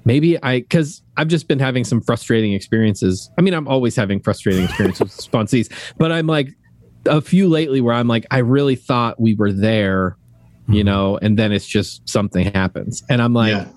maybe 0.05 0.41
I 0.43 0.61
because 0.61 1.01
I've 1.17 1.27
just 1.27 1.47
been 1.47 1.59
having 1.59 1.83
some 1.83 2.01
frustrating 2.01 2.53
experiences. 2.53 3.29
I 3.37 3.41
mean, 3.41 3.53
I'm 3.53 3.67
always 3.67 3.95
having 3.95 4.19
frustrating 4.21 4.63
experiences 4.63 5.01
with 5.01 5.11
sponsees, 5.31 5.71
but 5.97 6.11
I'm 6.11 6.27
like 6.27 6.49
a 7.05 7.21
few 7.21 7.49
lately 7.49 7.81
where 7.81 7.93
I'm 7.93 8.07
like, 8.07 8.25
I 8.31 8.39
really 8.39 8.75
thought 8.75 9.19
we 9.19 9.35
were 9.35 9.51
there, 9.51 10.17
you 10.67 10.83
know, 10.83 11.17
and 11.21 11.37
then 11.37 11.51
it's 11.51 11.67
just 11.67 12.07
something 12.07 12.51
happens, 12.53 13.03
and 13.09 13.21
I'm 13.21 13.33
like. 13.33 13.51
yeah. 13.51 13.67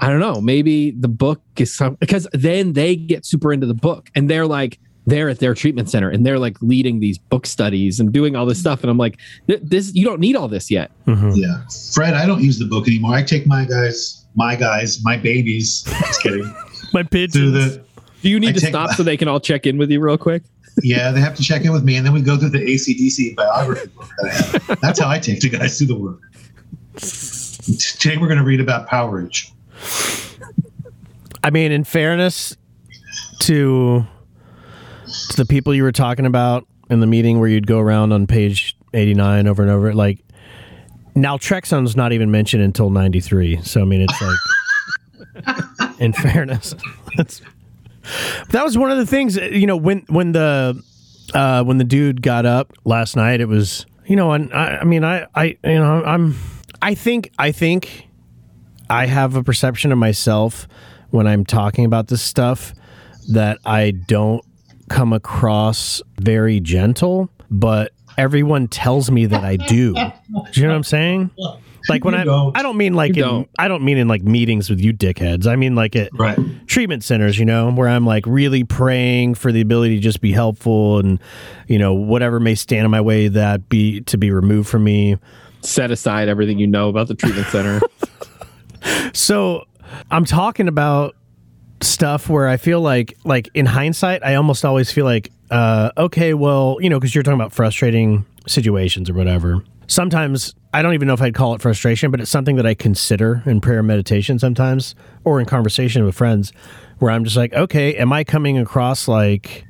I 0.00 0.08
don't 0.08 0.18
know. 0.18 0.40
Maybe 0.40 0.90
the 0.90 1.08
book 1.08 1.40
is 1.56 1.72
some 1.72 1.94
because 1.94 2.26
then 2.32 2.72
they 2.72 2.96
get 2.96 3.24
super 3.24 3.52
into 3.52 3.66
the 3.68 3.74
book 3.74 4.10
and 4.16 4.28
they're 4.28 4.44
like 4.44 4.80
they're 5.06 5.28
at 5.28 5.38
their 5.38 5.54
treatment 5.54 5.88
center 5.88 6.10
and 6.10 6.26
they're 6.26 6.38
like 6.38 6.60
leading 6.60 6.98
these 6.98 7.16
book 7.16 7.46
studies 7.46 8.00
and 8.00 8.12
doing 8.12 8.34
all 8.34 8.44
this 8.44 8.58
stuff 8.58 8.82
and 8.82 8.90
I'm 8.90 8.98
like 8.98 9.20
this 9.46 9.94
you 9.94 10.04
don't 10.04 10.18
need 10.18 10.34
all 10.34 10.48
this 10.48 10.68
yet. 10.68 10.90
Mhm. 11.06 11.36
Yeah. 11.36 11.62
Fred, 11.94 12.14
I 12.14 12.26
don't 12.26 12.42
use 12.42 12.58
the 12.58 12.64
book 12.66 12.88
anymore. 12.88 13.14
I 13.14 13.22
take 13.22 13.46
my 13.46 13.64
guys, 13.64 14.23
my 14.34 14.56
guys, 14.56 15.02
my 15.04 15.16
babies. 15.16 15.82
Just 15.82 16.22
kidding. 16.22 16.44
My 16.92 17.02
through 17.02 17.08
pigeons. 17.26 17.52
the 17.76 17.84
Do 18.22 18.28
you 18.28 18.38
need 18.38 18.50
I 18.50 18.52
to 18.52 18.60
take 18.60 18.68
stop 18.70 18.90
my- 18.90 18.94
so 18.94 19.02
they 19.02 19.16
can 19.16 19.26
all 19.26 19.40
check 19.40 19.66
in 19.66 19.78
with 19.78 19.90
you 19.90 19.98
real 20.00 20.16
quick? 20.16 20.44
yeah, 20.82 21.10
they 21.10 21.20
have 21.20 21.34
to 21.36 21.42
check 21.42 21.64
in 21.64 21.72
with 21.72 21.82
me, 21.82 21.96
and 21.96 22.06
then 22.06 22.12
we 22.12 22.20
go 22.22 22.36
through 22.36 22.50
the 22.50 22.58
ACDC 22.58 23.34
biography 23.34 23.88
book. 23.88 24.08
That 24.18 24.30
I 24.30 24.58
have. 24.68 24.80
That's 24.80 25.00
how 25.00 25.08
I 25.08 25.18
take 25.18 25.40
the 25.40 25.48
guys 25.48 25.76
through 25.78 25.88
the 25.88 25.98
work. 25.98 26.20
Today 27.98 28.16
we're 28.16 28.28
going 28.28 28.38
to 28.38 28.44
read 28.44 28.60
about 28.60 28.86
Powerage. 28.88 29.50
I 31.42 31.50
mean, 31.50 31.72
in 31.72 31.84
fairness 31.84 32.56
to 33.40 34.06
to 35.30 35.36
the 35.36 35.44
people 35.46 35.74
you 35.74 35.82
were 35.82 35.92
talking 35.92 36.26
about 36.26 36.66
in 36.90 37.00
the 37.00 37.06
meeting 37.06 37.38
where 37.40 37.48
you'd 37.48 37.66
go 37.66 37.78
around 37.78 38.12
on 38.12 38.26
page 38.26 38.76
89 38.94 39.46
over 39.46 39.62
and 39.62 39.70
over, 39.70 39.92
like 39.94 40.23
naltrexone's 41.14 41.96
not 41.96 42.12
even 42.12 42.30
mentioned 42.30 42.62
until 42.62 42.90
93. 42.90 43.62
So, 43.62 43.80
I 43.80 43.84
mean, 43.84 44.06
it's 44.08 44.22
like, 45.46 45.98
in 46.00 46.12
fairness, 46.12 46.74
that 47.16 48.64
was 48.64 48.76
one 48.76 48.90
of 48.90 48.98
the 48.98 49.06
things, 49.06 49.36
you 49.36 49.66
know, 49.66 49.76
when, 49.76 50.00
when 50.08 50.32
the, 50.32 50.82
uh, 51.32 51.64
when 51.64 51.78
the 51.78 51.84
dude 51.84 52.22
got 52.22 52.46
up 52.46 52.72
last 52.84 53.16
night, 53.16 53.40
it 53.40 53.48
was, 53.48 53.86
you 54.06 54.16
know, 54.16 54.32
and 54.32 54.52
I, 54.52 54.78
I 54.78 54.84
mean, 54.84 55.04
I, 55.04 55.26
I, 55.34 55.56
you 55.64 55.78
know, 55.78 56.02
I'm, 56.04 56.36
I 56.82 56.94
think, 56.94 57.30
I 57.38 57.52
think 57.52 58.08
I 58.90 59.06
have 59.06 59.36
a 59.36 59.42
perception 59.42 59.92
of 59.92 59.98
myself 59.98 60.68
when 61.10 61.26
I'm 61.26 61.44
talking 61.44 61.84
about 61.84 62.08
this 62.08 62.22
stuff 62.22 62.74
that 63.32 63.58
I 63.64 63.92
don't 63.92 64.44
come 64.88 65.12
across 65.12 66.02
very 66.20 66.60
gentle, 66.60 67.30
but 67.58 67.92
everyone 68.18 68.68
tells 68.68 69.10
me 69.10 69.26
that 69.26 69.44
I 69.44 69.56
do. 69.56 69.94
Do 69.94 70.00
you 70.52 70.62
know 70.62 70.68
what 70.68 70.76
I'm 70.76 70.84
saying? 70.84 71.30
Like 71.86 72.02
when 72.02 72.14
You 72.14 72.20
I 72.20 72.24
don't. 72.24 72.56
I 72.56 72.62
don't 72.62 72.78
mean 72.78 72.94
like 72.94 73.10
in, 73.10 73.16
don't. 73.16 73.50
I 73.58 73.68
don't 73.68 73.84
mean 73.84 73.98
in 73.98 74.08
like 74.08 74.22
meetings 74.22 74.70
with 74.70 74.80
you 74.80 74.94
dickheads. 74.94 75.46
I 75.46 75.56
mean 75.56 75.74
like 75.74 75.94
at 75.94 76.08
Right. 76.14 76.38
treatment 76.66 77.04
centers, 77.04 77.38
you 77.38 77.44
know, 77.44 77.70
where 77.72 77.88
I'm 77.90 78.06
like 78.06 78.24
really 78.26 78.64
praying 78.64 79.34
for 79.34 79.52
the 79.52 79.60
ability 79.60 79.96
to 79.96 80.00
just 80.00 80.22
be 80.22 80.32
helpful 80.32 80.98
and 81.00 81.20
you 81.68 81.78
know 81.78 81.92
whatever 81.92 82.40
may 82.40 82.54
stand 82.54 82.86
in 82.86 82.90
my 82.90 83.02
way 83.02 83.28
that 83.28 83.68
be 83.68 84.00
to 84.00 84.16
be 84.16 84.30
removed 84.30 84.66
from 84.70 84.82
me. 84.84 85.18
Set 85.60 85.90
aside 85.90 86.30
everything 86.30 86.58
you 86.58 86.66
know 86.66 86.88
about 86.88 87.08
the 87.08 87.14
treatment 87.14 87.48
center. 87.48 87.82
So 89.12 89.64
I'm 90.10 90.24
talking 90.24 90.68
about 90.68 91.16
stuff 91.80 92.28
where 92.28 92.48
I 92.48 92.56
feel 92.56 92.80
like, 92.80 93.16
like 93.24 93.48
in 93.54 93.66
hindsight, 93.66 94.24
I 94.24 94.34
almost 94.34 94.64
always 94.64 94.90
feel 94.90 95.04
like, 95.04 95.30
uh, 95.54 95.92
okay, 95.96 96.34
well, 96.34 96.78
you 96.80 96.90
know, 96.90 96.98
because 96.98 97.14
you're 97.14 97.22
talking 97.22 97.40
about 97.40 97.52
frustrating 97.52 98.26
situations 98.48 99.08
or 99.08 99.14
whatever. 99.14 99.62
Sometimes 99.86 100.52
I 100.72 100.82
don't 100.82 100.94
even 100.94 101.06
know 101.06 101.14
if 101.14 101.22
I'd 101.22 101.34
call 101.34 101.54
it 101.54 101.62
frustration, 101.62 102.10
but 102.10 102.20
it's 102.20 102.30
something 102.30 102.56
that 102.56 102.66
I 102.66 102.74
consider 102.74 103.40
in 103.46 103.60
prayer 103.60 103.78
and 103.78 103.86
meditation 103.86 104.40
sometimes, 104.40 104.96
or 105.22 105.38
in 105.38 105.46
conversation 105.46 106.04
with 106.04 106.16
friends, 106.16 106.52
where 106.98 107.12
I'm 107.12 107.22
just 107.22 107.36
like, 107.36 107.52
okay, 107.52 107.94
am 107.94 108.12
I 108.12 108.24
coming 108.24 108.58
across 108.58 109.06
like 109.06 109.64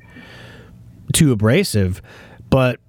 too 1.13 1.31
abrasive? 1.31 2.01
But 2.49 2.79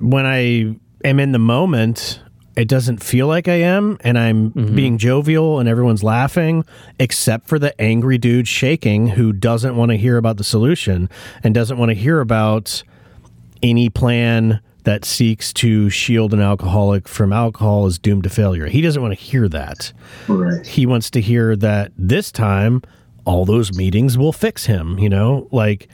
when 0.00 0.26
I 0.26 0.74
am 1.04 1.20
in 1.20 1.30
the 1.30 1.38
moment, 1.38 2.20
it 2.56 2.68
doesn't 2.68 3.02
feel 3.02 3.26
like 3.26 3.48
I 3.48 3.60
am, 3.60 3.98
and 4.02 4.18
I'm 4.18 4.50
mm-hmm. 4.50 4.76
being 4.76 4.98
jovial 4.98 5.58
and 5.58 5.68
everyone's 5.68 6.02
laughing, 6.02 6.64
except 6.98 7.48
for 7.48 7.58
the 7.58 7.78
angry 7.80 8.18
dude 8.18 8.46
shaking 8.46 9.08
who 9.08 9.32
doesn't 9.32 9.76
want 9.76 9.90
to 9.90 9.96
hear 9.96 10.16
about 10.16 10.36
the 10.36 10.44
solution 10.44 11.08
and 11.42 11.54
doesn't 11.54 11.78
want 11.78 11.90
to 11.90 11.94
hear 11.94 12.20
about 12.20 12.82
any 13.62 13.88
plan 13.88 14.60
that 14.84 15.04
seeks 15.04 15.52
to 15.52 15.88
shield 15.88 16.34
an 16.34 16.40
alcoholic 16.40 17.08
from 17.08 17.32
alcohol 17.32 17.86
is 17.86 17.98
doomed 17.98 18.24
to 18.24 18.30
failure. 18.30 18.66
He 18.66 18.80
doesn't 18.80 19.00
want 19.00 19.16
to 19.16 19.24
hear 19.24 19.48
that. 19.48 19.92
Right. 20.28 20.66
He 20.66 20.86
wants 20.86 21.10
to 21.10 21.20
hear 21.20 21.54
that 21.56 21.92
this 21.96 22.32
time 22.32 22.82
all 23.24 23.44
those 23.44 23.72
meetings 23.76 24.18
will 24.18 24.32
fix 24.32 24.66
him, 24.66 24.98
you 24.98 25.08
know? 25.08 25.48
Like 25.52 25.88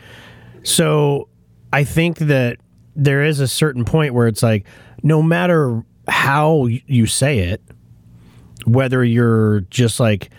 so 0.63 1.29
I 1.73 1.85
think 1.85 2.19
that 2.19 2.59
there 2.97 3.23
is 3.23 3.41
a 3.41 3.49
certain 3.49 3.85
point 3.85 4.15
where 4.15 4.27
it's 4.27 4.43
like 4.43 4.67
no 5.03 5.23
matter 5.23 5.85
how 6.09 6.67
you 6.67 7.07
say 7.07 7.39
it, 7.39 7.63
whether 8.67 9.05
you're 9.05 9.61
just 9.71 10.01
like 10.01 10.31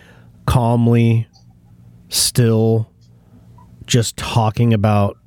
calmly 0.45 1.27
still 2.09 2.91
just 3.85 4.17
talking 4.17 4.73
about 4.73 5.17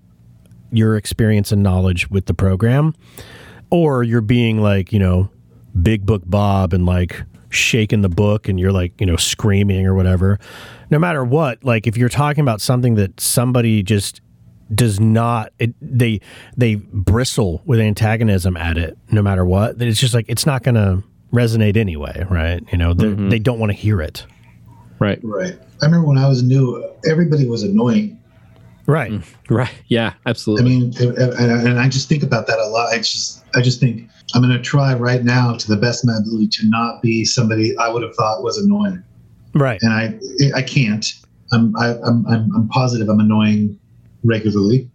your 0.71 0.97
experience 0.97 1.53
and 1.53 1.63
knowledge 1.63 2.11
with 2.11 2.27
the 2.27 2.35
program 2.35 2.95
or 3.71 4.03
you're 4.03 4.21
being 4.21 4.61
like, 4.61 4.93
you 4.93 4.99
know, 4.99 5.31
big 5.81 6.05
book 6.07 6.23
Bob 6.27 6.73
and 6.73 6.87
like 6.87 7.23
shaking 7.51 8.03
the 8.03 8.09
book 8.09 8.49
and 8.49 8.59
you're 8.59 8.73
like, 8.73 8.99
you 9.01 9.07
know, 9.07 9.17
screaming 9.17 9.87
or 9.87 9.95
whatever. 9.95 10.39
No 10.91 10.99
matter 10.99 11.25
what, 11.25 11.63
like 11.65 11.87
if 11.87 11.97
you're 11.97 12.09
talking 12.09 12.43
about 12.43 12.61
something 12.61 12.95
that 12.95 13.21
somebody 13.21 13.83
just 13.83 14.21
does 14.75 15.01
not 15.01 15.53
it, 15.59 15.75
they 15.81 16.21
they 16.57 16.77
bristle 16.77 17.63
with 17.65 17.81
antagonism 17.81 18.57
at 18.57 18.79
it 18.79 18.97
no 19.11 19.23
matter 19.23 19.45
what 19.45 19.81
it's 19.83 20.01
just 20.01 20.15
like 20.15 20.27
it's 20.29 20.47
not 20.47 20.63
going 20.63 20.75
to 20.75 21.03
resonate 21.33 21.77
anyway 21.77 22.25
right 22.31 22.63
you 22.71 22.79
know 22.79 22.95
they 22.95 23.07
mm-hmm. 23.07 23.29
they 23.29 23.39
don't 23.39 23.59
want 23.59 23.71
to 23.71 23.77
hear 23.77 24.01
it 24.01 24.25
right. 25.03 25.21
Right. 25.23 25.59
I 25.83 25.85
remember 25.85 26.07
when 26.07 26.19
I 26.19 26.29
was 26.29 26.43
new, 26.43 26.89
everybody 27.09 27.47
was 27.47 27.63
annoying. 27.63 28.19
right 28.87 29.13
mm. 29.13 29.25
Right. 29.51 29.75
Yeah, 29.89 30.15
absolutely 30.27 30.65
I 30.65 30.69
mean, 30.69 30.95
and, 30.99 31.19
and 31.19 31.69
and 31.69 31.79
I 31.79 31.89
just 31.89 32.09
think 32.09 32.23
about 32.23 32.47
that 32.47 32.59
a 32.59 32.67
lot. 32.67 32.93
I 32.93 32.99
just, 32.99 33.45
I 33.55 33.61
just 33.61 33.81
think 33.81 34.09
I'm 34.35 34.43
going 34.43 34.57
to 34.57 34.63
try 34.63 34.95
right 34.95 35.25
now 35.25 35.55
to 35.57 35.69
the 35.69 35.77
best 35.77 36.05
of 36.05 36.09
my 36.09 36.17
ability 36.19 36.49
to 36.49 36.69
not 36.69 37.03
be 37.03 37.25
somebody 37.25 37.77
I 37.77 37.89
would 37.89 38.03
have 38.03 38.15
thought 38.15 38.43
was 38.43 38.57
annoying, 38.59 39.03
right 39.55 39.81
and 39.83 39.93
I, 39.93 40.59
I 40.59 40.63
can't. 40.63 41.07
I'm, 41.55 41.77
I, 41.77 41.99
I'm, 42.07 42.27
I'm, 42.29 42.51
I'm 42.57 42.69
positive 42.69 43.11
I'm 43.11 43.21
annoying 43.21 43.79
regularly, 44.25 44.91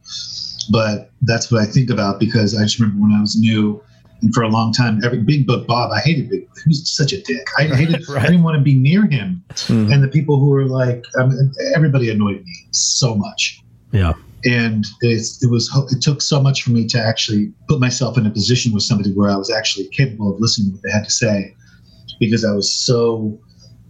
but 0.72 1.12
that's 1.22 1.52
what 1.52 1.62
I 1.62 1.66
think 1.66 1.90
about 1.90 2.20
because 2.20 2.58
I 2.58 2.64
just 2.64 2.80
remember 2.80 3.02
when 3.04 3.12
I 3.12 3.22
was 3.22 3.38
new. 3.40 3.82
And 4.22 4.34
for 4.34 4.42
a 4.42 4.50
long 4.50 4.74
time, 4.74 5.00
every 5.04 5.20
Big 5.20 5.46
Book 5.46 5.68
Bob, 5.68 5.92
I 5.92 6.00
hated 6.00 6.30
Big. 6.30 6.48
Book. 6.48 6.58
He 6.64 6.70
was 6.70 6.90
such 6.90 7.14
a 7.14 7.22
dick. 7.22 7.46
I 7.60 7.66
hated. 7.66 8.04
Right. 8.10 8.24
I 8.24 8.26
didn't 8.26 8.44
want 8.44 8.58
to 8.58 8.64
be 8.64 8.74
near 8.74 9.06
him. 9.06 9.44
Mhm. 9.50 9.94
And 9.94 10.04
the 10.04 10.08
people 10.08 10.40
who 10.40 10.50
were 10.50 10.66
like, 10.66 11.04
I 11.20 11.26
mean, 11.28 11.54
everybody 11.76 12.10
annoyed 12.10 12.44
me 12.44 12.54
so 12.72 13.16
much 13.16 13.62
yeah 13.92 14.14
and 14.46 14.86
it's, 15.02 15.44
it 15.44 15.50
was 15.50 15.70
it 15.92 16.02
took 16.02 16.22
so 16.22 16.42
much 16.42 16.62
for 16.62 16.72
me 16.72 16.86
to 16.88 17.00
actually 17.00 17.52
put 17.68 17.80
myself 17.80 18.18
in 18.18 18.26
a 18.26 18.30
position 18.30 18.72
with 18.72 18.84
somebody 18.84 19.12
where 19.12 19.30
I 19.30 19.36
was 19.36 19.50
actually 19.50 19.88
capable 19.90 20.34
of 20.34 20.40
listening 20.40 20.70
to 20.70 20.74
what 20.76 20.84
they 20.84 20.92
had 20.92 21.04
to 21.06 21.12
say 21.12 21.56
because 22.20 22.46
I 22.46 22.52
was 22.52 22.72
so 22.74 23.40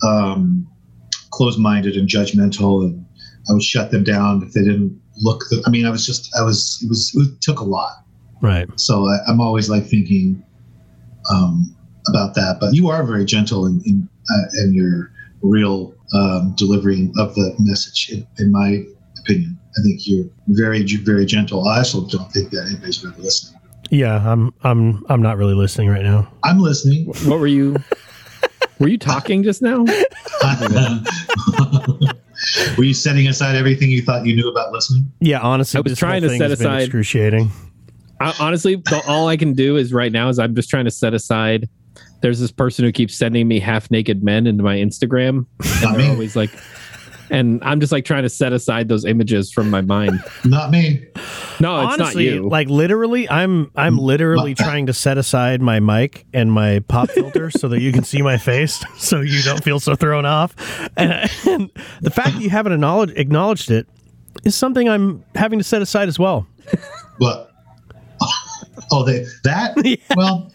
um, 0.03 0.67
closed-minded 1.31 1.95
and 1.95 2.07
judgmental 2.07 2.85
and 2.85 3.05
I 3.49 3.53
would 3.53 3.63
shut 3.63 3.91
them 3.91 4.03
down 4.03 4.41
if 4.43 4.53
they 4.53 4.61
didn't 4.61 4.99
look 5.19 5.43
the, 5.49 5.63
I 5.65 5.69
mean 5.69 5.85
I 5.85 5.89
was 5.89 6.05
just 6.05 6.35
I 6.35 6.41
was 6.43 6.79
it 6.83 6.89
was 6.89 7.13
it 7.15 7.41
took 7.41 7.59
a 7.59 7.63
lot. 7.63 8.03
Right. 8.41 8.67
So 8.79 9.07
I, 9.07 9.17
I'm 9.27 9.41
always 9.41 9.69
like 9.69 9.85
thinking 9.85 10.43
um, 11.31 11.75
about 12.07 12.35
that 12.35 12.57
but 12.59 12.73
you 12.73 12.89
are 12.89 13.03
very 13.03 13.25
gentle 13.25 13.65
in 13.65 13.81
in, 13.85 14.09
uh, 14.29 14.63
in 14.63 14.73
your 14.73 15.11
real 15.41 15.93
um, 16.13 16.53
delivery 16.55 17.11
of 17.17 17.35
the 17.35 17.53
message 17.59 18.09
in, 18.11 18.27
in 18.37 18.51
my 18.51 18.83
opinion. 19.19 19.59
I 19.77 19.81
think 19.83 20.07
you're 20.07 20.25
very 20.47 20.83
very 21.03 21.25
gentle. 21.25 21.67
I 21.67 21.79
also 21.79 22.07
don't 22.07 22.31
think 22.31 22.51
that 22.51 22.67
anybody's 22.69 23.03
really 23.03 23.21
listening. 23.21 23.59
Yeah 23.89 24.29
i'm 24.29 24.53
i'm 24.63 25.05
i'm 25.07 25.21
not 25.21 25.37
really 25.37 25.53
listening 25.53 25.89
right 25.89 26.03
now. 26.03 26.31
I'm 26.43 26.59
listening. 26.59 27.05
What 27.25 27.39
were 27.39 27.47
you? 27.47 27.77
Were 28.79 28.87
you 28.87 28.97
talking 28.97 29.43
just 29.43 29.61
now? 29.61 29.85
were 32.77 32.83
you 32.83 32.93
setting 32.93 33.27
aside 33.27 33.55
everything 33.55 33.89
you 33.89 34.01
thought 34.01 34.25
you 34.25 34.35
knew 34.35 34.49
about 34.49 34.71
listening 34.71 35.11
yeah 35.19 35.39
honestly 35.39 35.77
I 35.77 35.81
was 35.81 35.97
trying 35.97 36.21
to 36.21 36.29
thing 36.29 36.39
set 36.39 36.49
has 36.49 36.59
aside- 36.61 36.81
excruciating 36.83 37.51
I, 38.19 38.33
honestly, 38.39 38.77
the, 38.77 39.03
all 39.07 39.27
I 39.27 39.37
can 39.37 39.53
do 39.53 39.75
is 39.77 39.93
right 39.93 40.11
now 40.11 40.27
is 40.29 40.39
I'm 40.39 40.55
just 40.55 40.71
trying 40.71 40.85
to 40.85 40.89
set 40.91 41.13
aside. 41.13 41.69
There's 42.21 42.39
this 42.39 42.51
person 42.51 42.83
who 42.83 42.91
keeps 42.91 43.13
sending 43.15 43.47
me 43.47 43.59
half 43.59 43.91
naked 43.91 44.23
men 44.23 44.47
into 44.47 44.63
my 44.63 44.75
Instagram, 44.77 45.45
Not 45.83 45.89
and 45.89 45.97
me. 45.97 46.03
they're 46.03 46.11
always 46.13 46.35
like, 46.35 46.49
and 47.29 47.63
I'm 47.63 47.79
just 47.79 47.91
like 47.91 48.05
trying 48.05 48.23
to 48.23 48.29
set 48.29 48.53
aside 48.53 48.87
those 48.87 49.05
images 49.05 49.51
from 49.51 49.69
my 49.69 49.81
mind. 49.81 50.23
Not 50.45 50.71
me. 50.71 51.05
No, 51.59 51.81
it's 51.81 51.93
Honestly, 51.93 52.29
not 52.29 52.35
you. 52.35 52.49
like 52.49 52.69
literally, 52.69 53.29
I'm 53.29 53.71
I'm 53.75 53.97
mm. 53.97 54.01
literally 54.01 54.55
trying 54.55 54.85
to 54.87 54.93
set 54.93 55.17
aside 55.17 55.61
my 55.61 55.79
mic 55.79 56.25
and 56.33 56.51
my 56.51 56.79
pop 56.87 57.09
filter 57.09 57.49
so 57.49 57.67
that 57.69 57.81
you 57.81 57.91
can 57.91 58.03
see 58.03 58.21
my 58.21 58.37
face, 58.37 58.83
so 58.97 59.21
you 59.21 59.41
don't 59.43 59.63
feel 59.63 59.79
so 59.79 59.95
thrown 59.95 60.25
off. 60.25 60.55
And, 60.97 61.29
and 61.47 61.71
the 62.01 62.11
fact 62.11 62.33
that 62.33 62.41
you 62.41 62.49
haven't 62.49 62.73
acknowledged, 62.73 63.17
acknowledged 63.17 63.71
it 63.71 63.87
is 64.43 64.55
something 64.55 64.87
I'm 64.87 65.23
having 65.35 65.59
to 65.59 65.63
set 65.63 65.81
aside 65.81 66.07
as 66.07 66.19
well. 66.19 66.47
What? 67.17 67.51
Oh, 68.89 69.03
they 69.03 69.25
that? 69.43 69.75
Well, 70.15 70.49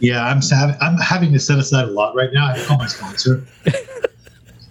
yeah, 0.00 0.26
I'm 0.26 0.42
sa- 0.42 0.74
I'm 0.80 0.96
having 0.98 1.32
to 1.32 1.38
set 1.38 1.58
aside 1.58 1.84
a 1.84 1.92
lot 1.92 2.14
right 2.16 2.30
now. 2.32 2.46
I 2.46 2.64
call 2.64 2.78
my 2.78 2.86
sponsor. 2.86 3.46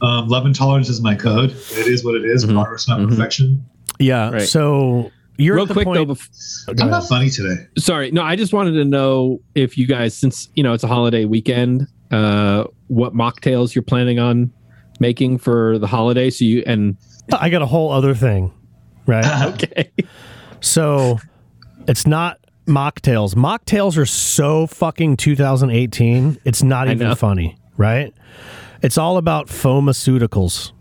Um, 0.01 0.27
love 0.27 0.45
and 0.45 0.53
tolerance 0.55 0.89
is 0.89 1.01
my 1.01 1.15
code. 1.15 1.51
It 1.51 1.87
is 1.87 2.03
what 2.05 2.15
it 2.15 2.25
is. 2.25 2.45
Progress, 2.45 2.87
not 2.87 3.07
perfection. 3.07 3.65
Yeah. 3.99 4.29
Right. 4.31 4.41
So 4.43 5.11
you're 5.37 5.55
Real 5.55 5.63
at 5.63 5.67
the 5.69 5.73
quick 5.73 5.85
point. 5.85 6.07
though, 6.07 6.13
bef- 6.13 6.63
I'm 6.69 6.77
ahead. 6.77 6.91
not 6.91 7.07
funny 7.07 7.29
today. 7.29 7.67
sorry, 7.77 8.11
no, 8.11 8.21
I 8.23 8.35
just 8.35 8.53
wanted 8.53 8.71
to 8.73 8.85
know 8.85 9.39
if 9.55 9.77
you 9.77 9.85
guys, 9.87 10.15
since 10.17 10.49
you 10.55 10.63
know 10.63 10.73
it's 10.73 10.83
a 10.83 10.87
holiday 10.87 11.25
weekend, 11.25 11.87
uh, 12.11 12.65
what 12.87 13.13
mocktails 13.13 13.73
you're 13.75 13.81
planning 13.83 14.19
on 14.19 14.51
making 14.99 15.37
for 15.39 15.77
the 15.79 15.87
holiday. 15.87 16.29
So 16.29 16.45
you 16.45 16.63
and 16.65 16.97
I 17.31 17.49
got 17.49 17.61
a 17.61 17.65
whole 17.67 17.91
other 17.91 18.13
thing, 18.15 18.51
right? 19.05 19.25
okay, 19.53 19.91
So 20.59 21.19
it's 21.87 22.07
not 22.07 22.39
mocktails. 22.67 23.35
Mocktails 23.35 23.97
are 23.97 24.05
so 24.05 24.67
fucking 24.67 25.17
2018. 25.17 26.39
It's 26.45 26.63
not 26.63 26.89
even 26.89 27.15
funny, 27.15 27.57
right? 27.77 28.13
It's 28.81 28.97
all 28.97 29.17
about 29.17 29.47
pharmaceuticals. 29.47 30.71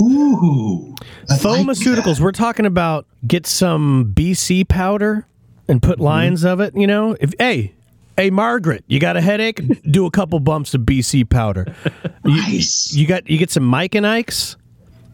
Ooh, 0.00 0.94
I 1.30 1.34
like 1.34 1.40
Pharmaceuticals. 1.40 2.16
that. 2.16 2.20
We're 2.20 2.32
talking 2.32 2.66
about 2.66 3.06
get 3.26 3.46
some 3.46 4.12
BC 4.14 4.68
powder 4.68 5.26
and 5.68 5.80
put 5.82 5.94
Mm-hmm. 5.98 6.04
lines 6.04 6.44
of 6.44 6.60
it. 6.60 6.76
You 6.76 6.86
know, 6.88 7.16
if 7.20 7.32
hey, 7.38 7.74
hey 8.16 8.30
Margaret, 8.30 8.84
you 8.88 8.98
got 8.98 9.16
a 9.16 9.20
headache? 9.20 9.60
Do 9.90 10.04
a 10.06 10.10
couple 10.10 10.40
bumps 10.40 10.74
of 10.74 10.82
BC 10.82 11.28
powder. 11.30 11.74
Nice. 12.26 12.94
You 12.94 13.06
got 13.06 13.28
you 13.28 13.36
get 13.36 13.50
some 13.50 13.64
Mike 13.64 13.94
and 13.94 14.06
Ike's. 14.06 14.56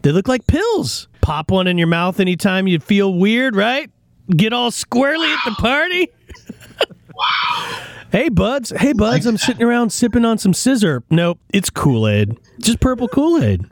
They 0.01 0.13
look 0.13 0.29
like 0.29 0.47
pills. 0.47 1.09
Pop 1.19 1.51
one 1.51 1.67
in 1.67 1.77
your 1.77 1.87
mouth 1.87 2.21
anytime 2.21 2.67
you 2.67 2.79
feel 2.79 3.13
weird, 3.13 3.53
right? 3.53 3.91
Get 4.29 4.53
all 4.53 4.71
squirrely 4.71 5.27
at 5.27 5.39
the 5.43 5.51
party. 5.59 6.07
Wow. 7.21 7.77
Hey 8.11 8.27
buds, 8.29 8.73
hey 8.75 8.91
buds, 8.93 9.25
I'm 9.25 9.37
sitting 9.37 9.63
around 9.63 9.91
sipping 9.91 10.25
on 10.25 10.37
some 10.37 10.51
sizzurp. 10.51 11.03
Nope, 11.09 11.39
it's 11.53 11.69
Kool-Aid. 11.69 12.37
Just 12.59 12.79
purple 12.81 13.07
Kool-Aid. 13.07 13.65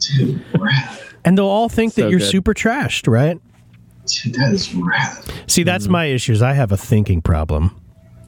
Dude, 0.00 0.42
rad. 0.58 0.98
And 1.24 1.36
they'll 1.36 1.46
all 1.46 1.68
think 1.68 1.94
that 1.94 2.08
you're 2.10 2.18
good. 2.18 2.28
super 2.30 2.54
trashed, 2.54 3.06
right? 3.10 3.38
Dude, 4.06 4.34
that 4.34 4.52
is 4.52 4.74
rad. 4.74 5.16
See, 5.46 5.62
that's 5.62 5.86
my 5.86 6.06
issues. 6.06 6.40
I 6.42 6.54
have 6.54 6.72
a 6.72 6.76
thinking 6.76 7.20
problem. 7.20 7.78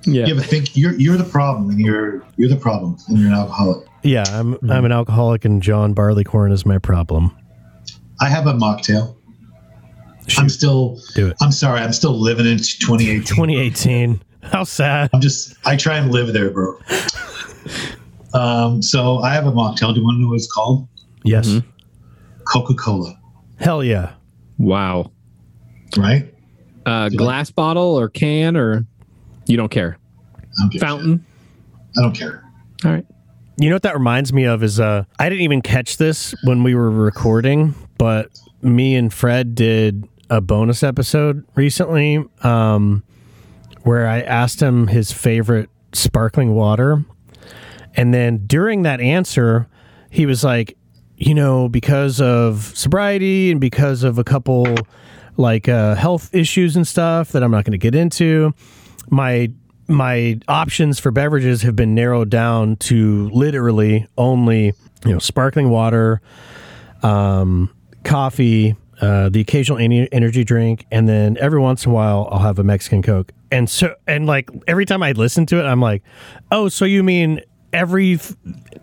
yeah, 0.05 0.27
Yeah, 0.27 0.35
but 0.35 0.45
think 0.45 0.77
you're 0.77 0.93
you're 0.93 1.17
the 1.17 1.25
problem, 1.25 1.71
and 1.71 1.81
you're 1.81 2.23
you're 2.37 2.49
the 2.51 2.57
problem, 2.57 2.97
and 3.09 3.19
you're 3.19 3.29
an 3.29 3.35
alcoholic. 3.35 3.89
Yeah, 4.03 4.25
I'm 4.29 4.59
I'm 4.71 4.85
an 4.85 4.93
alcoholic 4.93 5.45
and 5.45 5.63
John 5.63 5.95
Barleycorn 5.95 6.53
is 6.53 6.67
my 6.67 6.79
problem. 6.79 7.35
I 8.21 8.29
have 8.29 8.47
a 8.47 8.53
mocktail. 8.53 9.17
I'm 10.39 10.49
still. 10.49 10.99
do 11.15 11.29
it. 11.29 11.37
I'm 11.41 11.53
sorry. 11.53 11.81
I'm 11.81 11.93
still 11.93 12.19
living 12.19 12.47
in 12.47 12.59
2018. 12.59 13.23
2018. 13.25 14.23
How 14.43 14.65
sad. 14.65 15.11
I'm 15.13 15.21
just. 15.21 15.55
I 15.65 15.77
try 15.77 15.97
and 15.99 16.11
live 16.13 16.33
there, 16.33 16.51
bro. 16.51 16.79
um. 18.35 18.83
So 18.83 19.19
I 19.19 19.33
have 19.35 19.47
a 19.47 19.53
mocktail. 19.53 19.95
Do 19.95 20.01
you 20.01 20.05
want 20.05 20.17
to 20.17 20.23
know 20.23 20.29
what 20.29 20.35
it's 20.37 20.51
called? 20.53 20.89
Yes. 21.25 21.61
Coca 22.45 22.75
Cola. 22.75 23.19
Hell 23.59 23.83
yeah. 23.83 24.13
wow. 24.59 25.11
Right. 25.97 26.35
Uh, 26.85 27.09
glass 27.09 27.51
bottle 27.51 27.99
or 27.99 28.09
can 28.11 28.57
or 28.57 28.85
you 29.47 29.57
don't 29.57 29.71
care. 29.71 29.97
Don't 30.59 30.79
Fountain. 30.81 31.25
shit. 31.25 31.99
I 31.99 32.03
don't 32.03 32.15
care. 32.15 32.45
All 32.85 32.91
right. 32.93 33.07
You 33.57 33.71
know 33.71 33.77
what 33.77 33.83
that 33.85 33.95
reminds 33.95 34.33
me 34.33 34.45
of 34.45 34.63
is 34.63 34.81
uh 34.81 35.05
I 35.19 35.29
didn't 35.29 35.43
even 35.43 35.63
catch 35.63 35.97
this 35.97 36.35
when 36.45 36.63
we 36.63 36.75
were 36.75 36.91
recording, 36.91 37.75
but 37.97 38.29
me 38.61 38.97
and 38.97 39.13
Fred 39.13 39.55
did 39.55 40.07
a 40.31 40.41
bonus 40.41 40.83
episode 40.83 41.45
recently 41.55 42.25
um 42.43 43.03
where 43.85 44.07
I 44.09 44.23
asked 44.23 44.61
him 44.61 44.89
his 44.89 45.13
favorite 45.13 45.71
sparkling 45.93 46.55
water. 46.55 47.05
And 47.97 48.13
then 48.13 48.47
during 48.47 48.83
that 48.83 49.01
answer, 49.01 49.69
he 50.11 50.27
was 50.27 50.43
like, 50.43 50.77
you 51.17 51.35
know, 51.35 51.69
because 51.69 52.21
of 52.21 52.73
sobriety 52.75 53.53
and 53.53 53.61
because 53.61 54.03
of 54.03 54.19
a 54.19 54.25
couple 54.25 54.67
like 55.37 55.69
uh, 55.69 55.95
health 55.95 56.35
issues 56.35 56.77
and 56.77 56.87
stuff 56.87 57.33
that 57.33 57.43
I'm 57.43 57.51
not 57.51 57.65
going 57.65 57.73
to 57.73 57.79
get 57.79 57.95
into, 57.95 58.53
my 59.11 59.53
my 59.87 60.41
options 60.49 60.99
for 60.99 61.11
beverages 61.11 61.61
have 61.63 61.77
been 61.77 61.95
narrowed 61.95 62.31
down 62.31 62.77
to 62.77 63.29
literally 63.31 64.07
only 64.17 64.73
you 65.05 65.13
know 65.13 65.19
sparkling 65.19 65.69
water, 65.69 66.21
um, 67.03 67.71
coffee, 68.03 68.77
uh, 69.01 69.29
the 69.29 69.41
occasional 69.41 69.79
energy 69.81 70.45
drink, 70.45 70.87
and 70.91 71.09
then 71.09 71.37
every 71.41 71.61
once 71.61 71.85
in 71.85 71.93
a 71.93 71.95
while 71.95 72.29
I'll 72.31 72.41
have 72.41 72.59
a 72.59 72.65
Mexican 72.65 73.03
Coke. 73.03 73.33
And 73.51 73.69
so 73.69 73.95
and 74.07 74.27
like 74.27 74.51
every 74.67 74.87
time 74.87 75.03
I 75.03 75.13
listen 75.13 75.47
to 75.47 75.61
it, 75.61 75.65
I'm 75.65 75.81
like, 75.81 76.03
oh, 76.51 76.69
so 76.69 76.85
you 76.85 77.03
mean 77.03 77.41
every 77.73 78.19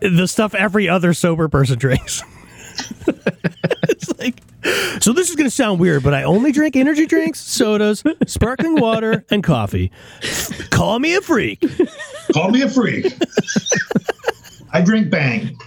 the 0.01 0.27
stuff 0.27 0.53
every 0.53 0.89
other 0.89 1.13
sober 1.13 1.47
person 1.47 1.77
drinks? 1.79 2.23
it's 3.07 4.19
like 4.19 4.41
so 5.01 5.13
this 5.13 5.29
is 5.29 5.35
going 5.35 5.49
to 5.49 5.55
sound 5.55 5.79
weird, 5.79 6.03
but 6.03 6.13
I 6.13 6.23
only 6.23 6.51
drink 6.51 6.75
energy 6.75 7.05
drinks, 7.05 7.39
sodas, 7.39 8.03
sparkling 8.27 8.79
water, 8.79 9.25
and 9.29 9.43
coffee. 9.43 9.91
Call 10.69 10.99
me 10.99 11.15
a 11.15 11.21
freak. 11.21 11.63
Call 12.33 12.51
me 12.51 12.61
a 12.61 12.69
freak. 12.69 13.11
I 14.71 14.81
drink 14.81 15.09
Bang. 15.09 15.57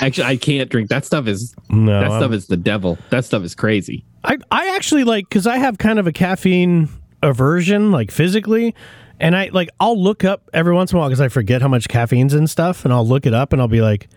Actually, 0.00 0.24
I 0.24 0.36
can't 0.36 0.70
drink 0.70 0.88
that 0.88 1.04
stuff. 1.04 1.26
Is 1.26 1.54
No, 1.68 2.00
that 2.00 2.10
I'm- 2.10 2.20
stuff 2.20 2.32
is 2.32 2.46
the 2.46 2.56
devil? 2.56 2.98
That 3.10 3.24
stuff 3.24 3.42
is 3.44 3.54
crazy. 3.54 4.04
I, 4.24 4.36
I 4.50 4.74
actually 4.76 5.04
like 5.04 5.28
because 5.28 5.46
I 5.46 5.56
have 5.56 5.78
kind 5.78 5.98
of 5.98 6.06
a 6.06 6.12
caffeine 6.12 6.88
aversion, 7.22 7.90
like 7.90 8.10
physically, 8.10 8.74
and 9.18 9.36
I 9.36 9.50
like 9.52 9.68
I'll 9.78 10.00
look 10.02 10.24
up 10.24 10.48
every 10.52 10.74
once 10.74 10.92
in 10.92 10.96
a 10.96 11.00
while 11.00 11.08
because 11.08 11.20
I 11.20 11.28
forget 11.28 11.62
how 11.62 11.68
much 11.68 11.88
caffeine's 11.88 12.34
in 12.34 12.46
stuff, 12.46 12.84
and 12.84 12.92
I'll 12.92 13.06
look 13.06 13.26
it 13.26 13.34
up 13.34 13.52
and 13.52 13.60
I'll 13.62 13.68
be 13.68 13.80
like, 13.82 14.08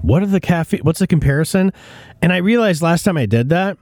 "What 0.00 0.22
are 0.22 0.26
the 0.26 0.40
caffeine? 0.40 0.80
What's 0.82 0.98
the 1.00 1.06
comparison?" 1.06 1.72
And 2.20 2.32
I 2.32 2.38
realized 2.38 2.82
last 2.82 3.02
time 3.04 3.16
I 3.16 3.26
did 3.26 3.48
that 3.50 3.76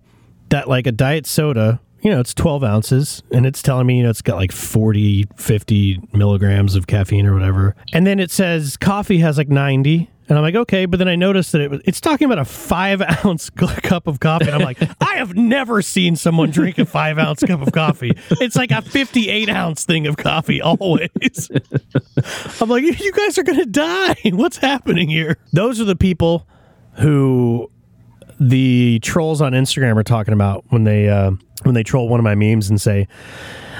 that 0.48 0.68
like 0.68 0.86
a 0.88 0.92
diet 0.92 1.26
soda, 1.26 1.80
you 2.02 2.10
know, 2.10 2.18
it's 2.20 2.34
twelve 2.34 2.64
ounces, 2.64 3.22
and 3.30 3.46
it's 3.46 3.62
telling 3.62 3.86
me 3.86 3.98
you 3.98 4.02
know 4.02 4.10
it's 4.10 4.22
got 4.22 4.36
like 4.36 4.50
40, 4.52 5.26
50 5.36 6.00
milligrams 6.12 6.74
of 6.74 6.86
caffeine 6.88 7.26
or 7.26 7.34
whatever, 7.34 7.76
and 7.92 8.06
then 8.06 8.18
it 8.18 8.30
says 8.32 8.76
coffee 8.76 9.18
has 9.18 9.38
like 9.38 9.48
ninety. 9.48 10.10
And 10.30 10.38
I'm 10.38 10.44
like, 10.44 10.54
okay, 10.54 10.86
but 10.86 10.98
then 10.98 11.08
I 11.08 11.16
noticed 11.16 11.50
that 11.52 11.60
it 11.60 11.70
was, 11.70 11.80
it's 11.84 12.00
talking 12.00 12.24
about 12.26 12.38
a 12.38 12.44
five 12.44 13.02
ounce 13.24 13.50
cup 13.50 14.06
of 14.06 14.20
coffee. 14.20 14.46
And 14.46 14.54
I'm 14.54 14.62
like, 14.62 14.80
I 15.02 15.16
have 15.16 15.34
never 15.34 15.82
seen 15.82 16.14
someone 16.14 16.50
drink 16.50 16.78
a 16.78 16.86
five 16.86 17.18
ounce 17.18 17.42
cup 17.42 17.60
of 17.60 17.72
coffee. 17.72 18.12
It's 18.40 18.54
like 18.54 18.70
a 18.70 18.80
58 18.80 19.48
ounce 19.48 19.84
thing 19.84 20.06
of 20.06 20.16
coffee 20.16 20.62
always. 20.62 21.50
I'm 22.60 22.68
like, 22.68 22.84
you 22.84 23.12
guys 23.12 23.38
are 23.38 23.42
going 23.42 23.58
to 23.58 23.66
die. 23.66 24.16
What's 24.26 24.58
happening 24.58 25.08
here? 25.08 25.36
Those 25.52 25.80
are 25.80 25.84
the 25.84 25.96
people 25.96 26.46
who 26.94 27.68
the 28.38 29.00
trolls 29.00 29.42
on 29.42 29.52
Instagram 29.52 29.96
are 29.96 30.04
talking 30.04 30.32
about 30.32 30.64
when 30.68 30.84
they, 30.84 31.08
uh, 31.08 31.32
when 31.64 31.74
they 31.74 31.82
troll 31.82 32.08
one 32.08 32.20
of 32.20 32.24
my 32.24 32.36
memes 32.36 32.70
and 32.70 32.80
say, 32.80 33.08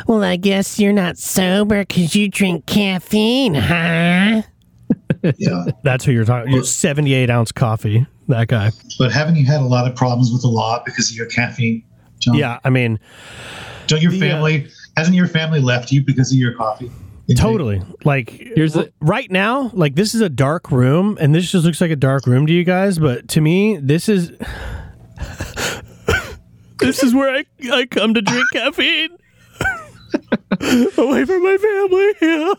well, 0.09 0.25
I 0.25 0.35
guess 0.35 0.81
you're 0.81 0.93
not 0.93 1.17
sober 1.17 1.83
because 1.83 2.17
you 2.17 2.29
drink 2.29 2.67
caffeine, 2.67 3.55
huh? 3.55 4.43
Yeah. 5.23 5.67
That's 5.83 6.05
who 6.05 6.13
you're 6.13 6.25
talking. 6.25 6.53
Your 6.53 6.65
78 6.65 7.31
ounce 7.31 7.53
coffee. 7.53 8.07
That 8.29 8.49
guy. 8.49 8.71
But 8.99 9.13
haven't 9.13 9.37
you 9.37 9.47
had 9.47 9.61
a 9.61 9.65
lot 9.65 9.89
of 9.91 9.97
problems 9.97 10.31
with 10.33 10.43
the 10.43 10.49
law 10.49 10.83
because 10.85 11.11
of 11.11 11.17
your 11.17 11.27
caffeine, 11.27 11.83
John? 12.21 12.35
Yeah, 12.35 12.59
I 12.65 12.71
mean, 12.71 12.99
Don't 13.89 14.01
your 14.03 14.13
The, 14.13 14.19
uh, 14.19 14.21
family 14.21 14.69
hasn't 14.97 15.17
your 15.17 15.27
family 15.29 15.61
left 15.61 15.91
you 15.93 16.03
because 16.05 16.33
of 16.33 16.39
your 16.39 16.55
coffee? 16.55 16.91
totally. 17.37 17.81
Like 18.05 18.31
Here's 18.31 18.73
the- 18.75 18.93
right 19.01 19.31
now, 19.31 19.71
like 19.73 19.95
this 19.95 20.15
is 20.17 20.21
a 20.21 20.29
dark 20.29 20.71
room, 20.73 21.17
and 21.21 21.33
this 21.35 21.49
just 21.51 21.65
looks 21.65 21.81
like 21.81 21.91
a 21.93 21.97
dark 21.97 22.27
room 22.27 22.45
to 22.47 22.53
you 22.53 22.65
guys, 22.65 22.99
but 22.99 23.29
to 23.29 23.41
me, 23.41 23.77
this 23.77 24.09
is 24.09 24.31
this 26.79 27.03
is 27.03 27.15
where 27.15 27.35
I 27.35 27.45
I 27.73 27.87
come 27.87 28.15
to 28.15 28.23
drink 28.23 28.47
caffeine 28.53 29.11
away 30.99 31.25
from 31.25 31.43
my 31.43 31.57
family. 31.57 32.15
Yeah. 32.23 32.55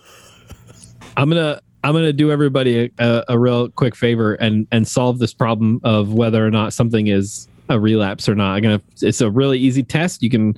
I'm 1.17 1.29
gonna 1.29 1.61
I'm 1.83 1.93
gonna 1.93 2.13
do 2.13 2.31
everybody 2.31 2.85
a, 2.85 2.91
a, 2.99 3.23
a 3.29 3.39
real 3.39 3.69
quick 3.69 3.95
favor 3.95 4.35
and 4.35 4.67
and 4.71 4.87
solve 4.87 5.19
this 5.19 5.33
problem 5.33 5.79
of 5.83 6.13
whether 6.13 6.45
or 6.45 6.51
not 6.51 6.73
something 6.73 7.07
is 7.07 7.47
a 7.69 7.79
relapse 7.79 8.27
or 8.29 8.35
not. 8.35 8.55
I'm 8.55 8.61
gonna. 8.63 8.81
It's 9.01 9.21
a 9.21 9.29
really 9.31 9.57
easy 9.59 9.83
test. 9.83 10.21
You 10.21 10.29
can 10.29 10.55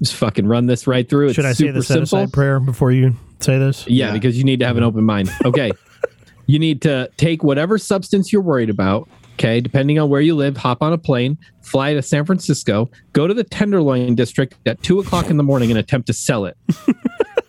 just 0.00 0.14
fucking 0.14 0.46
run 0.46 0.66
this 0.66 0.86
right 0.86 1.08
through. 1.08 1.26
It's 1.28 1.34
Should 1.36 1.46
I 1.46 1.52
say 1.52 1.64
super 1.66 1.72
the 1.74 1.82
set 1.82 1.94
simple. 1.94 2.18
aside 2.18 2.32
prayer 2.32 2.60
before 2.60 2.92
you 2.92 3.14
say 3.40 3.58
this? 3.58 3.86
Yeah, 3.86 4.08
Yeah. 4.08 4.12
because 4.12 4.36
you 4.36 4.44
need 4.44 4.60
to 4.60 4.66
have 4.66 4.76
an 4.76 4.82
open 4.82 5.04
mind. 5.04 5.30
Okay. 5.44 5.72
you 6.46 6.58
need 6.58 6.82
to 6.82 7.10
take 7.16 7.42
whatever 7.42 7.78
substance 7.78 8.32
you're 8.32 8.42
worried 8.42 8.70
about 8.70 9.08
Okay, 9.36 9.60
depending 9.60 9.98
on 9.98 10.08
where 10.08 10.22
you 10.22 10.34
live, 10.34 10.56
hop 10.56 10.80
on 10.80 10.94
a 10.94 10.98
plane, 10.98 11.36
fly 11.60 11.92
to 11.92 12.00
San 12.00 12.24
Francisco, 12.24 12.90
go 13.12 13.26
to 13.26 13.34
the 13.34 13.44
Tenderloin 13.44 14.14
district 14.14 14.54
at 14.64 14.82
two 14.82 14.98
o'clock 14.98 15.28
in 15.28 15.36
the 15.36 15.42
morning 15.42 15.70
and 15.70 15.78
attempt 15.78 16.06
to 16.06 16.14
sell 16.14 16.46
it. 16.46 16.56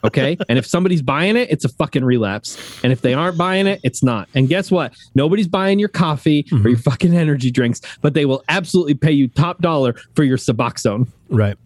Okay. 0.04 0.38
and 0.48 0.58
if 0.58 0.66
somebody's 0.66 1.02
buying 1.02 1.36
it, 1.36 1.50
it's 1.50 1.66
a 1.66 1.70
fucking 1.70 2.06
relapse. 2.06 2.58
And 2.84 2.94
if 2.94 3.02
they 3.02 3.14
aren't 3.14 3.38
buying 3.38 3.68
it, 3.68 3.82
it's 3.84 4.02
not. 4.04 4.30
And 4.36 4.48
guess 4.48 4.72
what? 4.72 4.94
Nobody's 5.16 5.48
buying 5.48 5.80
your 5.80 5.90
coffee 5.90 6.42
or 6.52 6.58
mm-hmm. 6.58 6.68
your 6.68 6.78
fucking 6.78 7.14
energy 7.14 7.52
drinks, 7.52 7.82
but 8.02 8.14
they 8.14 8.26
will 8.26 8.44
absolutely 8.48 8.94
pay 8.94 9.12
you 9.12 9.28
top 9.28 9.60
dollar 9.60 9.96
for 10.16 10.24
your 10.24 10.38
Suboxone. 10.38 11.08
Right. 11.30 11.58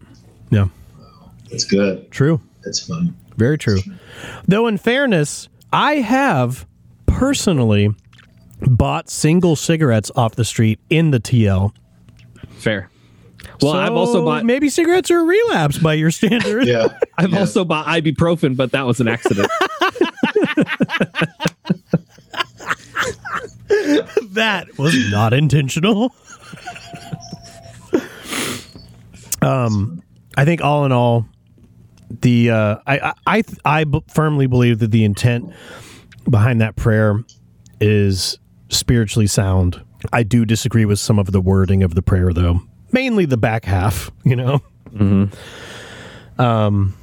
Yeah. 0.50 0.68
That's 1.50 1.64
good. 1.64 2.10
True. 2.10 2.40
That's 2.64 2.80
fun. 2.80 3.14
Very 3.36 3.58
true. 3.58 3.78
Though, 4.48 4.66
in 4.66 4.78
fairness, 4.78 5.48
I 5.72 5.96
have 5.96 6.66
personally 7.06 7.94
bought 8.68 9.08
single 9.10 9.56
cigarettes 9.56 10.10
off 10.16 10.34
the 10.36 10.44
street 10.44 10.78
in 10.90 11.10
the 11.10 11.20
TL. 11.20 11.72
Fair. 12.50 12.88
Well, 13.60 13.72
I've 13.74 13.92
also 13.92 14.24
bought 14.24 14.44
maybe 14.44 14.68
cigarettes 14.68 15.10
are 15.10 15.18
a 15.20 15.24
relapse 15.24 15.78
by 15.78 15.94
your 15.94 16.10
standard. 16.10 16.66
Yeah. 16.66 16.88
I've 17.18 17.32
Yeah. 17.32 17.40
also 17.40 17.64
bought 17.64 17.86
ibuprofen, 17.86 18.56
but 18.56 18.72
that 18.72 18.86
was 18.86 19.00
an 19.00 19.08
accident. 19.08 19.50
that 24.32 24.66
was 24.78 24.94
not 25.10 25.32
intentional. 25.32 26.14
um, 29.42 30.02
I 30.36 30.44
think 30.44 30.62
all 30.62 30.84
in 30.84 30.92
all, 30.92 31.26
the 32.20 32.50
uh, 32.50 32.76
I 32.86 32.98
I 33.00 33.12
I, 33.26 33.42
I 33.64 33.84
b- 33.84 34.02
firmly 34.08 34.46
believe 34.46 34.78
that 34.80 34.90
the 34.90 35.04
intent 35.04 35.52
behind 36.28 36.60
that 36.60 36.76
prayer 36.76 37.20
is 37.80 38.38
spiritually 38.72 39.26
sound. 39.26 39.82
I 40.12 40.22
do 40.24 40.44
disagree 40.44 40.84
with 40.84 40.98
some 40.98 41.18
of 41.18 41.30
the 41.30 41.40
wording 41.40 41.82
of 41.82 41.94
the 41.94 42.02
prayer, 42.02 42.32
though. 42.32 42.62
Mainly 42.90 43.24
the 43.24 43.36
back 43.36 43.64
half, 43.64 44.10
you 44.24 44.36
know. 44.36 44.60
Um, 46.38 46.94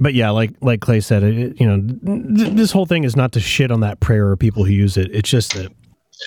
but 0.00 0.14
yeah, 0.14 0.30
like 0.30 0.52
like 0.60 0.80
Clay 0.80 1.00
said, 1.00 1.22
it, 1.22 1.60
you 1.60 1.66
know, 1.66 1.80
th- 2.36 2.54
this 2.54 2.72
whole 2.72 2.86
thing 2.86 3.04
is 3.04 3.14
not 3.14 3.32
to 3.32 3.40
shit 3.40 3.70
on 3.70 3.80
that 3.80 4.00
prayer 4.00 4.28
or 4.28 4.36
people 4.36 4.64
who 4.64 4.72
use 4.72 4.96
it. 4.96 5.10
It's 5.14 5.30
just 5.30 5.54
that 5.54 5.72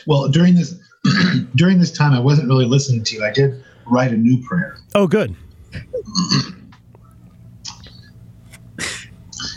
Well, 0.07 0.29
during 0.29 0.55
this 0.55 0.73
during 1.55 1.79
this 1.79 1.91
time, 1.91 2.13
I 2.13 2.19
wasn't 2.19 2.47
really 2.47 2.65
listening 2.65 3.03
to 3.03 3.15
you. 3.15 3.25
I 3.25 3.31
did 3.31 3.63
write 3.87 4.11
a 4.11 4.17
new 4.17 4.41
prayer. 4.47 4.77
Oh, 4.95 5.07
good. 5.07 5.35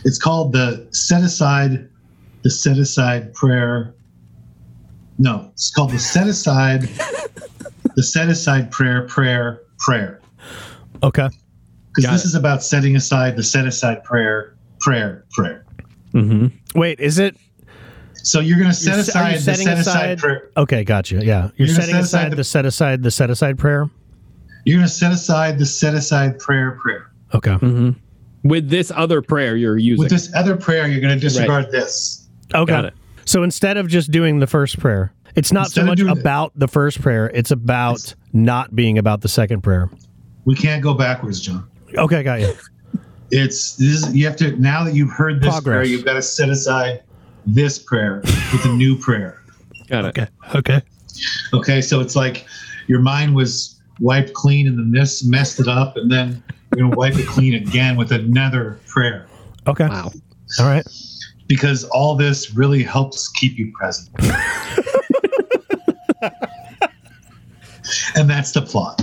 It's 0.04 0.18
called 0.18 0.52
the 0.52 0.86
set 0.90 1.22
aside 1.22 1.88
the 2.42 2.50
set 2.50 2.78
aside 2.78 3.34
prayer. 3.34 3.94
No, 5.18 5.50
it's 5.52 5.70
called 5.70 5.90
the 5.90 5.98
set 5.98 6.26
aside 6.28 6.82
the 7.96 8.02
set 8.02 8.28
aside 8.28 8.70
prayer 8.70 9.02
prayer 9.08 9.62
prayer. 9.78 10.20
Okay. 11.02 11.28
Because 11.94 12.10
this 12.10 12.24
it. 12.24 12.28
is 12.28 12.34
about 12.34 12.62
setting 12.62 12.94
aside 12.96 13.36
the 13.36 13.42
set 13.42 13.66
aside 13.66 14.04
prayer 14.04 14.56
prayer 14.80 15.24
prayer. 15.30 15.64
mm-hmm. 16.14 16.46
Wait, 16.78 17.00
is 17.00 17.18
it? 17.18 17.36
So 18.22 18.40
you're 18.40 18.58
going 18.58 18.70
to 18.70 18.74
set 18.76 18.96
You're 18.96 19.04
se- 19.04 19.18
are 19.18 19.30
you 19.30 19.36
aside 19.36 19.38
the 19.38 19.40
setting 19.56 19.66
set 19.66 19.78
aside- 19.78 20.10
aside 20.10 20.18
prayer. 20.18 20.50
Okay, 20.56 20.84
gotcha. 20.84 21.24
Yeah, 21.24 21.50
you're, 21.56 21.66
You're 21.68 21.76
gonna 21.76 21.80
setting 21.86 21.94
set 21.94 22.04
aside 22.04 22.20
aside 22.20 22.30
the, 22.30 22.36
the- 22.36 22.44
set 22.44 22.66
aside 22.66 23.02
the 23.02 23.10
set 23.10 23.30
aside 23.30 23.58
prayer. 23.58 23.88
You're 24.64 24.78
going 24.78 24.88
to 24.88 24.92
set 24.94 25.12
aside 25.12 25.58
the 25.58 25.64
set 25.66 25.94
aside 25.94 26.38
prayer 26.38 26.72
prayer. 26.82 27.10
Okay. 27.34 27.52
Mm-hmm. 27.52 27.90
With 28.48 28.68
this 28.68 28.92
other 28.94 29.22
prayer 29.22 29.56
you're 29.56 29.78
using. 29.78 29.98
With 30.02 30.10
this 30.10 30.30
other 30.34 30.56
prayer, 30.56 30.86
you're 30.86 31.00
going 31.00 31.14
to 31.14 31.20
disregard 31.20 31.70
this. 31.70 32.28
Okay. 32.54 32.70
Got 32.70 32.84
it. 32.86 32.94
So 33.28 33.42
instead 33.42 33.76
of 33.76 33.88
just 33.88 34.10
doing 34.10 34.38
the 34.38 34.46
first 34.46 34.78
prayer, 34.80 35.12
it's 35.36 35.52
not 35.52 35.64
so 35.66 35.66
Instead 35.66 35.82
of 35.82 35.86
much 35.88 35.98
doing 35.98 36.14
the- 36.14 36.20
about 36.20 36.58
the 36.58 36.66
first 36.66 37.02
prayer; 37.02 37.30
it's 37.34 37.50
about 37.50 38.14
not 38.32 38.74
being 38.74 38.96
about 38.96 39.20
the 39.20 39.28
second 39.28 39.60
prayer. 39.60 39.90
We 40.46 40.54
can't 40.54 40.82
go 40.82 40.94
backwards, 40.94 41.38
John. 41.38 41.68
Okay, 41.94 42.22
got 42.22 42.40
you. 42.40 42.54
It's 43.30 43.76
this. 43.76 44.06
is- 44.06 44.16
You 44.16 44.24
have 44.26 44.36
to 44.36 44.56
now 44.56 44.82
that 44.84 44.94
you've 44.94 45.10
heard 45.10 45.42
this 45.42 45.50
Progress. 45.50 45.62
prayer, 45.64 45.84
you've 45.84 46.06
got 46.06 46.14
to 46.14 46.22
set 46.22 46.48
aside 46.48 47.02
this 47.44 47.78
prayer 47.78 48.22
with 48.24 48.64
a 48.64 48.72
new 48.72 48.96
prayer. 48.96 49.42
Got 49.88 50.06
it. 50.06 50.18
Okay. 50.18 50.28
Okay. 50.54 50.80
Okay, 51.52 51.80
so 51.82 52.00
it's 52.00 52.16
like 52.16 52.46
your 52.86 53.00
mind 53.00 53.34
was 53.34 53.78
wiped 54.00 54.32
clean, 54.32 54.66
and 54.66 54.78
then 54.78 54.90
this 54.90 55.22
messed 55.22 55.60
it 55.60 55.68
up, 55.68 55.98
and 55.98 56.10
then 56.10 56.42
you're 56.74 56.86
gonna 56.86 56.96
wipe 56.96 57.18
it 57.18 57.26
clean 57.26 57.52
again 57.52 57.96
with 57.98 58.10
another 58.10 58.78
prayer 58.86 59.26
Okay. 59.66 59.86
Wow. 59.86 60.10
All 60.58 60.66
right. 60.66 60.86
Because 61.48 61.84
all 61.84 62.14
this 62.14 62.54
really 62.54 62.82
helps 62.82 63.28
keep 63.28 63.58
you 63.58 63.72
present. 63.72 64.10
and 68.14 68.28
that's 68.30 68.52
the 68.52 68.62
plot. 68.62 69.00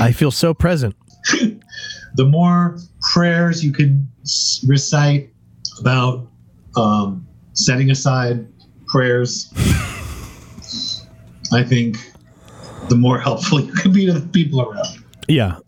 I 0.00 0.12
feel 0.12 0.30
so 0.30 0.54
present. 0.54 0.94
the 2.14 2.24
more 2.24 2.78
prayers 3.12 3.64
you 3.64 3.72
can 3.72 4.08
recite 4.66 5.30
about 5.80 6.26
um, 6.76 7.26
setting 7.52 7.90
aside 7.90 8.46
prayers, 8.86 9.52
I 11.52 11.62
think 11.62 11.96
the 12.88 12.96
more 12.96 13.18
helpful 13.18 13.60
you 13.60 13.72
can 13.72 13.92
be 13.92 14.06
to 14.06 14.12
the 14.12 14.26
people 14.28 14.62
around. 14.62 14.94
you. 14.94 15.36
Yeah. 15.36 15.58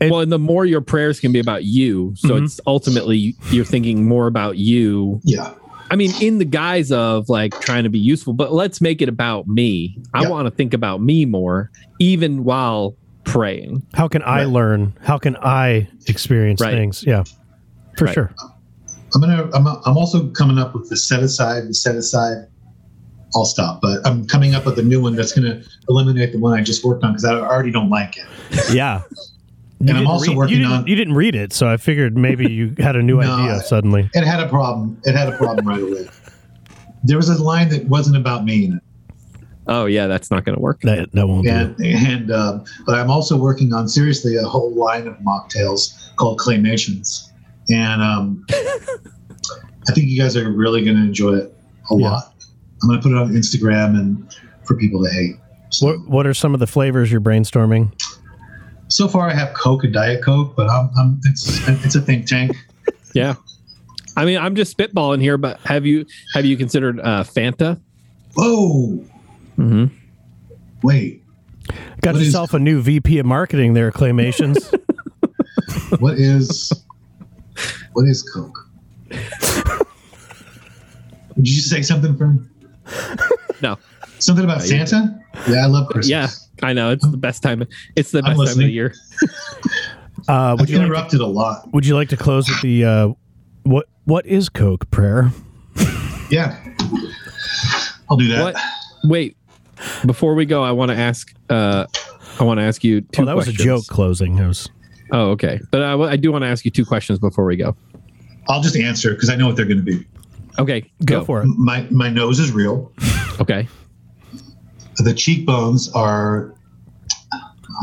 It- 0.00 0.10
well, 0.10 0.20
and 0.20 0.32
the 0.32 0.38
more 0.38 0.64
your 0.64 0.80
prayers 0.80 1.20
can 1.20 1.32
be 1.32 1.38
about 1.40 1.64
you, 1.64 2.14
so 2.16 2.30
Mhm. 2.30 2.44
it's 2.44 2.60
ultimately 2.66 3.34
you're 3.50 3.64
thinking 3.64 4.06
more 4.08 4.26
about 4.26 4.56
you. 4.56 5.20
Yeah. 5.24 5.52
I 5.90 5.96
mean, 5.96 6.12
in 6.20 6.38
the 6.38 6.44
guise 6.44 6.92
of 6.92 7.28
like 7.28 7.58
trying 7.60 7.82
to 7.84 7.90
be 7.90 7.98
useful, 7.98 8.32
but 8.32 8.52
let's 8.52 8.80
make 8.80 9.02
it 9.02 9.08
about 9.08 9.46
me. 9.48 9.98
I 10.14 10.22
Yeah. 10.22 10.28
want 10.28 10.46
to 10.46 10.50
think 10.52 10.72
about 10.72 11.02
me 11.02 11.24
more, 11.24 11.70
even 11.98 12.44
while 12.44 12.94
praying. 13.24 13.82
How 13.94 14.06
can 14.08 14.22
I 14.22 14.38
Right. 14.44 14.48
learn? 14.48 14.92
How 15.02 15.18
can 15.18 15.36
I 15.42 15.88
experience 16.06 16.60
Right. 16.60 16.74
things? 16.74 17.02
Yeah. 17.06 17.24
For 17.98 18.04
Right. 18.06 18.14
sure. 18.14 18.32
I'm 19.14 19.20
gonna. 19.20 19.50
I'm, 19.52 19.66
I'm 19.66 19.96
also 19.98 20.28
coming 20.28 20.56
up 20.58 20.72
with 20.74 20.88
the 20.88 20.96
set 20.96 21.22
aside. 21.22 21.64
The 21.68 21.74
set 21.74 21.96
aside. 21.96 22.46
I'll 23.34 23.44
stop, 23.44 23.80
but 23.80 24.04
I'm 24.06 24.24
coming 24.26 24.54
up 24.54 24.66
with 24.66 24.78
a 24.78 24.82
new 24.82 25.00
one 25.00 25.14
that's 25.16 25.32
gonna 25.32 25.60
eliminate 25.88 26.32
the 26.32 26.38
one 26.38 26.58
I 26.58 26.62
just 26.62 26.84
worked 26.84 27.04
on 27.04 27.12
because 27.12 27.24
I 27.24 27.34
already 27.34 27.70
don't 27.72 27.90
like 27.90 28.16
it. 28.16 28.74
Yeah. 28.74 29.02
And 29.80 29.90
I'm 29.90 30.06
also 30.06 30.30
read- 30.32 30.36
working 30.36 30.56
didn't- 30.58 30.72
on- 30.72 30.86
You 30.86 30.94
didn't 30.96 31.14
read 31.14 31.34
it, 31.34 31.52
so 31.52 31.66
I 31.68 31.76
figured 31.78 32.16
maybe 32.16 32.50
you 32.50 32.74
had 32.78 32.96
a 32.96 33.02
new 33.02 33.16
No, 33.22 33.32
idea 33.32 33.60
suddenly. 33.62 34.10
It 34.14 34.24
had 34.24 34.40
a 34.40 34.48
problem. 34.48 35.00
It 35.04 35.14
had 35.16 35.28
a 35.28 35.36
problem 35.36 35.66
right 35.66 35.82
away. 35.82 36.06
There 37.02 37.16
was 37.16 37.28
a 37.30 37.42
line 37.42 37.70
that 37.70 37.86
wasn't 37.88 38.16
about 38.16 38.44
me 38.44 38.66
in 38.66 38.74
it. 38.74 38.82
Oh 39.66 39.86
yeah, 39.86 40.06
that's 40.06 40.30
not 40.30 40.44
going 40.44 40.56
to 40.56 40.60
work. 40.60 40.80
That 40.82 41.12
that 41.12 41.26
won't 41.28 41.44
do. 41.46 41.50
and 41.50 41.76
and 41.80 42.30
um, 42.32 42.64
but 42.86 42.94
I'm 42.96 43.10
also 43.10 43.36
working 43.36 43.72
on 43.72 43.88
seriously 43.88 44.36
a 44.36 44.42
whole 44.42 44.74
line 44.74 45.06
of 45.06 45.14
mocktails 45.18 46.14
called 46.16 46.40
claymations, 46.40 47.30
and 47.70 48.02
um, 48.02 48.44
I 48.50 49.92
think 49.94 50.08
you 50.08 50.20
guys 50.20 50.36
are 50.36 50.50
really 50.50 50.82
going 50.84 50.96
to 50.96 51.02
enjoy 51.02 51.34
it 51.36 51.54
a 51.90 51.96
Yeah. 51.96 52.10
lot. 52.10 52.34
I'm 52.82 52.88
going 52.88 53.00
to 53.00 53.08
put 53.08 53.12
it 53.14 53.18
on 53.18 53.28
Instagram 53.32 53.98
and 53.98 54.36
for 54.64 54.76
people 54.76 55.04
to 55.04 55.10
hate. 55.10 55.36
So, 55.70 55.86
What 55.86 56.08
what 56.08 56.26
are 56.26 56.34
some 56.34 56.52
of 56.54 56.60
the 56.60 56.66
flavors 56.66 57.10
you're 57.12 57.20
brainstorming? 57.20 57.92
So 58.90 59.08
far, 59.08 59.30
I 59.30 59.34
have 59.34 59.54
Coke 59.54 59.84
and 59.84 59.92
Diet 59.94 60.22
Coke, 60.22 60.54
but 60.56 60.68
I'm, 60.68 60.90
I'm 60.98 61.20
it's 61.24 61.66
it's 61.84 61.94
a 61.94 62.00
think 62.00 62.26
tank. 62.26 62.52
Yeah. 63.14 63.34
I 64.16 64.24
mean, 64.24 64.38
I'm 64.38 64.54
just 64.54 64.76
spitballing 64.76 65.20
here, 65.20 65.36
but 65.38 65.58
have 65.60 65.84
you 65.86 66.06
have 66.34 66.44
you 66.44 66.56
considered 66.56 67.00
uh, 67.00 67.24
Fanta? 67.24 67.80
Whoa, 68.34 69.04
Mm-hmm. 69.58 69.86
wait, 70.82 71.22
Got 72.02 72.14
What 72.14 72.16
is- 72.22 72.26
yourself 72.28 72.54
a 72.54 72.58
new 72.58 72.80
VP 72.80 73.18
of 73.18 73.26
marketing 73.26 73.74
there, 73.74 73.90
Claymations. 73.90 74.58
what 76.00 76.18
is 76.18 76.72
what 77.92 78.08
is 78.08 78.22
Coke? 78.22 78.66
Did 81.36 81.48
you 81.48 81.60
say 81.60 81.82
something 81.82 82.16
from 82.16 82.48
No. 83.60 83.76
something 84.18 84.44
about 84.44 84.58
No, 84.60 84.64
you're 84.66 84.86
Santa? 84.86 85.20
Yeah, 85.48 85.64
I 85.64 85.66
love 85.66 85.88
Christmas. 85.88 86.08
Yeah, 86.08 86.28
I 86.62 86.72
know 86.72 86.90
it's 86.90 87.08
the 87.08 87.16
best 87.16 87.42
time. 87.42 87.66
It's 87.96 88.10
the 88.10 88.22
best 88.22 88.38
time 88.38 88.48
of 88.48 88.56
the 88.56 88.70
year. 88.70 88.94
Uh, 90.28 90.54
would 90.58 90.64
I've 90.64 90.70
you 90.70 90.76
like 90.76 90.82
to, 90.82 90.84
interrupted 90.84 91.20
a 91.22 91.26
lot. 91.26 91.72
would 91.72 91.86
you 91.86 91.94
like 91.94 92.10
to 92.10 92.16
close 92.16 92.46
with 92.46 92.60
the 92.60 92.84
uh, 92.84 93.08
what 93.62 93.86
what 94.04 94.26
is 94.26 94.50
Coke 94.50 94.90
prayer? 94.90 95.30
Yeah. 96.30 96.62
I'll 98.08 98.16
do 98.18 98.28
that. 98.28 98.42
What? 98.42 98.56
Wait, 99.02 99.36
before 100.06 100.34
we 100.34 100.44
go, 100.44 100.62
I 100.62 100.72
want 100.72 100.90
to 100.90 100.96
ask. 100.96 101.34
Uh, 101.48 101.86
I 102.38 102.44
want 102.44 102.60
to 102.60 102.64
ask 102.64 102.84
you 102.84 103.00
two. 103.00 103.22
oh, 103.22 103.24
that 103.24 103.34
was 103.34 103.48
a 103.48 103.52
joke 103.52 103.86
closing. 103.86 104.38
It 104.38 104.46
was 104.46 104.68
Oh, 105.12 105.30
okay. 105.30 105.60
But 105.70 105.82
I, 105.82 105.94
I 105.94 106.16
do 106.16 106.30
want 106.32 106.42
to 106.42 106.48
ask 106.48 106.64
you 106.64 106.70
two 106.70 106.84
questions 106.84 107.18
before 107.18 107.44
we 107.44 107.56
go. 107.56 107.76
I'll 108.48 108.62
just 108.62 108.76
answer 108.76 109.14
because 109.14 109.28
I 109.30 109.36
know 109.36 109.46
what 109.46 109.56
they're 109.56 109.66
going 109.66 109.78
to 109.78 109.82
be. 109.84 110.06
Okay, 110.58 110.90
go, 111.04 111.24
for 111.24 111.42
it. 111.42 111.46
My 111.46 111.86
my 111.90 112.08
nose 112.10 112.38
is 112.38 112.52
real. 112.52 112.92
Okay. 113.40 113.68
The 115.02 115.14
cheekbones 115.14 115.90
are. 115.92 116.54
Um, 117.32 117.40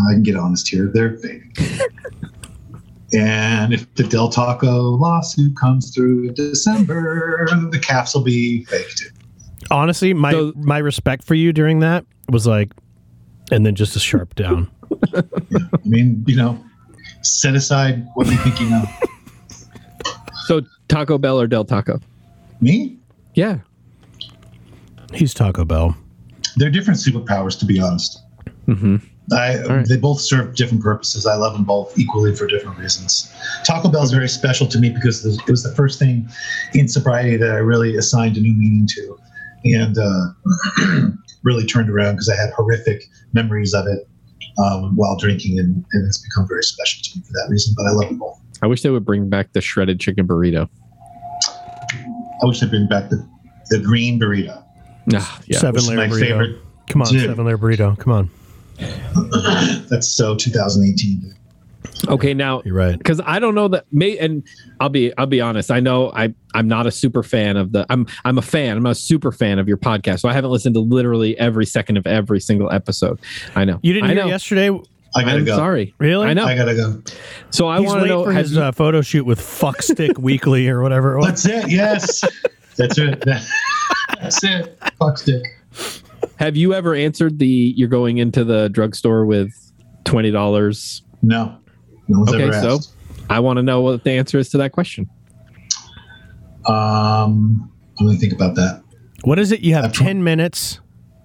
I 0.10 0.14
can 0.14 0.24
get 0.24 0.36
honest 0.36 0.68
here. 0.68 0.90
They're 0.94 1.18
fake. 1.18 1.58
and 3.14 3.74
if 3.74 3.92
the 3.96 4.04
Del 4.04 4.30
Taco 4.30 4.82
lawsuit 4.92 5.56
comes 5.58 5.94
through 5.94 6.28
in 6.28 6.34
December, 6.34 7.48
the 7.72 7.80
caps 7.80 8.14
will 8.14 8.24
be 8.24 8.64
fake 8.66 8.90
too. 8.96 9.10
Honestly, 9.72 10.14
my 10.14 10.32
So- 10.32 10.54
my 10.56 10.78
respect 10.78 11.24
for 11.24 11.36
you 11.36 11.52
during 11.54 11.80
that 11.80 12.06
was 12.30 12.46
like 12.46 12.72
and 13.52 13.66
then 13.66 13.76
just 13.76 13.96
a 13.96 14.00
sharp 14.00 14.36
down. 14.36 14.70
I 15.16 15.24
mean, 15.86 16.24
you 16.28 16.36
know, 16.36 16.62
set 17.22 17.56
aside 17.56 18.06
what 18.16 18.28
you 18.28 18.38
think 18.38 18.60
you 18.60 18.70
know. 18.70 18.84
So 20.46 20.62
Taco 20.88 21.18
Bell 21.18 21.40
or 21.40 21.48
Del 21.48 21.66
Taco? 21.66 22.00
Me? 22.62 22.98
Yeah. 23.36 23.60
He's 25.14 25.34
Taco 25.34 25.64
Bell. 25.66 25.96
They're 26.58 26.70
different 26.70 27.00
superpowers, 27.00 27.58
to 27.60 27.66
be 27.66 27.80
honest. 27.80 28.24
Mm-hmm. 28.68 28.98
I 29.34 29.62
right. 29.64 29.88
they 29.88 29.98
both 29.98 30.22
serve 30.22 30.56
different 30.56 30.84
purposes. 30.84 31.26
I 31.26 31.36
love 31.36 31.54
them 31.54 31.66
both 31.66 31.98
equally 32.00 32.34
for 32.34 32.48
different 32.48 32.78
reasons. 32.78 33.34
Taco 33.66 33.90
Bell 33.90 34.04
is 34.04 34.12
very 34.12 34.30
special 34.30 34.68
to 34.68 34.80
me 34.80 34.90
because 34.90 35.26
it 35.26 35.50
was 35.50 35.64
the 35.64 35.74
first 35.76 36.00
thing 36.00 36.30
in 36.74 36.88
sobriety 36.88 37.36
that 37.36 37.52
I 37.52 37.58
really 37.58 37.98
assigned 37.98 38.38
a 38.38 38.40
new 38.40 38.54
meaning 38.54 38.88
to, 38.88 39.20
and 39.66 39.98
uh, 39.98 41.10
really 41.44 41.66
turned 41.66 41.90
around 41.90 42.16
because 42.16 42.30
I 42.30 42.38
had 42.38 42.52
horrific 42.52 43.04
memories 43.34 43.74
of 43.74 43.86
it 43.88 44.08
um, 44.58 44.96
while 44.96 45.18
drinking, 45.18 45.60
and, 45.60 45.84
and 45.92 46.08
it's 46.08 46.20
become 46.20 46.48
very 46.48 46.64
special 46.64 47.02
to 47.04 47.20
me 47.20 47.26
for 47.26 47.34
that 47.34 47.48
reason. 47.50 47.74
But 47.76 47.88
I 47.88 47.92
love 47.92 48.08
them 48.08 48.20
both. 48.20 48.40
I 48.62 48.68
wish 48.68 48.82
they 48.82 48.90
would 48.90 49.06
bring 49.06 49.30
back 49.30 49.52
the 49.52 49.62
shredded 49.62 50.00
chicken 50.00 50.26
burrito. 50.26 50.70
I 52.42 52.46
wish 52.46 52.60
they'd 52.62 52.70
bring 52.70 52.88
back 52.88 53.10
the 53.10 53.28
the 53.70 53.80
green 53.80 54.20
burrito. 54.20 54.64
Ah, 55.14 55.42
yeah. 55.48 55.60
Seven 55.60 55.86
layer 55.86 55.98
my 55.98 56.08
burrito. 56.08 56.20
favorite. 56.20 56.58
Come 56.90 57.02
on, 57.02 57.08
Dude. 57.12 57.22
seven 57.30 57.46
layer 57.46 57.58
burrito. 57.58 57.98
Come 57.98 58.14
on. 58.14 58.30
That's 59.90 60.08
so 60.08 60.36
2018. 60.36 61.34
Okay, 62.10 62.34
now 62.36 62.62
You're 62.64 62.76
right. 62.76 62.96
because 62.98 63.20
I 63.26 63.40
don't 63.40 63.56
know 63.56 63.68
that 63.70 63.86
may 63.92 64.18
and 64.20 64.44
I'll 64.80 64.90
be 64.90 65.12
I'll 65.18 65.26
be 65.26 65.42
honest. 65.42 65.72
I 65.72 65.80
know 65.80 66.12
I 66.12 66.32
I'm 66.54 66.68
not 66.68 66.86
a 66.86 66.92
super 66.92 67.24
fan 67.24 67.58
of 67.58 67.72
the 67.72 67.88
I'm 67.90 68.06
I'm 68.24 68.38
a 68.38 68.42
fan. 68.44 68.78
I'm 68.78 68.86
a 68.86 68.94
super 68.94 69.32
fan 69.32 69.58
of 69.58 69.68
your 69.68 69.78
podcast. 69.78 70.20
So 70.20 70.30
I 70.30 70.34
haven't 70.34 70.52
listened 70.52 70.76
to 70.76 70.80
literally 70.82 71.38
every 71.40 71.66
second 71.66 71.98
of 71.98 72.06
every 72.06 72.40
single 72.40 72.72
episode. 72.72 73.20
I 73.56 73.66
know. 73.66 73.80
You 73.82 73.94
didn't 73.94 74.12
I 74.12 74.14
hear 74.14 74.24
know. 74.24 74.30
yesterday? 74.30 74.70
I 75.16 75.24
gotta 75.24 75.38
I'm 75.38 75.46
go. 75.46 75.56
sorry. 75.56 75.96
Really? 75.98 76.28
I 76.28 76.34
know. 76.36 76.46
I 76.46 76.56
gotta 76.56 76.76
go. 76.76 77.02
So 77.50 77.68
I 77.68 77.80
want 77.80 78.02
to 78.04 78.08
know 78.08 78.26
for 78.26 78.32
have 78.34 78.44
his 78.44 78.54
you- 78.56 78.62
uh, 78.62 78.72
photo 78.72 79.02
shoot 79.02 79.26
with 79.26 79.40
Fuckstick 79.40 80.18
Weekly 80.20 80.68
or 80.68 80.84
whatever 80.84 81.14
it 81.14 81.18
was. 81.18 81.44
That's 81.44 81.66
it. 81.66 81.72
Yes, 81.72 82.24
that's 82.78 82.98
it. 82.98 83.24
That's 84.20 84.44
it. 84.44 84.80
Fuck 84.98 85.18
stick. 85.20 85.44
have 86.38 86.56
you 86.56 86.74
ever 86.74 86.96
answered 86.96 87.38
the 87.38 87.46
you're 87.76 87.88
going 87.88 88.18
into 88.18 88.44
the 88.44 88.68
drugstore 88.70 89.26
with 89.26 89.54
twenty 90.06 90.32
dollars? 90.32 91.04
No, 91.22 91.58
no 92.08 92.20
one's 92.20 92.34
Okay, 92.34 92.44
ever 92.46 92.54
so. 92.54 92.80
I 93.30 93.40
want 93.42 93.58
to 93.58 93.64
know 93.64 93.82
what 93.82 94.04
the 94.04 94.12
answer 94.12 94.40
is 94.40 94.50
to 94.52 94.58
that 94.60 94.72
question. 94.72 95.08
Um, 96.66 97.72
I'm 98.00 98.06
gonna 98.08 98.18
think 98.18 98.34
about 98.34 98.56
that. 98.56 98.84
What 99.24 99.40
is 99.40 99.52
it? 99.52 99.62
You 99.62 99.74
have 99.76 99.84
That's 99.84 100.00
what- 100.00 100.08
10 100.08 100.24
minutes 100.24 100.80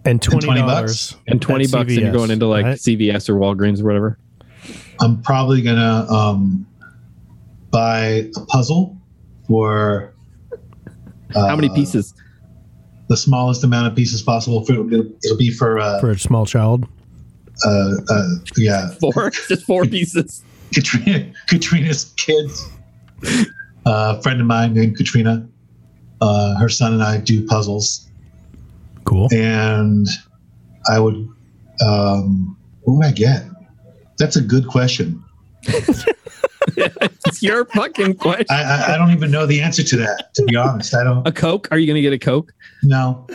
and 0.05 0.20
$20. 0.20 0.40
20 0.44 0.62
bucks? 0.62 1.16
And 1.28 1.40
twenty 1.40 1.66
bucks, 1.66 1.92
and 1.92 2.00
you're 2.03 2.12
going 2.12 2.30
into 2.30 2.46
like 2.46 2.66
CVS 2.66 3.28
or 3.28 3.34
Walgreens 3.36 3.80
or 3.80 3.84
whatever. 3.84 4.18
I'm 5.00 5.22
probably 5.22 5.62
gonna 5.62 6.07
um, 6.11 6.66
buy 7.70 8.28
a 8.36 8.40
puzzle 8.48 8.96
for. 9.46 10.12
Uh, 11.35 11.49
How 11.49 11.57
many 11.57 11.68
pieces? 11.70 12.14
The 13.09 13.16
smallest 13.16 13.62
amount 13.64 13.89
of 13.89 13.97
pieces 13.97 14.22
possible. 14.22 14.64
For 14.64 14.72
it'll, 14.72 14.91
it'll 15.24 15.37
be 15.37 15.51
for, 15.51 15.78
uh, 15.78 16.01
for 16.01 16.11
a 16.11 16.18
small 16.18 16.47
child. 16.47 16.87
uh, 17.64 17.91
uh, 18.09 18.28
yeah, 18.57 18.89
Four, 19.01 19.30
just 19.30 19.64
four 19.66 19.85
pieces. 19.85 20.43
Katrina, 20.74 21.30
Katrina's 21.49 22.12
kids. 22.16 22.68
Uh, 23.85 24.14
a 24.16 24.22
friend 24.22 24.41
of 24.41 24.47
mine 24.47 24.74
named 24.74 24.97
Katrina. 24.97 25.47
Uh, 26.20 26.57
her 26.57 26.68
son 26.68 26.95
and 26.95 27.03
I 27.03 27.18
do 27.18 27.45
puzzles. 27.47 28.09
Cool. 29.05 29.26
and 29.33 30.07
I 30.89 31.01
would, 31.01 31.28
um, 31.85 32.57
what 32.83 32.99
would 32.99 33.05
I 33.07 33.11
get? 33.11 33.45
That's 34.18 34.37
a 34.37 34.41
good 34.41 34.68
question. 34.68 35.21
It's 35.66 37.42
your 37.42 37.64
fucking 37.66 38.14
question. 38.16 38.46
I, 38.50 38.62
I, 38.62 38.94
I 38.94 38.96
don't 38.98 39.10
even 39.10 39.30
know 39.30 39.46
the 39.46 39.60
answer 39.60 39.82
to 39.82 39.96
that. 39.98 40.32
To 40.34 40.42
be 40.44 40.56
honest, 40.56 40.94
I 40.94 41.04
don't 41.04 41.26
A 41.26 41.32
Coke? 41.32 41.68
Are 41.70 41.78
you 41.78 41.86
going 41.86 41.96
to 41.96 42.02
get 42.02 42.12
a 42.12 42.18
Coke? 42.18 42.52
know. 42.82 43.26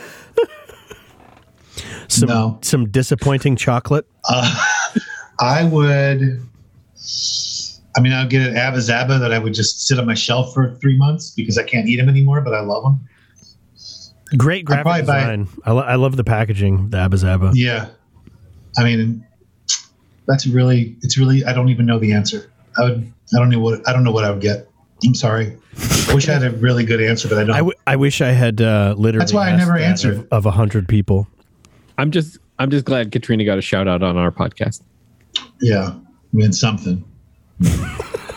Some, 2.07 2.30
No. 2.30 2.57
some 2.61 2.89
disappointing 2.89 3.55
chocolate. 3.57 4.07
Uh, 4.30 4.63
I 5.39 5.65
would. 5.65 6.41
I 7.95 7.99
mean, 7.99 8.13
I'd 8.13 8.30
get 8.30 8.47
an 8.47 8.55
Abba 8.55 8.78
Zaba 8.78 9.19
that 9.19 9.34
I 9.34 9.39
would 9.39 9.53
just 9.53 9.86
sit 9.88 9.99
on 9.99 10.05
my 10.05 10.13
shelf 10.13 10.53
for 10.53 10.75
three 10.75 10.95
months 10.97 11.32
because 11.32 11.57
I 11.57 11.63
can't 11.63 11.88
eat 11.88 11.97
them 11.97 12.07
anymore, 12.09 12.41
but 12.41 12.53
I 12.53 12.61
love 12.61 12.84
them. 12.84 12.99
Great 14.38 14.59
I'd 14.61 14.65
graphic 14.65 15.05
probably 15.05 15.45
buy- 15.45 15.47
I, 15.65 15.71
lo- 15.73 15.82
I 15.84 15.95
love 15.95 16.15
the 16.15 16.23
packaging, 16.23 16.89
the 16.91 16.97
Abba 16.97 17.17
Zaba. 17.17 17.51
Yeah, 17.53 17.88
I 18.78 18.84
mean, 18.84 19.25
that's 20.28 20.47
really. 20.47 20.95
It's 21.01 21.17
really. 21.17 21.43
I 21.45 21.53
don't 21.53 21.69
even 21.69 21.86
know 21.86 21.99
the 21.99 22.13
answer. 22.13 22.51
I 22.78 22.84
would. 22.84 23.13
I 23.36 23.39
don't 23.39 23.49
know 23.49 23.59
what. 23.59 23.88
I 23.88 23.93
don't 23.93 24.03
know 24.03 24.11
what 24.11 24.23
I 24.23 24.32
would 24.32 24.41
get. 24.41 24.69
I'm 25.05 25.15
sorry. 25.15 25.57
I 26.09 26.13
wish 26.13 26.28
I 26.28 26.34
had 26.34 26.43
a 26.43 26.51
really 26.51 26.84
good 26.84 27.01
answer, 27.01 27.28
but 27.28 27.38
I 27.38 27.43
don't. 27.43 27.55
I, 27.55 27.59
w- 27.59 27.78
I 27.86 27.95
wish 27.95 28.21
I 28.21 28.32
had 28.32 28.61
uh, 28.61 28.95
literally. 28.97 29.19
That's 29.19 29.34
why 29.34 29.49
I 29.49 29.55
never 29.55 29.73
that 29.73 29.82
answered. 29.82 30.17
Of, 30.17 30.28
of 30.32 30.45
a 30.45 30.51
hundred 30.51 30.88
people. 30.88 31.28
I'm 31.97 32.11
just 32.11 32.38
I'm 32.59 32.69
just 32.71 32.86
glad 32.86 33.11
Katrina 33.11 33.45
got 33.45 33.57
a 33.57 33.61
shout 33.61 33.88
out 33.88 34.03
on 34.03 34.17
our 34.17 34.32
podcast. 34.32 34.82
Yeah, 35.61 35.89
I 35.89 35.99
mean 36.34 36.53
something. 36.53 37.03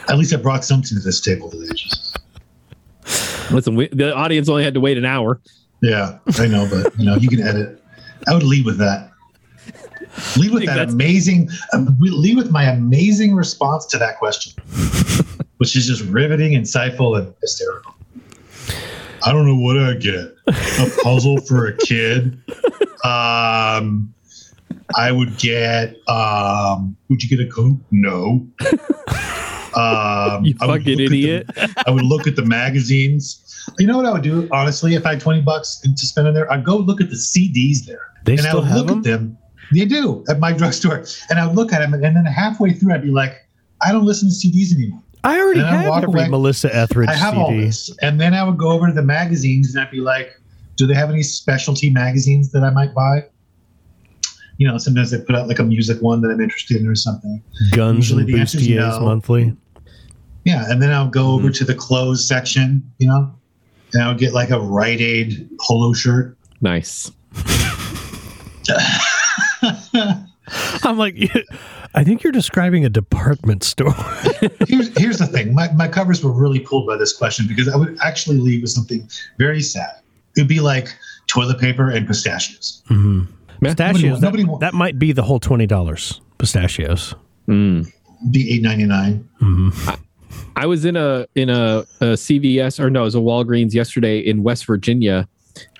At 0.08 0.18
least 0.18 0.34
I 0.34 0.36
brought 0.36 0.64
something 0.64 0.96
to 0.98 1.04
this 1.04 1.20
table 1.20 1.50
today. 1.50 1.72
Jesus. 1.74 2.14
Listen, 3.50 3.74
we, 3.74 3.88
the 3.88 4.14
audience 4.14 4.48
only 4.48 4.64
had 4.64 4.74
to 4.74 4.80
wait 4.80 4.98
an 4.98 5.04
hour. 5.04 5.40
Yeah, 5.82 6.18
I 6.38 6.46
know, 6.46 6.68
but 6.70 6.98
you 6.98 7.06
know, 7.06 7.16
you 7.16 7.28
can 7.28 7.40
edit. 7.40 7.82
I 8.26 8.34
would 8.34 8.42
lead 8.42 8.66
with 8.66 8.78
that. 8.78 9.10
Lead 10.36 10.52
with 10.52 10.66
that 10.66 10.90
amazing. 10.90 11.48
Um, 11.72 11.96
lead 12.00 12.36
with 12.36 12.50
my 12.50 12.64
amazing 12.64 13.34
response 13.34 13.86
to 13.86 13.98
that 13.98 14.18
question, 14.18 14.52
which 15.58 15.76
is 15.76 15.86
just 15.86 16.02
riveting, 16.10 16.52
insightful, 16.52 17.18
and 17.18 17.34
hysterical. 17.40 17.94
I 19.24 19.32
don't 19.32 19.46
know 19.46 19.56
what 19.56 19.76
I 19.78 19.94
get. 19.94 20.34
A 20.46 20.90
puzzle 21.02 21.40
for 21.42 21.66
a 21.68 21.76
kid. 21.76 22.40
Um, 23.02 24.12
I 24.94 25.10
would 25.10 25.38
get. 25.38 25.96
Um, 26.06 26.94
would 27.08 27.22
you 27.22 27.30
get 27.34 27.40
a 27.40 27.50
coke? 27.50 27.78
No. 27.90 28.46
Um, 29.74 30.44
You 30.44 30.54
I 30.60 30.66
would 30.66 30.82
fucking 30.82 30.84
look 30.84 30.84
at 30.84 30.84
the- 30.84 31.04
idiot. 31.06 31.50
I 31.86 31.90
would 31.90 32.04
look 32.04 32.26
at 32.26 32.36
the 32.36 32.44
magazines. 32.44 33.40
You 33.78 33.86
know 33.86 33.96
what 33.96 34.04
I 34.06 34.12
would 34.12 34.22
do, 34.22 34.48
honestly, 34.52 34.94
if 34.96 35.06
I 35.06 35.10
had 35.12 35.20
20 35.20 35.40
bucks 35.40 35.80
to 35.80 36.06
spend 36.06 36.28
in 36.28 36.34
there? 36.34 36.50
I'd 36.52 36.64
go 36.64 36.76
look 36.76 37.00
at 37.00 37.08
the 37.08 37.16
CDs 37.16 37.86
there. 37.86 38.08
They 38.24 38.32
and 38.32 38.42
I 38.42 38.48
still 38.48 38.60
would 38.60 38.68
have 38.68 38.76
look 38.78 38.86
them? 38.88 38.98
at 38.98 39.04
them. 39.04 39.38
They 39.72 39.84
do 39.84 40.24
at 40.28 40.38
my 40.38 40.52
drugstore. 40.56 41.04
And 41.28 41.38
I 41.38 41.46
would 41.46 41.56
look 41.56 41.72
at 41.72 41.80
them, 41.80 41.94
and 41.94 42.02
then 42.02 42.24
halfway 42.24 42.72
through, 42.72 42.92
I'd 42.92 43.02
be 43.02 43.10
like, 43.10 43.34
I 43.82 43.92
don't 43.92 44.04
listen 44.04 44.28
to 44.28 44.34
CDs 44.34 44.74
anymore. 44.74 45.02
I 45.24 45.38
already 45.40 45.60
And 45.60 45.68
have 45.68 45.88
walk 45.88 46.02
every 46.02 46.20
away. 46.22 46.28
Melissa 46.28 46.74
Etheridge 46.74 47.08
I 47.08 47.14
have 47.14 47.34
CD. 47.34 47.40
all 47.42 47.50
this. 47.50 47.94
And 48.00 48.20
then 48.20 48.34
I 48.34 48.42
would 48.42 48.58
go 48.58 48.70
over 48.70 48.86
to 48.86 48.92
the 48.92 49.02
magazines 49.02 49.74
and 49.74 49.84
I'd 49.84 49.90
be 49.90 50.00
like, 50.00 50.30
do 50.76 50.86
they 50.86 50.94
have 50.94 51.10
any 51.10 51.22
specialty 51.22 51.90
magazines 51.90 52.52
that 52.52 52.62
I 52.62 52.70
might 52.70 52.94
buy? 52.94 53.26
You 54.56 54.66
know, 54.66 54.78
sometimes 54.78 55.10
they 55.10 55.18
put 55.18 55.34
out 55.34 55.46
like 55.48 55.58
a 55.58 55.64
music 55.64 56.00
one 56.00 56.22
that 56.22 56.30
I'm 56.30 56.40
interested 56.40 56.78
in 56.78 56.86
or 56.86 56.94
something. 56.94 57.42
Guns 57.72 58.10
Usually 58.10 58.22
and 58.22 58.32
the 58.32 58.38
Bustiers 58.38 58.98
no. 58.98 59.00
monthly. 59.00 59.56
Yeah, 60.44 60.70
and 60.70 60.80
then 60.82 60.90
I'll 60.90 61.08
go 61.08 61.32
over 61.32 61.44
mm-hmm. 61.44 61.52
to 61.52 61.64
the 61.64 61.74
clothes 61.74 62.26
section, 62.26 62.82
you 62.98 63.06
know, 63.08 63.30
and 63.92 64.02
I'll 64.02 64.14
get 64.14 64.32
like 64.32 64.50
a 64.50 64.58
Rite 64.58 65.00
Aid 65.00 65.50
polo 65.60 65.92
shirt. 65.92 66.36
Nice. 66.62 67.10
I'm 70.82 70.98
like, 70.98 71.16
I 71.94 72.02
think 72.04 72.22
you're 72.22 72.32
describing 72.32 72.84
a 72.84 72.88
department 72.88 73.62
store. 73.62 73.92
here's 74.66 74.96
here's 74.98 75.18
the 75.18 75.26
thing. 75.30 75.54
My 75.54 75.70
my 75.72 75.86
covers 75.88 76.24
were 76.24 76.32
really 76.32 76.60
pulled 76.60 76.86
by 76.86 76.96
this 76.96 77.12
question 77.12 77.46
because 77.46 77.68
I 77.68 77.76
would 77.76 77.96
actually 78.02 78.38
leave 78.38 78.62
with 78.62 78.70
something 78.70 79.08
very 79.38 79.60
sad. 79.60 79.90
It'd 80.36 80.48
be 80.48 80.60
like 80.60 80.88
toilet 81.28 81.60
paper 81.60 81.90
and 81.90 82.06
pistachios. 82.06 82.82
Mhm. 82.88 83.28
Pistachios. 83.60 84.20
nobody 84.20 84.42
that, 84.44 84.50
wa- 84.50 84.58
that 84.58 84.74
might 84.74 84.98
be 84.98 85.12
the 85.12 85.22
whole 85.22 85.38
twenty 85.40 85.66
dollars. 85.66 86.20
Pistachios. 86.38 87.14
Mm. 87.48 87.92
Be 88.30 88.52
eight 88.54 88.62
ninety 88.62 88.84
nine. 88.86 89.28
I 90.56 90.66
was 90.66 90.84
in 90.84 90.96
a 90.96 91.26
in 91.34 91.48
a, 91.50 91.84
a 92.00 92.14
CVS 92.16 92.80
or 92.80 92.90
no, 92.90 93.02
it 93.02 93.04
was 93.04 93.14
a 93.14 93.18
Walgreens 93.18 93.72
yesterday 93.74 94.18
in 94.18 94.42
West 94.42 94.66
Virginia, 94.66 95.28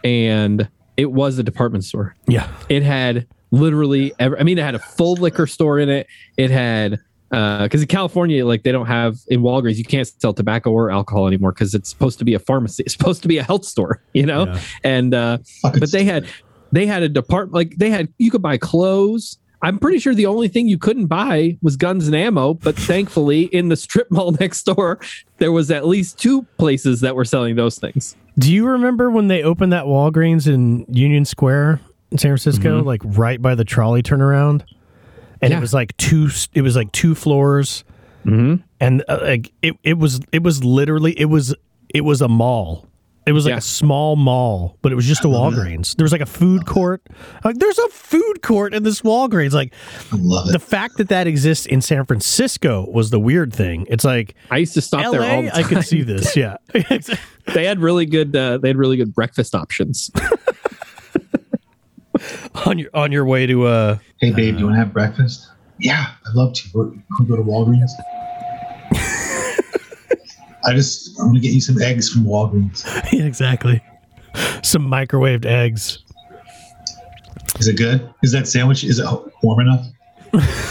and 0.05 0.68
it 0.97 1.12
was 1.12 1.39
a 1.39 1.43
department 1.43 1.85
store. 1.85 2.14
Yeah. 2.28 2.49
It 2.68 2.83
had 2.83 3.26
literally, 3.51 4.12
every, 4.18 4.38
I 4.38 4.42
mean, 4.42 4.59
it 4.59 4.64
had 4.64 4.74
a 4.74 4.80
full 4.80 5.14
liquor 5.14 5.46
store 5.46 5.78
in 5.78 5.88
it. 5.88 6.07
It 6.36 6.51
had 6.51 6.98
uh, 7.32 7.62
because 7.64 7.82
in 7.82 7.88
California, 7.88 8.44
like 8.44 8.64
they 8.64 8.72
don't 8.72 8.86
have 8.86 9.18
in 9.28 9.40
Walgreens, 9.40 9.76
you 9.76 9.84
can't 9.84 10.07
sell 10.07 10.34
tobacco 10.34 10.70
or 10.70 10.90
alcohol 10.90 11.26
anymore 11.26 11.53
because 11.53 11.74
it's 11.74 11.88
supposed 11.88 12.18
to 12.18 12.24
be 12.24 12.34
a 12.34 12.38
pharmacy. 12.40 12.82
It's 12.86 12.94
supposed 12.94 13.22
to 13.22 13.28
be 13.28 13.38
a 13.38 13.42
health 13.42 13.64
store, 13.64 14.03
you 14.14 14.26
know. 14.26 14.46
Yeah. 14.46 14.61
And 14.82 15.14
uh, 15.14 15.38
but 15.62 15.92
they 15.92 16.05
had 16.05 16.26
they 16.72 16.86
had 16.86 17.03
a 17.03 17.09
department 17.09 17.55
like 17.55 17.76
they 17.76 17.90
had 17.90 18.12
you 18.18 18.30
could 18.30 18.42
buy 18.42 18.57
clothes 18.57 19.38
i'm 19.62 19.78
pretty 19.78 19.98
sure 19.98 20.14
the 20.14 20.26
only 20.26 20.48
thing 20.48 20.68
you 20.68 20.78
couldn't 20.78 21.07
buy 21.07 21.57
was 21.62 21.76
guns 21.76 22.07
and 22.07 22.16
ammo 22.16 22.55
but 22.55 22.76
thankfully 22.76 23.42
in 23.46 23.68
the 23.68 23.76
strip 23.76 24.11
mall 24.11 24.32
next 24.40 24.62
door 24.64 24.98
there 25.38 25.53
was 25.53 25.70
at 25.70 25.86
least 25.86 26.18
two 26.18 26.42
places 26.59 27.01
that 27.01 27.14
were 27.14 27.24
selling 27.24 27.57
those 27.57 27.78
things 27.78 28.16
Do 28.38 28.53
you 28.53 28.66
remember 28.66 29.11
when 29.11 29.28
they 29.28 29.42
opened 29.42 29.72
that 29.72 29.84
Walgreens 29.84 30.46
in 30.46 30.86
Union 30.88 31.24
Square 31.24 31.80
in 32.11 32.18
San 32.18 32.30
Francisco, 32.30 32.82
like 32.82 33.00
right 33.04 33.40
by 33.40 33.54
the 33.54 33.64
trolley 33.64 34.02
turnaround, 34.02 34.62
and 35.42 35.50
Yeah. 35.52 35.58
it 35.58 35.61
was 35.61 35.72
like 35.74 35.96
two. 35.96 36.28
It 36.54 36.62
was 36.62 36.76
like 36.76 36.90
two 36.92 37.14
floors, 37.14 37.84
Mhm. 38.26 38.62
and 38.80 39.04
uh, 39.08 39.18
like 39.22 39.52
it, 39.62 39.74
it 39.84 39.98
was 39.98 40.20
it 40.32 40.42
was 40.42 40.64
literally 40.64 41.18
it 41.18 41.26
was 41.26 41.54
it 41.94 42.02
was 42.02 42.20
a 42.20 42.28
mall. 42.28 42.86
It 43.26 43.32
was 43.32 43.44
like 43.44 43.52
Yeah. 43.52 43.58
a 43.58 43.61
small 43.61 44.16
mall, 44.16 44.76
but 44.82 44.90
it 44.92 44.94
was 44.96 45.06
just 45.06 45.24
a 45.24 45.28
Walgreens. 45.28 45.94
There 45.94 46.04
was 46.04 46.11
like 46.11 46.22
a 46.22 46.26
food 46.26 46.64
court. 46.66 47.02
Like, 47.44 47.58
there's 47.58 47.78
a 47.78 47.88
food 47.90 48.40
court 48.42 48.72
in 48.74 48.82
this 48.82 49.02
Walgreens. 49.02 49.52
Like 49.52 49.72
I 50.11 50.16
love 50.16 50.48
it. 50.48 50.52
the 50.52 50.58
fact 50.58 50.96
that 50.96 51.11
that 51.11 51.26
exists 51.26 51.66
in 51.66 51.80
San 51.82 52.06
Francisco 52.06 52.88
was 52.90 53.11
the 53.11 53.20
weird 53.20 53.52
thing. 53.52 53.86
It's 53.90 54.04
like 54.04 54.34
I 54.50 54.56
used 54.56 54.72
to 54.74 54.80
stop 54.80 55.12
there 55.12 55.20
all 55.20 55.26
L.A. 55.28 55.42
the 55.44 55.54
I 55.56 55.62
could 55.62 55.84
see 55.84 56.02
this. 56.02 56.34
Yeah, 56.34 56.56
they 57.54 57.66
had 57.66 57.78
really 57.78 58.06
good. 58.06 58.34
Uh, 58.34 58.58
they 58.58 58.68
had 58.68 58.78
really 58.78 58.96
good 58.96 59.14
breakfast 59.14 59.54
options. 59.54 60.11
on 62.66 62.78
your 62.78 62.90
on 62.94 63.12
your 63.12 63.24
way 63.24 63.46
to 63.46 63.64
uh 63.66 63.98
hey, 64.20 64.30
babe, 64.30 64.54
do 64.54 64.60
you 64.60 64.66
want 64.66 64.76
to 64.76 64.80
have 64.80 64.92
breakfast? 64.92 65.48
Yeah, 65.78 66.06
I'd 66.28 66.34
love 66.34 66.52
to. 66.54 66.68
We're- 66.74 66.90
Can 67.16 67.26
we 67.26 67.26
go 67.26 67.36
to 67.36 67.42
Walgreens? 67.42 67.90
I 70.62 70.74
just, 70.74 71.18
I'm 71.18 71.26
going 71.28 71.34
to 71.36 71.40
get 71.40 71.52
you 71.54 71.60
some 71.62 71.80
eggs 71.80 72.10
from 72.12 72.24
Walgreens. 72.24 72.84
yeah, 73.12 73.24
exactly 73.24 73.82
some 74.62 74.86
microwaved 74.88 75.44
eggs. 75.46 76.04
Is 77.58 77.66
it 77.66 77.76
good? 77.76 78.08
Is 78.22 78.30
that 78.32 78.46
sandwich, 78.46 78.84
is 78.84 78.98
it 79.00 79.06
warm 79.42 79.60
enough? 79.60 79.86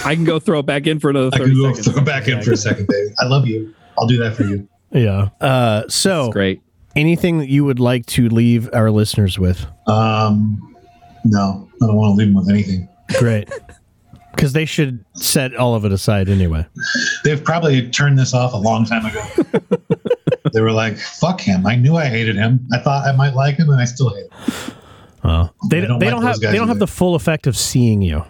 I 0.06 0.16
can 0.16 0.24
go 0.24 0.40
throw 0.40 0.60
it 0.60 0.66
back 0.66 0.88
in 0.88 1.00
for 1.00 1.10
another 1.10 1.32
I 1.34 1.40
thirty 1.40 1.52
can 1.52 1.62
go 1.62 1.70
seconds. 1.74 1.88
throw 1.92 2.02
it 2.02 2.06
back 2.06 2.28
in 2.30 2.42
for 2.42 2.54
a 2.54 2.58
second, 2.58 2.88
babe. 2.88 3.12
I 3.20 3.26
love 3.26 3.48
you. 3.48 3.74
I'll 3.98 4.08
do 4.08 4.18
that 4.20 4.36
for 4.36 4.44
you. 4.44 4.68
Yeah. 4.92 5.30
Uh, 5.42 5.84
so 5.90 6.24
That's 6.26 6.34
great. 6.34 6.62
anything 6.96 7.40
that 7.40 7.50
you 7.50 7.66
would 7.66 7.80
like 7.80 8.06
to 8.08 8.30
leave 8.30 8.70
our 8.74 8.90
listeners 8.92 9.38
with? 9.38 9.66
Um, 9.88 10.69
no, 11.30 11.70
I 11.82 11.88
don't 11.88 11.96
want 11.96 12.12
to 12.12 12.16
leave 12.16 12.28
them 12.28 12.36
with 12.36 12.50
anything. 12.50 12.88
Great. 13.18 13.50
Because 14.32 14.54
they 14.54 14.64
should 14.64 15.04
set 15.16 15.54
all 15.56 15.76
of 15.76 15.84
it 15.84 15.92
aside 15.92 16.30
anyway. 16.30 16.66
They've 17.26 17.44
probably 17.44 17.90
turned 17.90 18.18
this 18.18 18.34
off 18.34 18.54
a 18.54 18.58
long 18.58 18.86
time 18.86 19.06
ago. 19.06 19.22
they 20.54 20.62
were 20.62 20.72
like, 20.72 20.98
"Fuck 20.98 21.42
him." 21.42 21.66
I 21.66 21.76
knew 21.76 21.98
I 21.98 22.06
hated 22.06 22.38
him. 22.38 22.66
I 22.72 22.78
thought 22.80 23.06
I 23.06 23.12
might 23.12 23.34
like 23.34 23.58
him, 23.58 23.70
and 23.70 23.82
I 23.82 23.86
still 23.86 24.16
hate 24.16 24.32
him. 24.32 24.76
Oh. 25.26 25.50
They, 25.70 25.80
I 25.80 25.88
don't 25.88 26.00
they 26.00 26.06
like 26.06 26.16
don't 26.16 26.24
have 26.24 26.40
they 26.40 26.54
don't 26.56 26.70
have 26.70 26.80
the 26.80 26.88
full 26.88 27.16
effect 27.16 27.48
of 27.48 27.58
seeing 27.58 28.02
you. 28.02 28.24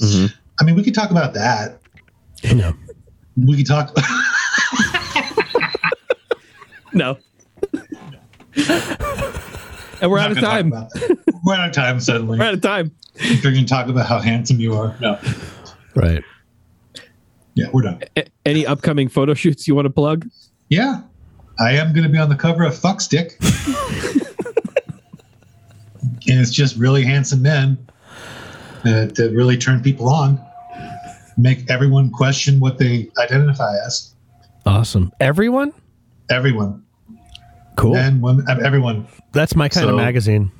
Mm-hmm. 0.00 0.26
I 0.58 0.64
mean, 0.64 0.74
we 0.74 0.82
could 0.84 0.94
talk 0.94 1.10
about 1.10 1.34
that. 1.34 1.78
No. 2.54 2.72
We 3.36 3.58
could 3.58 3.66
talk. 3.66 3.94
No. 6.94 7.16
and 10.00 10.10
we're 10.10 10.18
out 10.18 10.32
of 10.32 10.38
time. 10.40 10.74
We're 11.44 11.54
out 11.54 11.68
of 11.68 11.74
time. 11.74 12.00
Suddenly, 12.00 12.38
We're 12.38 12.44
out 12.44 12.54
of 12.54 12.60
time. 12.60 12.92
they're 13.14 13.52
going 13.52 13.54
to 13.56 13.64
talk 13.64 13.88
about 13.88 14.06
how 14.06 14.18
handsome 14.20 14.60
you 14.60 14.74
are. 14.74 14.96
No, 15.00 15.18
Right. 15.94 16.22
yeah, 17.54 17.66
we're 17.72 17.82
done. 17.82 18.00
A- 18.16 18.24
any 18.46 18.66
upcoming 18.66 19.08
photo 19.08 19.34
shoots 19.34 19.66
you 19.68 19.74
want 19.74 19.86
to 19.86 19.90
plug? 19.90 20.28
Yeah, 20.68 21.02
I 21.58 21.72
am 21.72 21.92
going 21.92 22.04
to 22.04 22.08
be 22.08 22.18
on 22.18 22.28
the 22.28 22.36
cover 22.36 22.62
of 22.64 22.72
Fuckstick, 22.74 23.36
and 26.28 26.40
it's 26.40 26.50
just 26.52 26.76
really 26.76 27.02
handsome 27.04 27.42
men 27.42 27.78
that, 28.84 29.14
that 29.16 29.32
really 29.32 29.56
turn 29.56 29.82
people 29.82 30.08
on, 30.08 30.40
make 31.36 31.68
everyone 31.70 32.10
question 32.10 32.58
what 32.60 32.78
they 32.78 33.10
identify 33.18 33.74
as. 33.86 34.14
Awesome. 34.64 35.12
Everyone? 35.20 35.72
Everyone, 36.30 36.82
Cool. 37.76 37.96
And 37.96 38.22
women, 38.22 38.46
everyone. 38.64 39.06
That's 39.32 39.56
my 39.56 39.68
kind 39.68 39.88
of 39.90 39.96
magazine. 39.96 40.50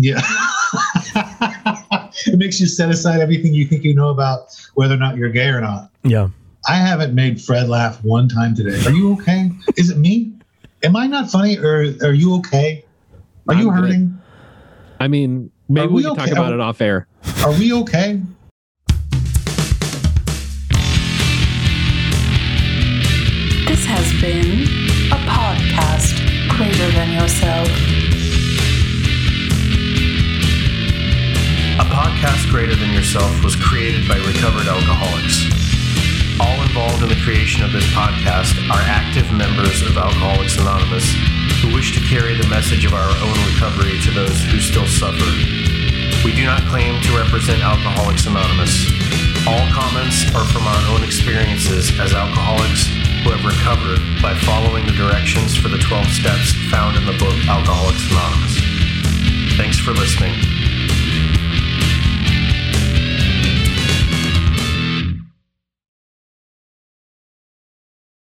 Yeah. 0.00 0.20
it 2.26 2.38
makes 2.38 2.58
you 2.58 2.66
set 2.66 2.88
aside 2.88 3.20
everything 3.20 3.52
you 3.52 3.66
think 3.66 3.84
you 3.84 3.94
know 3.94 4.08
about 4.08 4.58
whether 4.74 4.94
or 4.94 4.96
not 4.96 5.16
you're 5.16 5.28
gay 5.28 5.48
or 5.48 5.60
not. 5.60 5.90
Yeah. 6.04 6.28
I 6.68 6.76
haven't 6.76 7.14
made 7.14 7.40
Fred 7.40 7.68
laugh 7.68 8.02
one 8.02 8.28
time 8.28 8.54
today. 8.54 8.82
Are 8.86 8.92
you 8.92 9.12
okay? 9.14 9.50
Is 9.76 9.90
it 9.90 9.98
me? 9.98 10.32
Am 10.82 10.96
I 10.96 11.06
not 11.06 11.30
funny 11.30 11.58
or 11.58 11.94
are 12.02 12.12
you 12.12 12.34
okay? 12.36 12.84
Are 13.48 13.54
you 13.54 13.70
I'm 13.70 13.76
good. 13.76 13.84
hurting? 13.84 14.18
I 15.00 15.08
mean, 15.08 15.50
maybe 15.68 15.88
we, 15.88 15.94
we 15.94 16.02
can 16.02 16.12
okay? 16.12 16.26
talk 16.26 16.32
about 16.32 16.52
it 16.52 16.60
off 16.60 16.80
air. 16.80 17.06
Are 17.44 17.52
we 17.52 17.72
okay? 17.74 18.22
This 23.66 23.84
has 23.84 24.20
been 24.20 24.62
a 25.12 25.20
podcast 25.26 26.16
greater 26.56 26.90
than 26.92 27.12
yourself. 27.12 27.99
Podcast 32.00 32.48
greater 32.48 32.72
than 32.74 32.88
yourself 32.88 33.28
was 33.44 33.52
created 33.52 34.08
by 34.08 34.16
recovered 34.24 34.64
alcoholics. 34.64 35.44
All 36.40 36.56
involved 36.64 37.04
in 37.04 37.12
the 37.12 37.20
creation 37.20 37.60
of 37.60 37.76
this 37.76 37.84
podcast 37.92 38.56
are 38.72 38.80
active 38.88 39.28
members 39.36 39.84
of 39.84 40.00
Alcoholics 40.00 40.56
Anonymous 40.56 41.12
who 41.60 41.76
wish 41.76 41.92
to 41.92 42.00
carry 42.08 42.32
the 42.32 42.48
message 42.48 42.88
of 42.88 42.96
our 42.96 43.12
own 43.20 43.36
recovery 43.52 44.00
to 44.00 44.10
those 44.16 44.40
who 44.48 44.64
still 44.64 44.88
suffer. 44.88 45.28
We 46.24 46.32
do 46.32 46.48
not 46.48 46.64
claim 46.72 46.96
to 47.04 47.10
represent 47.20 47.60
Alcoholics 47.60 48.24
Anonymous. 48.24 48.88
All 49.44 49.68
comments 49.68 50.24
are 50.32 50.48
from 50.48 50.64
our 50.64 50.82
own 50.96 51.04
experiences 51.04 51.92
as 52.00 52.16
alcoholics 52.16 52.88
who 53.20 53.36
have 53.36 53.44
recovered 53.44 54.00
by 54.24 54.32
following 54.48 54.88
the 54.88 54.96
directions 54.96 55.52
for 55.52 55.68
the 55.68 55.76
12 55.76 56.08
steps 56.08 56.56
found 56.72 56.96
in 56.96 57.04
the 57.04 57.16
book 57.20 57.36
Alcoholics 57.44 58.08
Anonymous. 58.08 58.56
Thanks 59.60 59.76
for 59.76 59.92
listening. 59.92 60.59